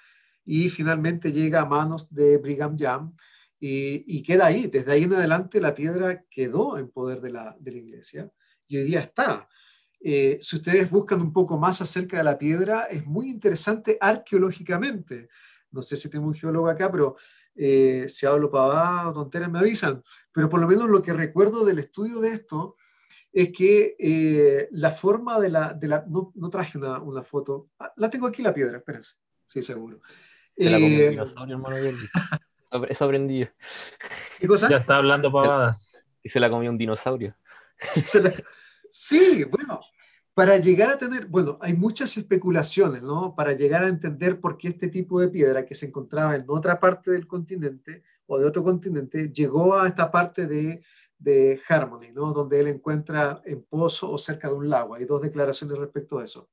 y 0.43 0.69
finalmente 0.69 1.31
llega 1.31 1.61
a 1.61 1.65
manos 1.65 2.13
de 2.13 2.37
Brigham 2.37 2.75
Young 2.75 3.13
y, 3.65 4.23
queda 4.23 4.47
ahí. 4.47 4.67
Desde 4.67 4.91
ahí 4.91 5.03
en 5.03 5.13
adelante 5.13 5.61
la 5.61 5.73
piedra 5.73 6.25
quedó 6.29 6.77
en 6.77 6.89
poder 6.89 7.21
de 7.21 7.31
la, 7.31 7.55
de 7.59 7.71
la 7.71 7.77
iglesia 7.77 8.29
y 8.67 8.77
hoy 8.77 8.83
día 8.83 8.99
está. 8.99 9.47
Eh, 10.01 10.37
si 10.41 10.57
ustedes 10.57 10.89
buscan 10.89 11.21
un 11.21 11.31
poco 11.31 11.57
más 11.57 11.81
acerca 11.81 12.17
de 12.17 12.25
la 12.25 12.37
piedra, 12.37 12.83
es 12.83 13.05
muy 13.05 13.29
interesante 13.29 13.97
arqueológicamente 14.01 15.29
no 15.73 15.81
sé 15.81 15.97
si 15.97 16.09
tengo 16.09 16.27
un 16.27 16.33
geólogo 16.33 16.69
acá, 16.69 16.89
pero 16.89 17.17
eh, 17.55 18.05
si 18.07 18.25
hablo 18.25 18.49
pavada 18.49 19.09
o 19.09 19.13
tonteras 19.13 19.51
me 19.51 19.59
avisan, 19.59 20.01
pero 20.31 20.47
por 20.49 20.61
lo 20.61 20.67
menos 20.67 20.89
lo 20.89 21.01
que 21.01 21.13
recuerdo 21.13 21.65
del 21.65 21.79
estudio 21.79 22.19
de 22.19 22.29
esto 22.29 22.77
es 23.31 23.51
que 23.51 23.95
eh, 23.99 24.69
la 24.71 24.91
forma 24.91 25.39
de 25.39 25.49
la, 25.49 25.73
de 25.73 25.87
la 25.87 26.05
no, 26.07 26.31
no, 26.35 26.49
traje 26.49 26.77
una, 26.77 26.99
una 26.99 27.23
foto, 27.23 27.71
ah, 27.79 27.91
la 27.97 28.09
tengo 28.09 28.27
aquí 28.27 28.43
la 28.43 28.53
piedra, 28.53 28.77
espérense, 28.77 29.15
sí, 29.47 29.61
seguro. 29.61 29.99
Se 30.55 30.69
la 30.69 30.77
Eso 32.89 33.05
aprendí. 33.05 33.47
¿Qué 34.39 34.47
cosa? 34.47 34.69
Ya 34.69 34.77
está 34.77 34.97
hablando 34.97 35.31
pavadas. 35.31 36.03
Y 36.21 36.29
se 36.29 36.39
la 36.39 36.49
comió 36.49 36.69
un 36.69 36.77
dinosaurio. 36.77 37.35
Sí, 38.95 39.43
bueno, 39.45 39.79
para 40.35 40.57
llegar 40.57 40.91
a 40.91 40.97
tener, 40.99 41.25
bueno, 41.25 41.57
hay 41.61 41.73
muchas 41.73 42.15
especulaciones, 42.15 43.01
¿no? 43.01 43.33
Para 43.35 43.53
llegar 43.53 43.83
a 43.83 43.87
entender 43.87 44.39
por 44.39 44.55
qué 44.55 44.67
este 44.67 44.87
tipo 44.87 45.19
de 45.19 45.29
piedra 45.29 45.65
que 45.65 45.73
se 45.73 45.87
encontraba 45.87 46.35
en 46.35 46.45
otra 46.47 46.79
parte 46.79 47.09
del 47.09 47.25
continente 47.25 48.03
o 48.27 48.37
de 48.37 48.45
otro 48.45 48.63
continente 48.63 49.31
llegó 49.33 49.75
a 49.75 49.87
esta 49.87 50.11
parte 50.11 50.45
de, 50.45 50.83
de 51.17 51.59
Harmony, 51.67 52.11
¿no? 52.13 52.33
Donde 52.33 52.59
él 52.59 52.67
encuentra 52.67 53.41
en 53.45 53.63
Pozo 53.63 54.11
o 54.11 54.17
cerca 54.19 54.47
de 54.47 54.53
un 54.53 54.69
lago. 54.69 54.93
Hay 54.93 55.05
dos 55.05 55.23
declaraciones 55.23 55.75
respecto 55.75 56.19
a 56.19 56.23
eso. 56.23 56.49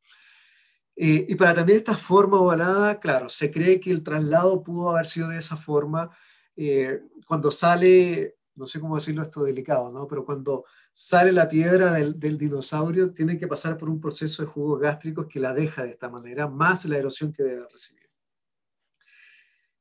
Eh, 1.03 1.25
y 1.31 1.35
para 1.35 1.55
tener 1.55 1.77
esta 1.77 1.97
forma 1.97 2.39
ovalada, 2.39 3.01
claro, 3.01 3.31
se 3.31 3.51
cree 3.51 3.81
que 3.81 3.91
el 3.91 4.03
traslado 4.03 4.63
pudo 4.63 4.91
haber 4.91 5.07
sido 5.07 5.29
de 5.31 5.39
esa 5.39 5.57
forma 5.57 6.11
eh, 6.57 7.01
cuando 7.27 7.51
sale, 7.51 8.37
no 8.57 8.67
sé 8.67 8.81
cómo 8.81 8.97
decirlo 8.97 9.23
esto 9.23 9.43
delicado, 9.43 9.91
¿no? 9.91 10.07
Pero 10.07 10.27
cuando 10.27 10.67
sale 10.93 11.33
la 11.33 11.49
piedra 11.49 11.93
del, 11.93 12.21
del, 12.21 12.37
dinosaurio, 12.37 13.15
tiene 13.15 13.39
que 13.39 13.49
pasar 13.49 13.79
por 13.79 13.89
un 13.89 13.99
proceso 13.99 14.43
de 14.43 14.51
jugos 14.51 14.79
gástricos 14.79 15.27
que 15.27 15.41
la 15.41 15.55
deja 15.55 15.85
de 15.85 15.93
esta 15.93 16.11
manera, 16.11 16.49
más 16.49 16.85
la 16.85 16.99
erosión 16.99 17.33
que 17.33 17.45
debe 17.45 17.67
recibir. 17.73 18.11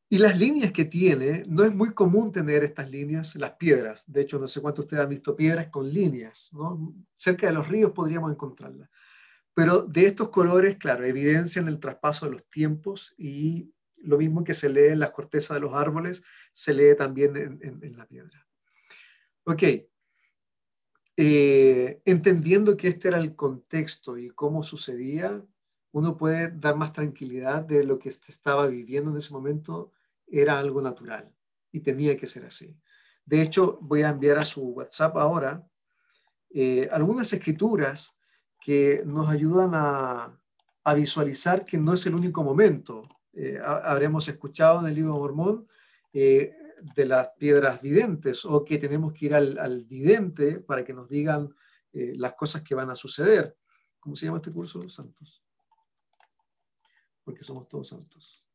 Y 0.07 0.19
las 0.19 0.39
líneas 0.39 0.71
que 0.71 0.85
tiene, 0.85 1.43
no 1.47 1.65
es 1.65 1.75
muy 1.75 1.93
común 1.93 2.31
tener 2.31 2.63
estas 2.63 2.89
líneas, 2.89 3.35
las 3.35 3.51
piedras. 3.57 4.09
De 4.09 4.21
hecho, 4.21 4.39
no 4.39 4.47
sé 4.47 4.61
cuánto 4.61 4.83
ustedes 4.83 5.03
han 5.03 5.09
visto 5.09 5.35
piedras 5.35 5.67
con 5.67 5.91
líneas, 5.91 6.51
¿no? 6.53 6.95
Cerca 7.13 7.47
de 7.47 7.53
los 7.53 7.67
ríos 7.67 7.91
podríamos 7.91 8.31
encontrarlas. 8.31 8.89
Pero 9.59 9.81
de 9.81 10.05
estos 10.05 10.29
colores, 10.29 10.77
claro, 10.77 11.03
evidencian 11.03 11.67
el 11.67 11.81
traspaso 11.81 12.25
de 12.25 12.31
los 12.31 12.49
tiempos 12.49 13.13
y 13.17 13.73
lo 13.97 14.17
mismo 14.17 14.45
que 14.45 14.53
se 14.53 14.69
lee 14.69 14.93
en 14.93 14.99
las 14.99 15.11
cortezas 15.11 15.55
de 15.55 15.59
los 15.59 15.73
árboles, 15.73 16.23
se 16.53 16.73
lee 16.73 16.95
también 16.97 17.59
en, 17.61 17.97
la 17.97 18.05
piedra. 18.05 18.47
Ok. 19.43 19.63
Eh, 21.17 22.01
entendiendo 22.05 22.77
que 22.77 22.87
este 22.87 23.09
era 23.09 23.17
el 23.17 23.35
contexto 23.35 24.17
y 24.17 24.29
cómo 24.29 24.63
sucedía, 24.63 25.43
uno 25.91 26.15
puede 26.15 26.51
dar 26.51 26.77
más 26.77 26.93
tranquilidad 26.93 27.61
de 27.63 27.83
lo 27.83 27.99
que 27.99 28.11
se 28.11 28.31
estaba 28.31 28.65
viviendo 28.65 29.11
en 29.11 29.17
ese 29.17 29.33
momento, 29.33 29.91
era 30.25 30.57
algo 30.57 30.81
natural 30.81 31.35
y 31.73 31.81
tenía 31.81 32.15
que 32.15 32.27
ser 32.27 32.45
así. 32.45 32.79
De 33.25 33.41
hecho, 33.41 33.77
voy 33.81 34.03
a 34.03 34.09
enviar 34.11 34.37
a 34.37 34.45
su 34.45 34.69
WhatsApp 34.69 35.17
ahora 35.17 35.67
eh, 36.49 36.87
algunas 36.93 37.33
escrituras 37.33 38.15
que 38.69 39.01
nos 39.03 39.27
ayudan 39.27 39.71
a, 39.73 40.35
visualizar 40.95 41.65
que 41.65 41.79
no 41.79 41.95
es 41.95 42.05
el 42.05 42.13
único 42.13 42.43
momento. 42.43 43.01
Eh, 43.33 43.59
habremos 43.63 44.27
escuchado 44.27 44.79
en 44.79 44.85
el 44.85 44.93
libro 44.93 45.13
de 45.13 45.19
Mormón 45.19 45.67
eh, 46.13 46.55
de 46.95 47.05
las 47.07 47.29
piedras 47.29 47.81
videntes 47.81 48.45
o 48.45 48.63
que 48.63 48.77
tenemos 48.77 49.11
que 49.11 49.25
ir 49.25 49.33
al, 49.33 49.85
vidente 49.85 50.59
para 50.59 50.83
que 50.83 50.93
nos 50.93 51.09
digan 51.09 51.51
eh, 51.93 52.13
las 52.15 52.33
cosas 52.33 52.61
que 52.61 52.75
van 52.75 52.91
a 52.91 52.95
suceder. 52.95 53.57
¿Cómo 53.99 54.15
se 54.15 54.27
llama 54.27 54.37
este 54.37 54.51
curso? 54.51 54.87
Santos. 54.87 55.43
Porque 57.23 57.43
somos 57.43 57.67
todos 57.67 57.87
santos. 57.87 58.45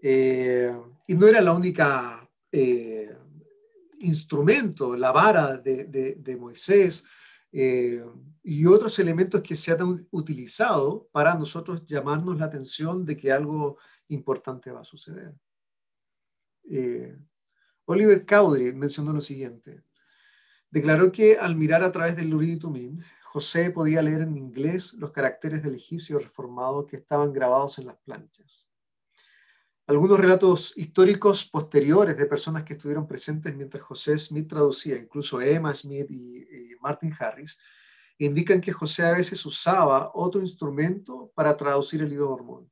y 0.00 1.14
no 1.16 1.26
era 1.26 1.40
la 1.40 1.52
única 1.52 2.30
instrumento, 3.98 4.96
la 4.96 5.10
vara 5.10 5.56
de, 5.56 6.14
de 6.18 6.36
Moisés 6.36 7.04
eh, 7.56 8.04
y 8.44 8.66
otros 8.66 8.98
elementos 8.98 9.40
que 9.40 9.56
se 9.56 9.72
han 9.72 10.06
utilizado 10.10 11.08
para 11.10 11.34
nosotros 11.34 11.84
llamarnos 11.86 12.38
la 12.38 12.44
atención 12.44 13.04
de 13.04 13.16
que 13.16 13.32
algo 13.32 13.78
importante 14.08 14.70
va 14.70 14.82
a 14.82 14.84
suceder. 14.84 15.34
Eh, 16.70 17.16
Oliver 17.86 18.24
Cowdery 18.26 18.74
mencionó 18.74 19.14
lo 19.14 19.22
siguiente. 19.22 19.82
Declaró 20.70 21.10
que 21.10 21.38
al 21.38 21.56
mirar 21.56 21.82
a 21.82 21.90
través 21.90 22.16
del 22.16 22.58
Tumim, 22.58 23.00
José 23.24 23.70
podía 23.70 24.02
leer 24.02 24.20
en 24.20 24.36
inglés 24.36 24.92
los 24.94 25.10
caracteres 25.10 25.62
del 25.62 25.76
egipcio 25.76 26.18
reformado 26.18 26.86
que 26.86 26.96
estaban 26.96 27.32
grabados 27.32 27.78
en 27.78 27.86
las 27.86 27.96
planchas. 27.96 28.68
Algunos 29.86 30.18
relatos 30.18 30.72
históricos 30.76 31.44
posteriores 31.44 32.16
de 32.16 32.26
personas 32.26 32.64
que 32.64 32.74
estuvieron 32.74 33.06
presentes 33.06 33.54
mientras 33.54 33.82
José 33.82 34.16
Smith 34.18 34.48
traducía, 34.48 34.96
incluso 34.96 35.40
Emma 35.40 35.74
Smith 35.74 36.10
y, 36.10 36.74
Martin 36.80 37.14
Harris, 37.18 37.58
indican 38.18 38.60
que 38.60 38.72
José 38.72 39.04
a 39.04 39.12
veces 39.12 39.44
usaba 39.46 40.10
otro 40.14 40.40
instrumento 40.40 41.32
para 41.34 41.56
traducir 41.56 42.02
el 42.02 42.10
libro 42.10 42.30
Mormón. 42.30 42.70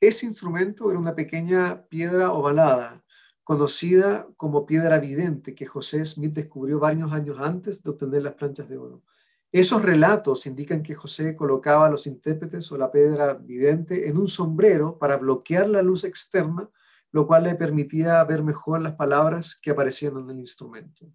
Ese 0.00 0.26
instrumento 0.26 0.90
era 0.90 1.00
una 1.00 1.14
pequeña 1.14 1.84
piedra 1.88 2.32
ovalada, 2.32 3.04
conocida 3.42 4.28
como 4.36 4.66
piedra 4.66 4.98
vidente, 4.98 5.54
que 5.54 5.66
José 5.66 6.04
Smith 6.04 6.34
descubrió 6.34 6.78
varios 6.78 7.12
años 7.12 7.38
antes 7.40 7.82
de 7.82 7.90
obtener 7.90 8.22
las 8.22 8.34
planchas 8.34 8.68
de 8.68 8.76
oro. 8.76 9.02
Esos 9.50 9.82
relatos 9.82 10.46
indican 10.46 10.82
que 10.82 10.94
José 10.94 11.34
colocaba 11.34 11.86
a 11.86 11.90
los 11.90 12.06
intérpretes 12.06 12.70
o 12.70 12.76
la 12.76 12.92
piedra 12.92 13.34
vidente 13.34 14.08
en 14.08 14.18
un 14.18 14.28
sombrero 14.28 14.98
para 14.98 15.16
bloquear 15.16 15.68
la 15.68 15.80
luz 15.80 16.04
externa, 16.04 16.68
lo 17.10 17.26
cual 17.26 17.44
le 17.44 17.54
permitía 17.54 18.22
ver 18.24 18.42
mejor 18.42 18.82
las 18.82 18.94
palabras 18.94 19.56
que 19.56 19.70
aparecían 19.70 20.18
en 20.18 20.28
el 20.28 20.38
instrumento. 20.38 21.10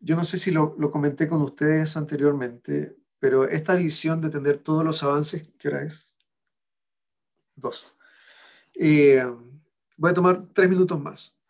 Yo 0.00 0.16
no 0.16 0.24
sé 0.24 0.38
si 0.38 0.50
lo, 0.50 0.76
comenté 0.90 1.28
con 1.28 1.42
ustedes 1.42 1.96
anteriormente, 1.96 2.96
pero 3.18 3.48
esta 3.48 3.74
visión 3.74 4.20
de 4.20 4.30
tener 4.30 4.58
todos 4.58 4.84
los 4.84 5.02
avances, 5.02 5.48
¿qué 5.58 5.68
hora 5.68 5.84
es? 5.84 6.14
Dos. 7.56 7.94
Eh, 8.74 9.24
voy 9.96 10.10
a 10.10 10.14
tomar 10.14 10.46
tres 10.52 10.68
minutos 10.68 11.00
más. 11.00 11.40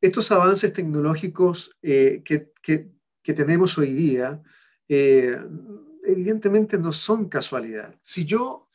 Estos 0.00 0.30
avances 0.30 0.72
tecnológicos 0.72 1.76
eh, 1.82 2.22
que, 2.24 2.52
que 2.62 2.98
que 3.28 3.34
tenemos 3.34 3.76
hoy 3.76 3.92
día, 3.92 4.42
eh, 4.88 5.38
evidentemente 6.02 6.78
no 6.78 6.94
son 6.94 7.28
casualidad. 7.28 7.94
Si 8.00 8.24
yo, 8.24 8.70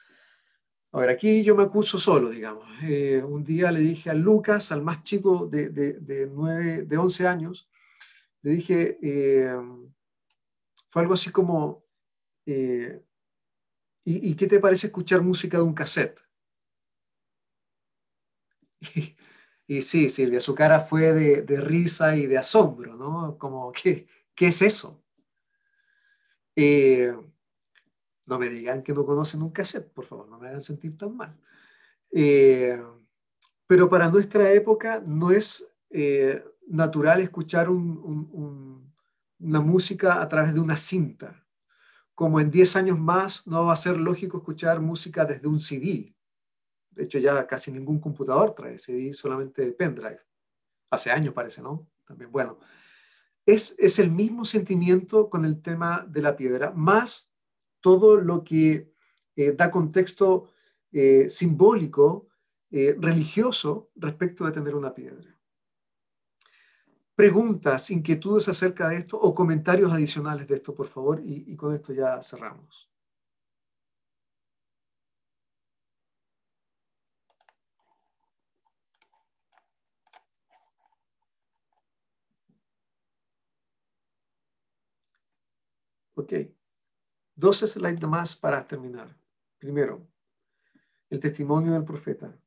a 0.92 1.00
ver, 1.00 1.10
aquí 1.10 1.44
yo 1.44 1.56
me 1.56 1.64
acuso 1.64 1.98
solo, 1.98 2.30
digamos. 2.30 2.68
Eh, 2.84 3.24
un 3.28 3.44
día 3.44 3.72
le 3.72 3.80
dije 3.80 4.12
a 4.12 4.14
Lucas, 4.14 4.72
al 4.72 4.84
más 4.84 5.02
chico 5.02 5.48
de, 5.48 5.70
de, 5.70 5.94
de, 5.94 6.86
de 6.86 6.98
11 6.98 7.28
años, 7.28 7.68
le 8.44 8.52
dije, 8.52 9.00
eh, 9.02 9.58
fue 10.90 11.02
algo 11.02 11.16
así 11.16 11.32
como, 11.32 11.84
¿y, 12.46 12.94
¿y, 14.06 14.36
qué 14.36 14.48
te 14.48 14.60
parece 14.60 14.88
escuchar 14.88 15.22
música 15.22 15.58
de 15.58 15.64
un 15.64 15.74
cassette? 15.74 16.20
Y, 19.66 19.82
sí, 19.82 20.10
Silvia, 20.10 20.42
su 20.42 20.54
cara 20.54 20.82
fue 20.82 21.14
de, 21.14 21.62
risa 21.62 22.18
y 22.18 22.28
de 22.28 22.38
asombro, 22.38 22.96
¿no? 22.98 23.38
Como, 23.38 23.72
¿qué, 23.72 24.08
¿Qué 24.36 24.48
es 24.48 24.62
eso? 24.62 25.02
Eh, 26.56 27.16
no 28.26 28.40
me 28.40 28.50
digan 28.50 28.84
que 28.84 28.94
no 28.94 29.06
conocen 29.06 29.42
un 29.42 29.52
cassette, 29.52 29.92
por 29.92 30.06
favor, 30.06 30.28
no 30.28 30.38
me 30.38 30.50
hagan 30.50 30.62
sentir 30.62 30.98
tan 30.98 31.16
mal. 31.16 31.38
Eh, 32.12 32.82
pero 33.68 33.90
para 33.90 34.10
nuestra 34.10 34.52
época 34.52 35.02
no 35.06 35.32
es 35.32 35.68
eh, 35.90 36.44
natural 36.68 37.22
escuchar 37.22 37.70
una 37.70 38.82
música 39.62 40.22
a 40.22 40.28
través 40.28 40.54
de 40.54 40.60
una 40.60 40.78
cinta. 40.78 41.46
Como 42.16 42.40
en 42.40 42.52
10 42.52 42.76
años 42.76 43.00
más 43.00 43.48
no 43.48 43.66
va 43.66 43.74
a 43.74 43.78
ser 43.78 43.98
lógico 43.98 44.38
escuchar 44.38 44.80
música 44.80 45.26
desde 45.26 45.48
un 45.48 45.60
CD. 45.60 46.16
De 46.92 47.04
hecho, 47.04 47.18
ya 47.18 47.48
casi 47.48 47.72
ningún 47.72 48.00
computador 48.00 48.54
trae 48.54 48.78
CD, 48.78 49.12
solamente 49.14 49.72
pendrive. 49.72 50.20
Hace 50.92 51.12
años 51.12 51.34
parece, 51.34 51.62
¿no? 51.62 51.90
También, 52.06 52.32
bueno 52.32 52.60
es, 53.46 54.00
el 54.00 54.12
mismo 54.12 54.46
sentimiento 54.46 55.30
con 55.30 55.46
el 55.46 55.62
tema 55.62 56.06
de 56.08 56.22
la 56.22 56.36
piedra, 56.36 56.72
más 56.72 57.32
todo 57.82 58.18
lo 58.18 58.44
que 58.44 58.92
eh, 59.36 59.52
da 59.52 59.72
contexto 59.72 60.50
eh, 60.92 61.30
simbólico, 61.30 62.30
eh, 62.72 62.96
religioso 63.00 63.92
respecto 63.96 64.46
de 64.46 64.52
tener 64.52 64.76
una 64.76 64.94
piedra. 64.94 65.33
Preguntas, 67.16 67.92
inquietudes 67.92 68.48
acerca 68.50 68.90
de 68.90 68.98
esto 68.98 69.18
o 69.20 69.34
comentarios 69.36 69.92
adicionales 69.92 70.48
de 70.48 70.56
esto, 70.56 70.74
por 70.74 70.88
favor, 70.88 71.22
y 71.24 71.56
con 71.56 71.74
esto 71.74 71.94
ya 71.94 72.22
cerramos. 72.24 72.90
Ok. 86.16 86.34
Dos 87.36 87.60
slides 87.60 88.08
más 88.08 88.36
para 88.36 88.68
terminar. 88.68 89.16
Primero, 89.58 90.08
el 91.10 91.20
testimonio 91.20 91.74
del 91.74 91.84
profeta. 91.84 92.38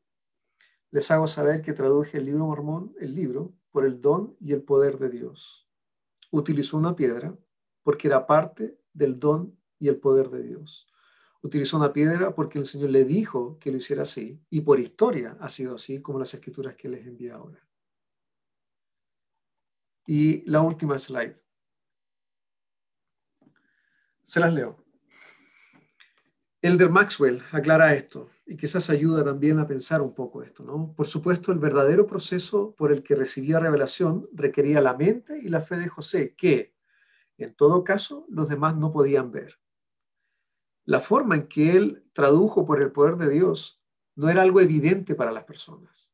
Les 0.91 1.11
hago 1.11 1.27
saber 1.27 1.63
que 1.63 1.73
traduje 1.73 2.19
el 2.19 2.27
libro 2.27 2.47
mormón, 2.47 2.95
el 2.99 3.15
libro, 3.15 3.53
por 3.77 3.85
el 3.85 4.01
don 4.01 4.35
y 4.41 4.55
el 4.55 4.63
poder 4.63 4.99
de 4.99 5.11
Dios. 5.11 5.69
Utilizó 6.31 6.79
una 6.79 6.97
piedra 6.97 7.37
porque 7.83 8.09
era 8.09 8.27
parte 8.27 8.81
del 8.95 9.21
don 9.21 9.55
y 9.79 9.89
el 9.89 9.99
poder 9.99 10.31
de 10.31 10.43
Dios. 10.43 10.91
Utilizó 11.43 11.77
una 11.77 11.93
piedra 11.93 12.35
porque 12.35 12.59
el 12.59 12.65
Señor 12.65 12.89
le 12.89 13.05
dijo 13.05 13.59
que 13.59 13.71
lo 13.71 13.77
hiciera 13.77 14.05
así 14.05 14.41
y 14.49 14.63
por 14.63 14.81
historia 14.81 15.37
ha 15.41 15.51
sido 15.51 15.75
así 15.75 16.01
como 16.01 16.19
las 16.19 16.33
escrituras 16.33 16.75
que 16.75 16.89
les 16.89 17.07
envía 17.07 17.35
ahora. 17.35 17.69
Y 20.07 20.41
la 20.51 20.63
última 20.63 20.99
slide. 20.99 21.37
Se 24.25 24.41
las 24.41 24.55
leo. 24.55 24.86
Elder 26.63 26.91
Maxwell 26.91 27.43
aclara 27.53 27.95
esto 27.95 28.31
y 28.47 28.57
quizás 28.57 28.89
ayuda 28.91 29.25
también 29.25 29.59
a 29.59 29.67
pensar 29.67 30.01
un 30.01 30.15
poco 30.15 30.43
esto, 30.43 30.65
¿no? 30.65 30.95
Por 30.95 31.07
supuesto, 31.07 31.53
el 31.53 31.59
verdadero 31.59 32.07
proceso 32.07 32.75
por 32.77 32.93
el 32.93 33.03
que 33.03 33.15
recibía 33.15 33.59
revelación 33.59 34.29
requería 34.33 34.81
la 34.81 34.95
mente 34.95 35.39
y 35.39 35.49
la 35.49 35.61
fe 35.61 35.77
de 35.77 35.89
José, 35.89 36.35
que, 36.35 36.75
en 37.37 37.55
todo 37.55 37.85
caso, 37.85 38.25
los 38.29 38.49
demás 38.49 38.77
no 38.77 38.91
podían 38.91 39.31
ver. 39.31 39.59
La 40.85 41.01
forma 41.01 41.35
en 41.35 41.49
que 41.49 41.77
él 41.77 42.05
tradujo 42.13 42.65
por 42.65 42.81
el 42.81 42.93
poder 42.93 43.17
de 43.17 43.29
Dios 43.29 43.83
no 44.15 44.29
era 44.29 44.43
algo 44.43 44.61
evidente 44.61 45.15
para 45.15 45.33
las 45.33 45.45
personas. 45.45 46.13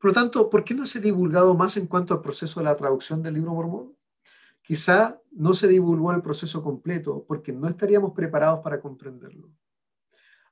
Por 0.00 0.10
lo 0.10 0.14
tanto, 0.14 0.48
¿por 0.48 0.64
qué 0.64 0.74
no 0.74 0.86
se 0.86 1.00
ha 1.00 1.02
divulgado 1.02 1.54
más 1.54 1.76
en 1.76 1.88
cuanto 1.88 2.14
al 2.14 2.22
proceso 2.22 2.60
de 2.60 2.64
la 2.64 2.76
traducción 2.76 3.22
del 3.22 3.34
libro 3.34 3.52
mormón? 3.52 3.97
Quizá 4.68 5.18
no 5.30 5.54
se 5.54 5.66
divulgó 5.66 6.12
el 6.12 6.20
proceso 6.20 6.62
completo 6.62 7.24
porque 7.26 7.54
no 7.54 7.68
estaríamos 7.68 8.12
preparados 8.12 8.60
para 8.60 8.82
comprenderlo. 8.82 9.50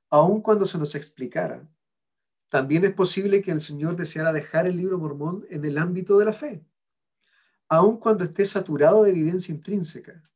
Aun 0.08 0.40
cuando 0.40 0.64
se 0.64 0.78
nos 0.78 0.94
explicara, 0.94 1.68
también 2.48 2.86
es 2.86 2.94
posible 2.94 3.42
que 3.42 3.50
el 3.50 3.60
Señor 3.60 3.94
deseara 3.94 4.32
dejar 4.32 4.66
el 4.66 4.78
libro 4.78 4.96
mormón 4.96 5.44
en 5.50 5.66
el 5.66 5.76
ámbito 5.76 6.16
de 6.16 6.24
la 6.24 6.32
fe, 6.32 6.64
aun 7.68 7.98
cuando 7.98 8.24
esté 8.24 8.46
saturado 8.46 9.02
de 9.02 9.10
evidencia 9.10 9.54
intrínseca. 9.54 10.26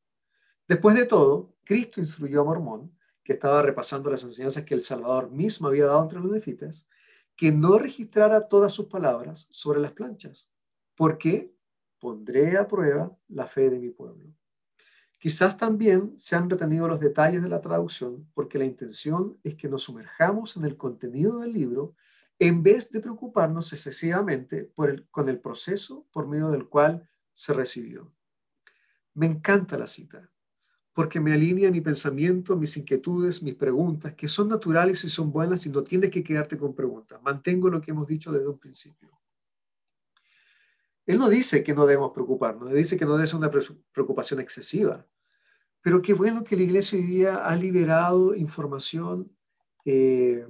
Después 0.69 0.95
de 0.95 1.07
todo, 1.07 1.57
Cristo 1.65 2.01
instruyó 2.01 2.43
a 2.43 2.45
Mormón, 2.45 2.95
que 3.25 3.33
estaba 3.33 3.63
repasando 3.63 4.11
las 4.11 4.23
enseñanzas 4.23 4.65
que 4.65 4.75
el 4.75 4.83
Salvador 4.83 5.31
mismo 5.31 5.69
había 5.69 5.87
dado 5.87 6.03
entre 6.03 6.21
los 6.21 6.31
nefitas, 6.31 6.87
que 7.35 7.51
no 7.51 7.79
registrara 7.79 8.47
todas 8.47 8.75
sus 8.75 8.89
palabras 8.89 9.49
sobre 9.51 9.81
las 9.81 9.93
planchas, 9.93 10.51
porque 10.95 11.55
pondré 12.01 12.57
a 12.57 12.67
prueba 12.67 13.17
la 13.29 13.47
fe 13.47 13.71
de 13.71 13.79
mi 13.79 13.91
pueblo. 13.91 14.35
Quizás 15.19 15.57
también 15.57 16.15
se 16.17 16.35
han 16.35 16.49
retenido 16.49 16.89
los 16.89 16.99
detalles 16.99 17.43
de 17.43 17.49
la 17.49 17.61
traducción 17.61 18.27
porque 18.33 18.59
la 18.59 18.65
intención 18.65 19.39
es 19.45 19.55
que 19.55 19.69
nos 19.69 19.83
sumerjamos 19.83 20.57
en 20.57 20.65
el 20.65 20.77
contenido 20.79 21.41
del 21.41 21.53
libro 21.53 21.95
en 22.39 22.63
vez 22.63 22.91
de 22.91 23.01
preocuparnos 23.01 23.71
excesivamente 23.75 24.65
por 24.65 24.89
el, 24.89 25.07
con 25.11 25.29
el 25.29 25.39
proceso 25.39 26.07
por 26.11 26.27
medio 26.27 26.51
del 26.51 26.69
cual 26.69 27.07
se 27.35 27.53
recibió. 27.53 28.11
Me 29.13 29.27
encanta 29.27 29.77
la 29.77 29.87
cita 29.87 30.31
porque 30.95 31.21
me 31.21 31.33
alinea 31.33 31.71
mi 31.71 31.81
pensamiento, 31.81 32.57
mis 32.57 32.77
inquietudes, 32.77 33.43
mis 33.43 33.55
preguntas, 33.55 34.15
que 34.15 34.29
son 34.29 34.49
naturales 34.49 35.05
y 35.05 35.09
son 35.09 35.31
buenas 35.31 35.65
y 35.67 35.71
no 35.71 35.83
tienes 35.83 36.11
que 36.11 36.25
quedarte 36.25 36.59
con 36.59 36.75
preguntas. 36.75 37.21
Mantengo 37.23 37.69
lo 37.69 37.81
que 37.81 37.91
hemos 37.91 38.07
dicho 38.07 38.33
desde 38.33 38.49
un 38.49 38.59
principio. 38.59 39.11
Él 41.11 41.19
no 41.19 41.29
dice 41.29 41.65
que 41.65 41.75
no 41.75 41.87
debemos 41.87 42.13
preocuparnos, 42.13 42.73
dice 42.73 42.97
que 42.97 43.05
no 43.05 43.15
debe 43.15 43.27
ser 43.27 43.39
una 43.39 43.51
preocupación 43.93 44.39
excesiva. 44.39 45.05
Pero 45.83 46.01
qué 46.03 46.15
bueno 46.15 46.45
que 46.45 46.57
la 46.57 46.63
iglesia 46.63 46.99
hoy 46.99 47.05
día 47.05 47.45
ha 47.45 47.57
liberado 47.57 48.35
información 48.37 49.37
eh, 49.85 50.47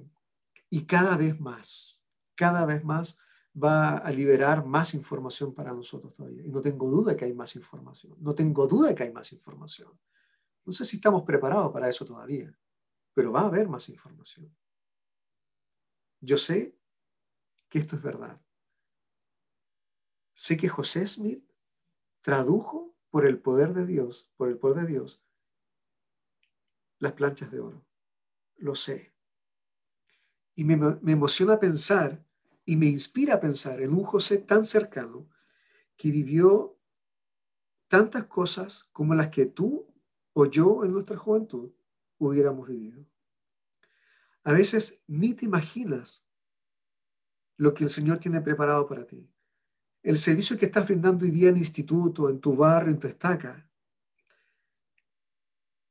y 0.68 0.84
cada 0.84 1.16
vez 1.16 1.40
más, 1.40 2.04
cada 2.34 2.66
vez 2.66 2.84
más 2.84 3.18
va 3.56 3.96
a 3.96 4.10
liberar 4.10 4.66
más 4.66 4.92
información 4.92 5.54
para 5.54 5.72
nosotros 5.72 6.14
todavía. 6.14 6.44
Y 6.44 6.50
no 6.50 6.60
tengo 6.60 6.90
duda 6.90 7.16
que 7.16 7.24
hay 7.24 7.32
más 7.32 7.56
información, 7.56 8.14
no 8.20 8.34
tengo 8.34 8.66
duda 8.66 8.94
que 8.94 9.04
hay 9.04 9.12
más 9.12 9.32
información. 9.32 9.90
No 10.66 10.74
sé 10.74 10.84
si 10.84 10.96
estamos 10.96 11.22
preparados 11.22 11.72
para 11.72 11.88
eso 11.88 12.04
todavía, 12.04 12.54
pero 13.14 13.32
va 13.32 13.40
a 13.40 13.46
haber 13.46 13.66
más 13.66 13.88
información. 13.88 14.54
Yo 16.20 16.36
sé 16.36 16.76
que 17.70 17.78
esto 17.78 17.96
es 17.96 18.02
verdad. 18.02 18.38
Sé 20.40 20.56
que 20.56 20.70
José 20.70 21.06
Smith 21.06 21.44
tradujo 22.22 22.96
por 23.10 23.26
el 23.26 23.38
poder 23.38 23.74
de 23.74 23.84
Dios, 23.84 24.32
por 24.38 24.48
el 24.48 24.56
poder 24.56 24.86
de 24.86 24.92
Dios, 24.92 25.22
las 26.98 27.12
planchas 27.12 27.50
de 27.50 27.60
oro. 27.60 27.84
Lo 28.56 28.74
sé. 28.74 29.12
Y 30.54 30.64
me, 30.64 30.98
emociona 31.12 31.60
pensar 31.60 32.24
y 32.64 32.76
me 32.76 32.86
inspira 32.86 33.34
a 33.34 33.40
pensar 33.40 33.82
en 33.82 33.92
un 33.92 34.02
José 34.02 34.38
tan 34.38 34.64
cercano 34.64 35.28
que 35.98 36.10
vivió 36.10 36.78
tantas 37.88 38.24
cosas 38.24 38.84
como 38.92 39.14
las 39.14 39.28
que 39.28 39.44
tú 39.44 39.92
o 40.32 40.46
yo 40.46 40.86
en 40.86 40.94
nuestra 40.94 41.18
juventud 41.18 41.70
hubiéramos 42.16 42.66
vivido. 42.66 43.04
A 44.44 44.52
veces 44.52 45.02
ni 45.06 45.34
te 45.34 45.44
imaginas 45.44 46.26
lo 47.58 47.74
que 47.74 47.84
el 47.84 47.90
Señor 47.90 48.20
tiene 48.20 48.40
preparado 48.40 48.86
para 48.88 49.06
ti 49.06 49.30
el 50.02 50.18
servicio 50.18 50.56
que 50.58 50.66
estás 50.66 50.86
brindando 50.86 51.24
hoy 51.24 51.30
día 51.30 51.50
en 51.50 51.56
instituto, 51.56 52.28
en 52.28 52.40
tu 52.40 52.56
barrio, 52.56 52.92
en 52.92 52.98
tu 52.98 53.06
estaca, 53.06 53.68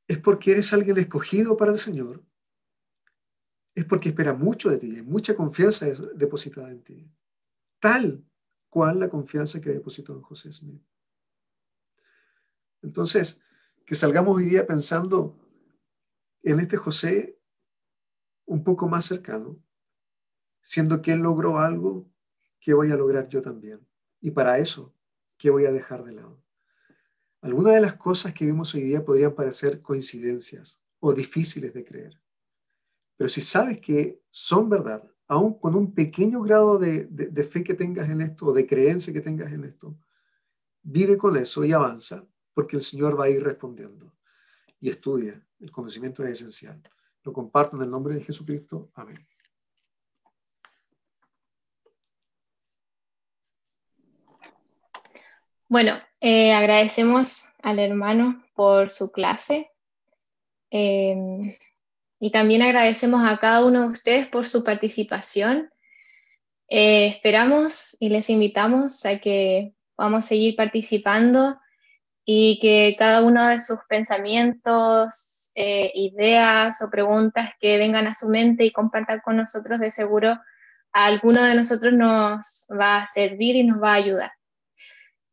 es 0.08 0.18
porque 0.18 0.52
eres 0.52 0.72
alguien 0.72 0.98
escogido 0.98 1.56
para 1.56 1.70
el 1.70 1.78
Señor, 1.78 2.24
es 3.74 3.84
porque 3.84 4.08
espera 4.08 4.34
mucho 4.34 4.68
de 4.68 4.78
ti, 4.78 5.02
mucha 5.02 5.36
confianza 5.36 5.86
depositada 6.14 6.70
en 6.70 6.82
ti, 6.82 7.10
tal 7.78 8.24
cual 8.68 8.98
la 8.98 9.08
confianza 9.08 9.60
que 9.60 9.70
depositó 9.70 10.12
en 10.14 10.22
José 10.22 10.52
Smith. 10.52 10.82
Entonces, 12.82 13.42
que 13.86 13.94
salgamos 13.94 14.36
hoy 14.36 14.44
día 14.44 14.66
pensando 14.66 15.38
en 16.42 16.60
este 16.60 16.76
José 16.76 17.38
un 18.46 18.64
poco 18.64 18.88
más 18.88 19.06
cercano, 19.06 19.62
siendo 20.60 21.00
que 21.02 21.12
él 21.12 21.20
logró 21.20 21.58
algo 21.58 22.10
que 22.58 22.74
voy 22.74 22.90
a 22.90 22.96
lograr 22.96 23.28
yo 23.28 23.40
también. 23.40 23.86
Y 24.20 24.30
para 24.30 24.58
eso, 24.58 24.94
¿qué 25.38 25.50
voy 25.50 25.66
a 25.66 25.72
dejar 25.72 26.04
de 26.04 26.12
lado? 26.12 26.42
Algunas 27.40 27.74
de 27.74 27.80
las 27.80 27.94
cosas 27.94 28.34
que 28.34 28.44
vimos 28.44 28.74
hoy 28.74 28.82
día 28.82 29.04
podrían 29.04 29.34
parecer 29.34 29.80
coincidencias 29.80 30.80
o 30.98 31.12
difíciles 31.12 31.72
de 31.72 31.84
creer. 31.84 32.20
Pero 33.16 33.28
si 33.28 33.40
sabes 33.40 33.80
que 33.80 34.22
son 34.30 34.68
verdad, 34.68 35.10
aun 35.26 35.58
con 35.58 35.74
un 35.74 35.94
pequeño 35.94 36.42
grado 36.42 36.78
de, 36.78 37.06
de 37.06 37.44
fe 37.44 37.64
que 37.64 37.74
tengas 37.74 38.10
en 38.10 38.20
esto 38.20 38.46
o 38.46 38.52
de 38.52 38.66
creencia 38.66 39.12
que 39.12 39.20
tengas 39.20 39.52
en 39.52 39.64
esto, 39.64 39.96
vive 40.82 41.16
con 41.16 41.36
eso 41.36 41.64
y 41.64 41.72
avanza, 41.72 42.26
porque 42.52 42.76
el 42.76 42.82
Señor 42.82 43.18
va 43.18 43.24
a 43.24 43.30
ir 43.30 43.42
respondiendo. 43.42 44.12
Y 44.80 44.90
estudia. 44.90 45.42
El 45.58 45.70
conocimiento 45.70 46.24
es 46.24 46.40
esencial. 46.40 46.82
Lo 47.22 47.32
comparto 47.32 47.76
en 47.76 47.82
el 47.82 47.90
nombre 47.90 48.14
de 48.14 48.22
Jesucristo. 48.22 48.90
Amén. 48.94 49.29
Bueno, 55.70 56.00
eh, 56.20 56.52
agradecemos 56.52 57.44
al 57.62 57.78
hermano 57.78 58.44
por 58.56 58.90
su 58.90 59.12
clase 59.12 59.70
em, 60.68 61.54
y 62.18 62.32
también 62.32 62.62
agradecemos 62.62 63.24
a 63.24 63.38
cada 63.38 63.64
uno 63.64 63.82
de 63.82 63.92
ustedes 63.92 64.26
por 64.26 64.48
su 64.48 64.64
participación. 64.64 65.70
Eh, 66.68 67.06
esperamos 67.06 67.96
y 68.00 68.08
les 68.08 68.28
invitamos 68.30 69.06
a 69.06 69.20
que 69.20 69.72
vamos 69.96 70.24
a 70.24 70.26
seguir 70.26 70.56
participando 70.56 71.60
y 72.24 72.58
que 72.60 72.96
cada 72.98 73.22
uno 73.22 73.46
de 73.46 73.60
sus 73.60 73.78
pensamientos, 73.88 75.52
eh, 75.54 75.92
ideas 75.94 76.82
o 76.82 76.90
preguntas 76.90 77.52
que 77.60 77.78
vengan 77.78 78.08
a 78.08 78.16
su 78.16 78.28
mente 78.28 78.64
y 78.64 78.72
compartan 78.72 79.20
con 79.20 79.36
nosotros, 79.36 79.78
de 79.78 79.92
seguro 79.92 80.30
a 80.92 81.06
alguno 81.06 81.44
de 81.44 81.54
nosotros 81.54 81.92
nos 81.92 82.66
va 82.68 83.02
a 83.02 83.06
servir 83.06 83.54
y 83.54 83.62
nos 83.62 83.80
va 83.80 83.92
a 83.92 84.02
ayudar. 84.02 84.32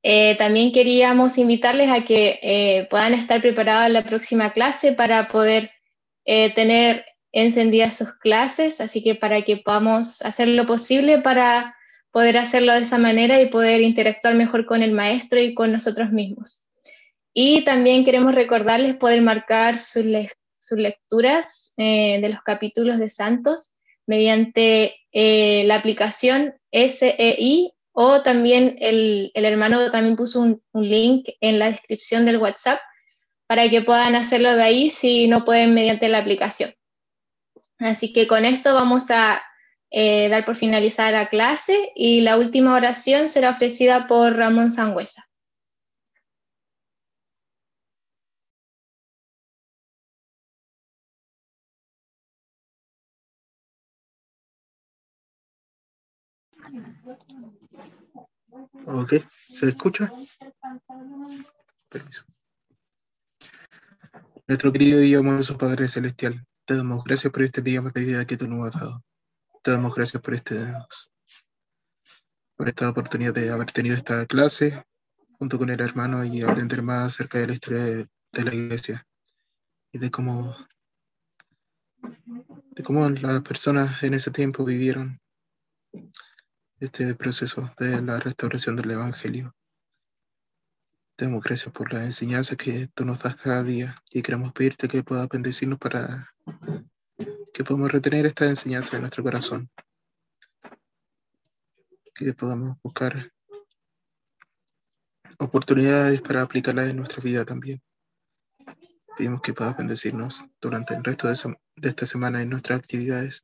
Eh, 0.04 0.38
también 0.38 0.72
queríamos 0.72 1.38
invitarles 1.38 1.90
a 1.90 2.06
que 2.06 2.40
eh, 2.42 2.88
puedan 2.90 3.14
estar 3.14 3.42
preparados 3.42 3.88
en 3.88 3.94
la 3.94 4.04
próxima 4.04 4.54
clase 4.54 4.94
para 4.94 5.28
poder 5.30 5.72
eh, 6.26 6.54
tener 6.54 7.06
encendidas 7.32 7.98
sus 7.98 8.14
clases, 8.20 8.80
así 8.80 9.04
que 9.04 9.16
para 9.16 9.42
que 9.42 9.58
podamos 9.58 10.22
hacer 10.22 10.48
lo 10.50 10.66
posible 10.66 11.20
para 11.20 11.76
poder 12.12 12.38
hacerlo 12.38 12.74
de 12.74 12.80
esa 12.80 12.98
manera 12.98 13.42
y 13.42 13.48
poder 13.48 13.82
interactuar 13.82 14.36
mejor 14.36 14.66
con 14.66 14.82
el 14.82 14.92
maestro 14.92 15.40
y 15.40 15.54
con 15.54 15.72
nosotros 15.72 16.12
mismos. 16.12 16.66
Y 17.34 17.64
también 17.66 18.06
queremos 18.06 18.34
recordarles 18.34 18.96
poder 18.96 19.22
marcar 19.22 19.78
sus, 19.78 20.06
sus 20.60 20.80
lecturas 20.80 21.74
de 21.78 22.28
los 22.28 22.42
capítulos 22.42 22.98
de 22.98 23.12
Santos 23.12 23.72
mediante 24.08 24.96
la 25.14 25.76
aplicación 25.76 26.56
SEI 26.72 27.77
o 28.00 28.22
también 28.22 28.76
el, 28.80 29.32
hermano 29.34 29.90
también 29.90 30.16
puso 30.16 30.40
un, 30.40 30.62
link 30.72 31.30
en 31.42 31.58
la 31.58 31.72
descripción 31.72 32.26
del 32.26 32.38
WhatsApp 32.38 32.80
para 33.48 33.68
que 33.72 33.82
puedan 33.82 34.14
hacerlo 34.14 34.56
de 34.56 34.62
ahí 34.62 34.90
si 34.92 35.28
no 35.28 35.44
pueden 35.44 35.74
mediante 35.74 36.08
la 36.08 36.20
aplicación. 36.20 36.76
Así 37.80 38.14
que 38.14 38.28
con 38.28 38.46
esto 38.46 38.76
vamos 38.76 39.10
a 39.10 39.42
eh, 39.90 40.30
dar 40.30 40.46
por 40.46 40.58
finalizada 40.58 41.10
la 41.10 41.30
clase 41.30 41.92
y 41.96 42.22
la 42.22 42.38
última 42.38 42.76
oración 42.76 43.30
será 43.30 43.50
ofrecida 43.50 44.08
por 44.08 44.36
Ramón 44.36 44.72
Sangüesa. 44.72 45.28
Ok, 58.86 59.14
¿se 59.52 59.68
escucha? 59.68 60.12
Permiso. 61.90 62.24
Nuestro 64.48 64.72
querido 64.72 65.04
y 65.04 65.14
amoroso 65.14 65.58
Padre 65.58 65.88
Celestial, 65.88 66.46
te 66.66 66.76
damos 66.76 67.04
gracias 67.04 67.32
por 67.34 67.44
este 67.44 67.62
día 67.62 67.82
de 67.82 68.04
vida 68.04 68.26
que 68.26 68.38
tú 68.38 68.48
nos 68.48 68.68
has 68.68 68.80
dado. 68.80 69.04
Te 69.62 69.72
damos 69.72 69.94
gracias 69.94 70.22
por 70.22 70.34
este 70.34 70.56
por 72.56 72.68
esta 72.68 72.90
oportunidad 72.90 73.34
de 73.34 73.52
haber 73.52 73.72
tenido 73.72 73.96
esta 73.96 74.26
clase 74.26 74.84
junto 75.38 75.60
con 75.60 75.70
el 75.70 75.80
hermano 75.80 76.26
y 76.26 76.42
aprender 76.42 76.82
más 76.82 77.08
acerca 77.08 77.38
de 77.38 77.48
la 77.48 77.54
historia 77.54 77.84
de, 77.84 78.08
de 78.32 78.44
la 78.44 78.56
iglesia 78.56 79.06
y 79.92 80.00
de 80.00 80.10
cómo 80.10 80.56
de 82.72 82.84
cómo 82.84 83.10
las 83.10 83.42
personas 83.42 84.02
en 84.04 84.14
ese 84.14 84.32
tiempo 84.32 84.64
vivieron 84.64 85.20
este 86.80 87.16
proceso 87.16 87.72
de 87.80 88.02
la 88.02 88.20
restauración 88.20 88.76
del 88.76 88.92
Evangelio. 88.92 89.56
Te 91.16 91.26
damos 91.26 91.44
gracias 91.44 91.74
por 91.74 91.92
la 91.92 92.04
enseñanza 92.04 92.56
que 92.56 92.88
tú 92.94 93.04
nos 93.04 93.20
das 93.20 93.36
cada 93.36 93.64
día 93.64 94.04
y 94.12 94.22
queremos 94.22 94.54
pedirte 94.54 94.88
que 94.88 95.04
puedas 95.04 95.28
bendecirnos 95.28 95.80
para 95.80 96.28
que 97.52 97.64
podamos 97.64 97.92
retener 97.92 98.28
esta 98.28 98.46
enseñanza 98.46 98.96
en 98.96 99.02
nuestro 99.02 99.24
corazón. 99.24 99.72
Que 102.14 102.34
podamos 102.34 102.78
buscar 102.84 103.32
oportunidades 105.40 106.22
para 106.22 106.44
aplicarla 106.44 106.86
en 106.86 106.98
nuestra 106.98 107.22
vida 107.24 107.44
también. 107.44 107.82
Pedimos 109.18 109.42
que 109.42 109.54
puedas 109.54 109.76
bendecirnos 109.76 110.46
durante 110.62 110.94
el 110.94 111.04
resto 111.04 111.28
de, 111.28 111.58
de 111.78 111.90
esta 111.90 112.06
semana 112.06 112.44
en 112.44 112.50
nuestras 112.50 112.78
actividades 112.78 113.44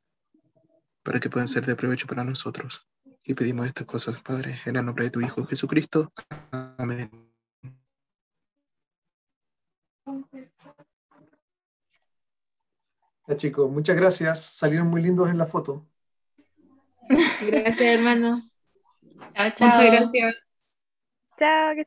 para 1.02 1.18
que 1.18 1.28
puedan 1.28 1.48
ser 1.48 1.66
de 1.66 1.74
provecho 1.74 2.06
para 2.06 2.22
nosotros. 2.22 2.86
Y 3.26 3.34
pedimos 3.34 3.66
estas 3.66 3.86
cosas, 3.86 4.20
Padre, 4.20 4.60
en 4.66 4.76
el 4.76 4.84
nombre 4.84 5.06
de 5.06 5.10
tu 5.10 5.20
Hijo 5.20 5.44
Jesucristo. 5.46 6.12
Amén. 6.78 7.10
Ya 13.26 13.36
chicos, 13.36 13.70
muchas 13.70 13.96
gracias. 13.96 14.42
Salieron 14.42 14.88
muy 14.88 15.00
lindos 15.00 15.30
en 15.30 15.38
la 15.38 15.46
foto. 15.46 15.86
Gracias, 17.46 17.80
hermano. 17.80 18.42
Chao, 19.34 19.50
chao. 19.56 19.68
Muchas 19.68 19.86
gracias. 19.86 20.66
Chao, 21.38 21.74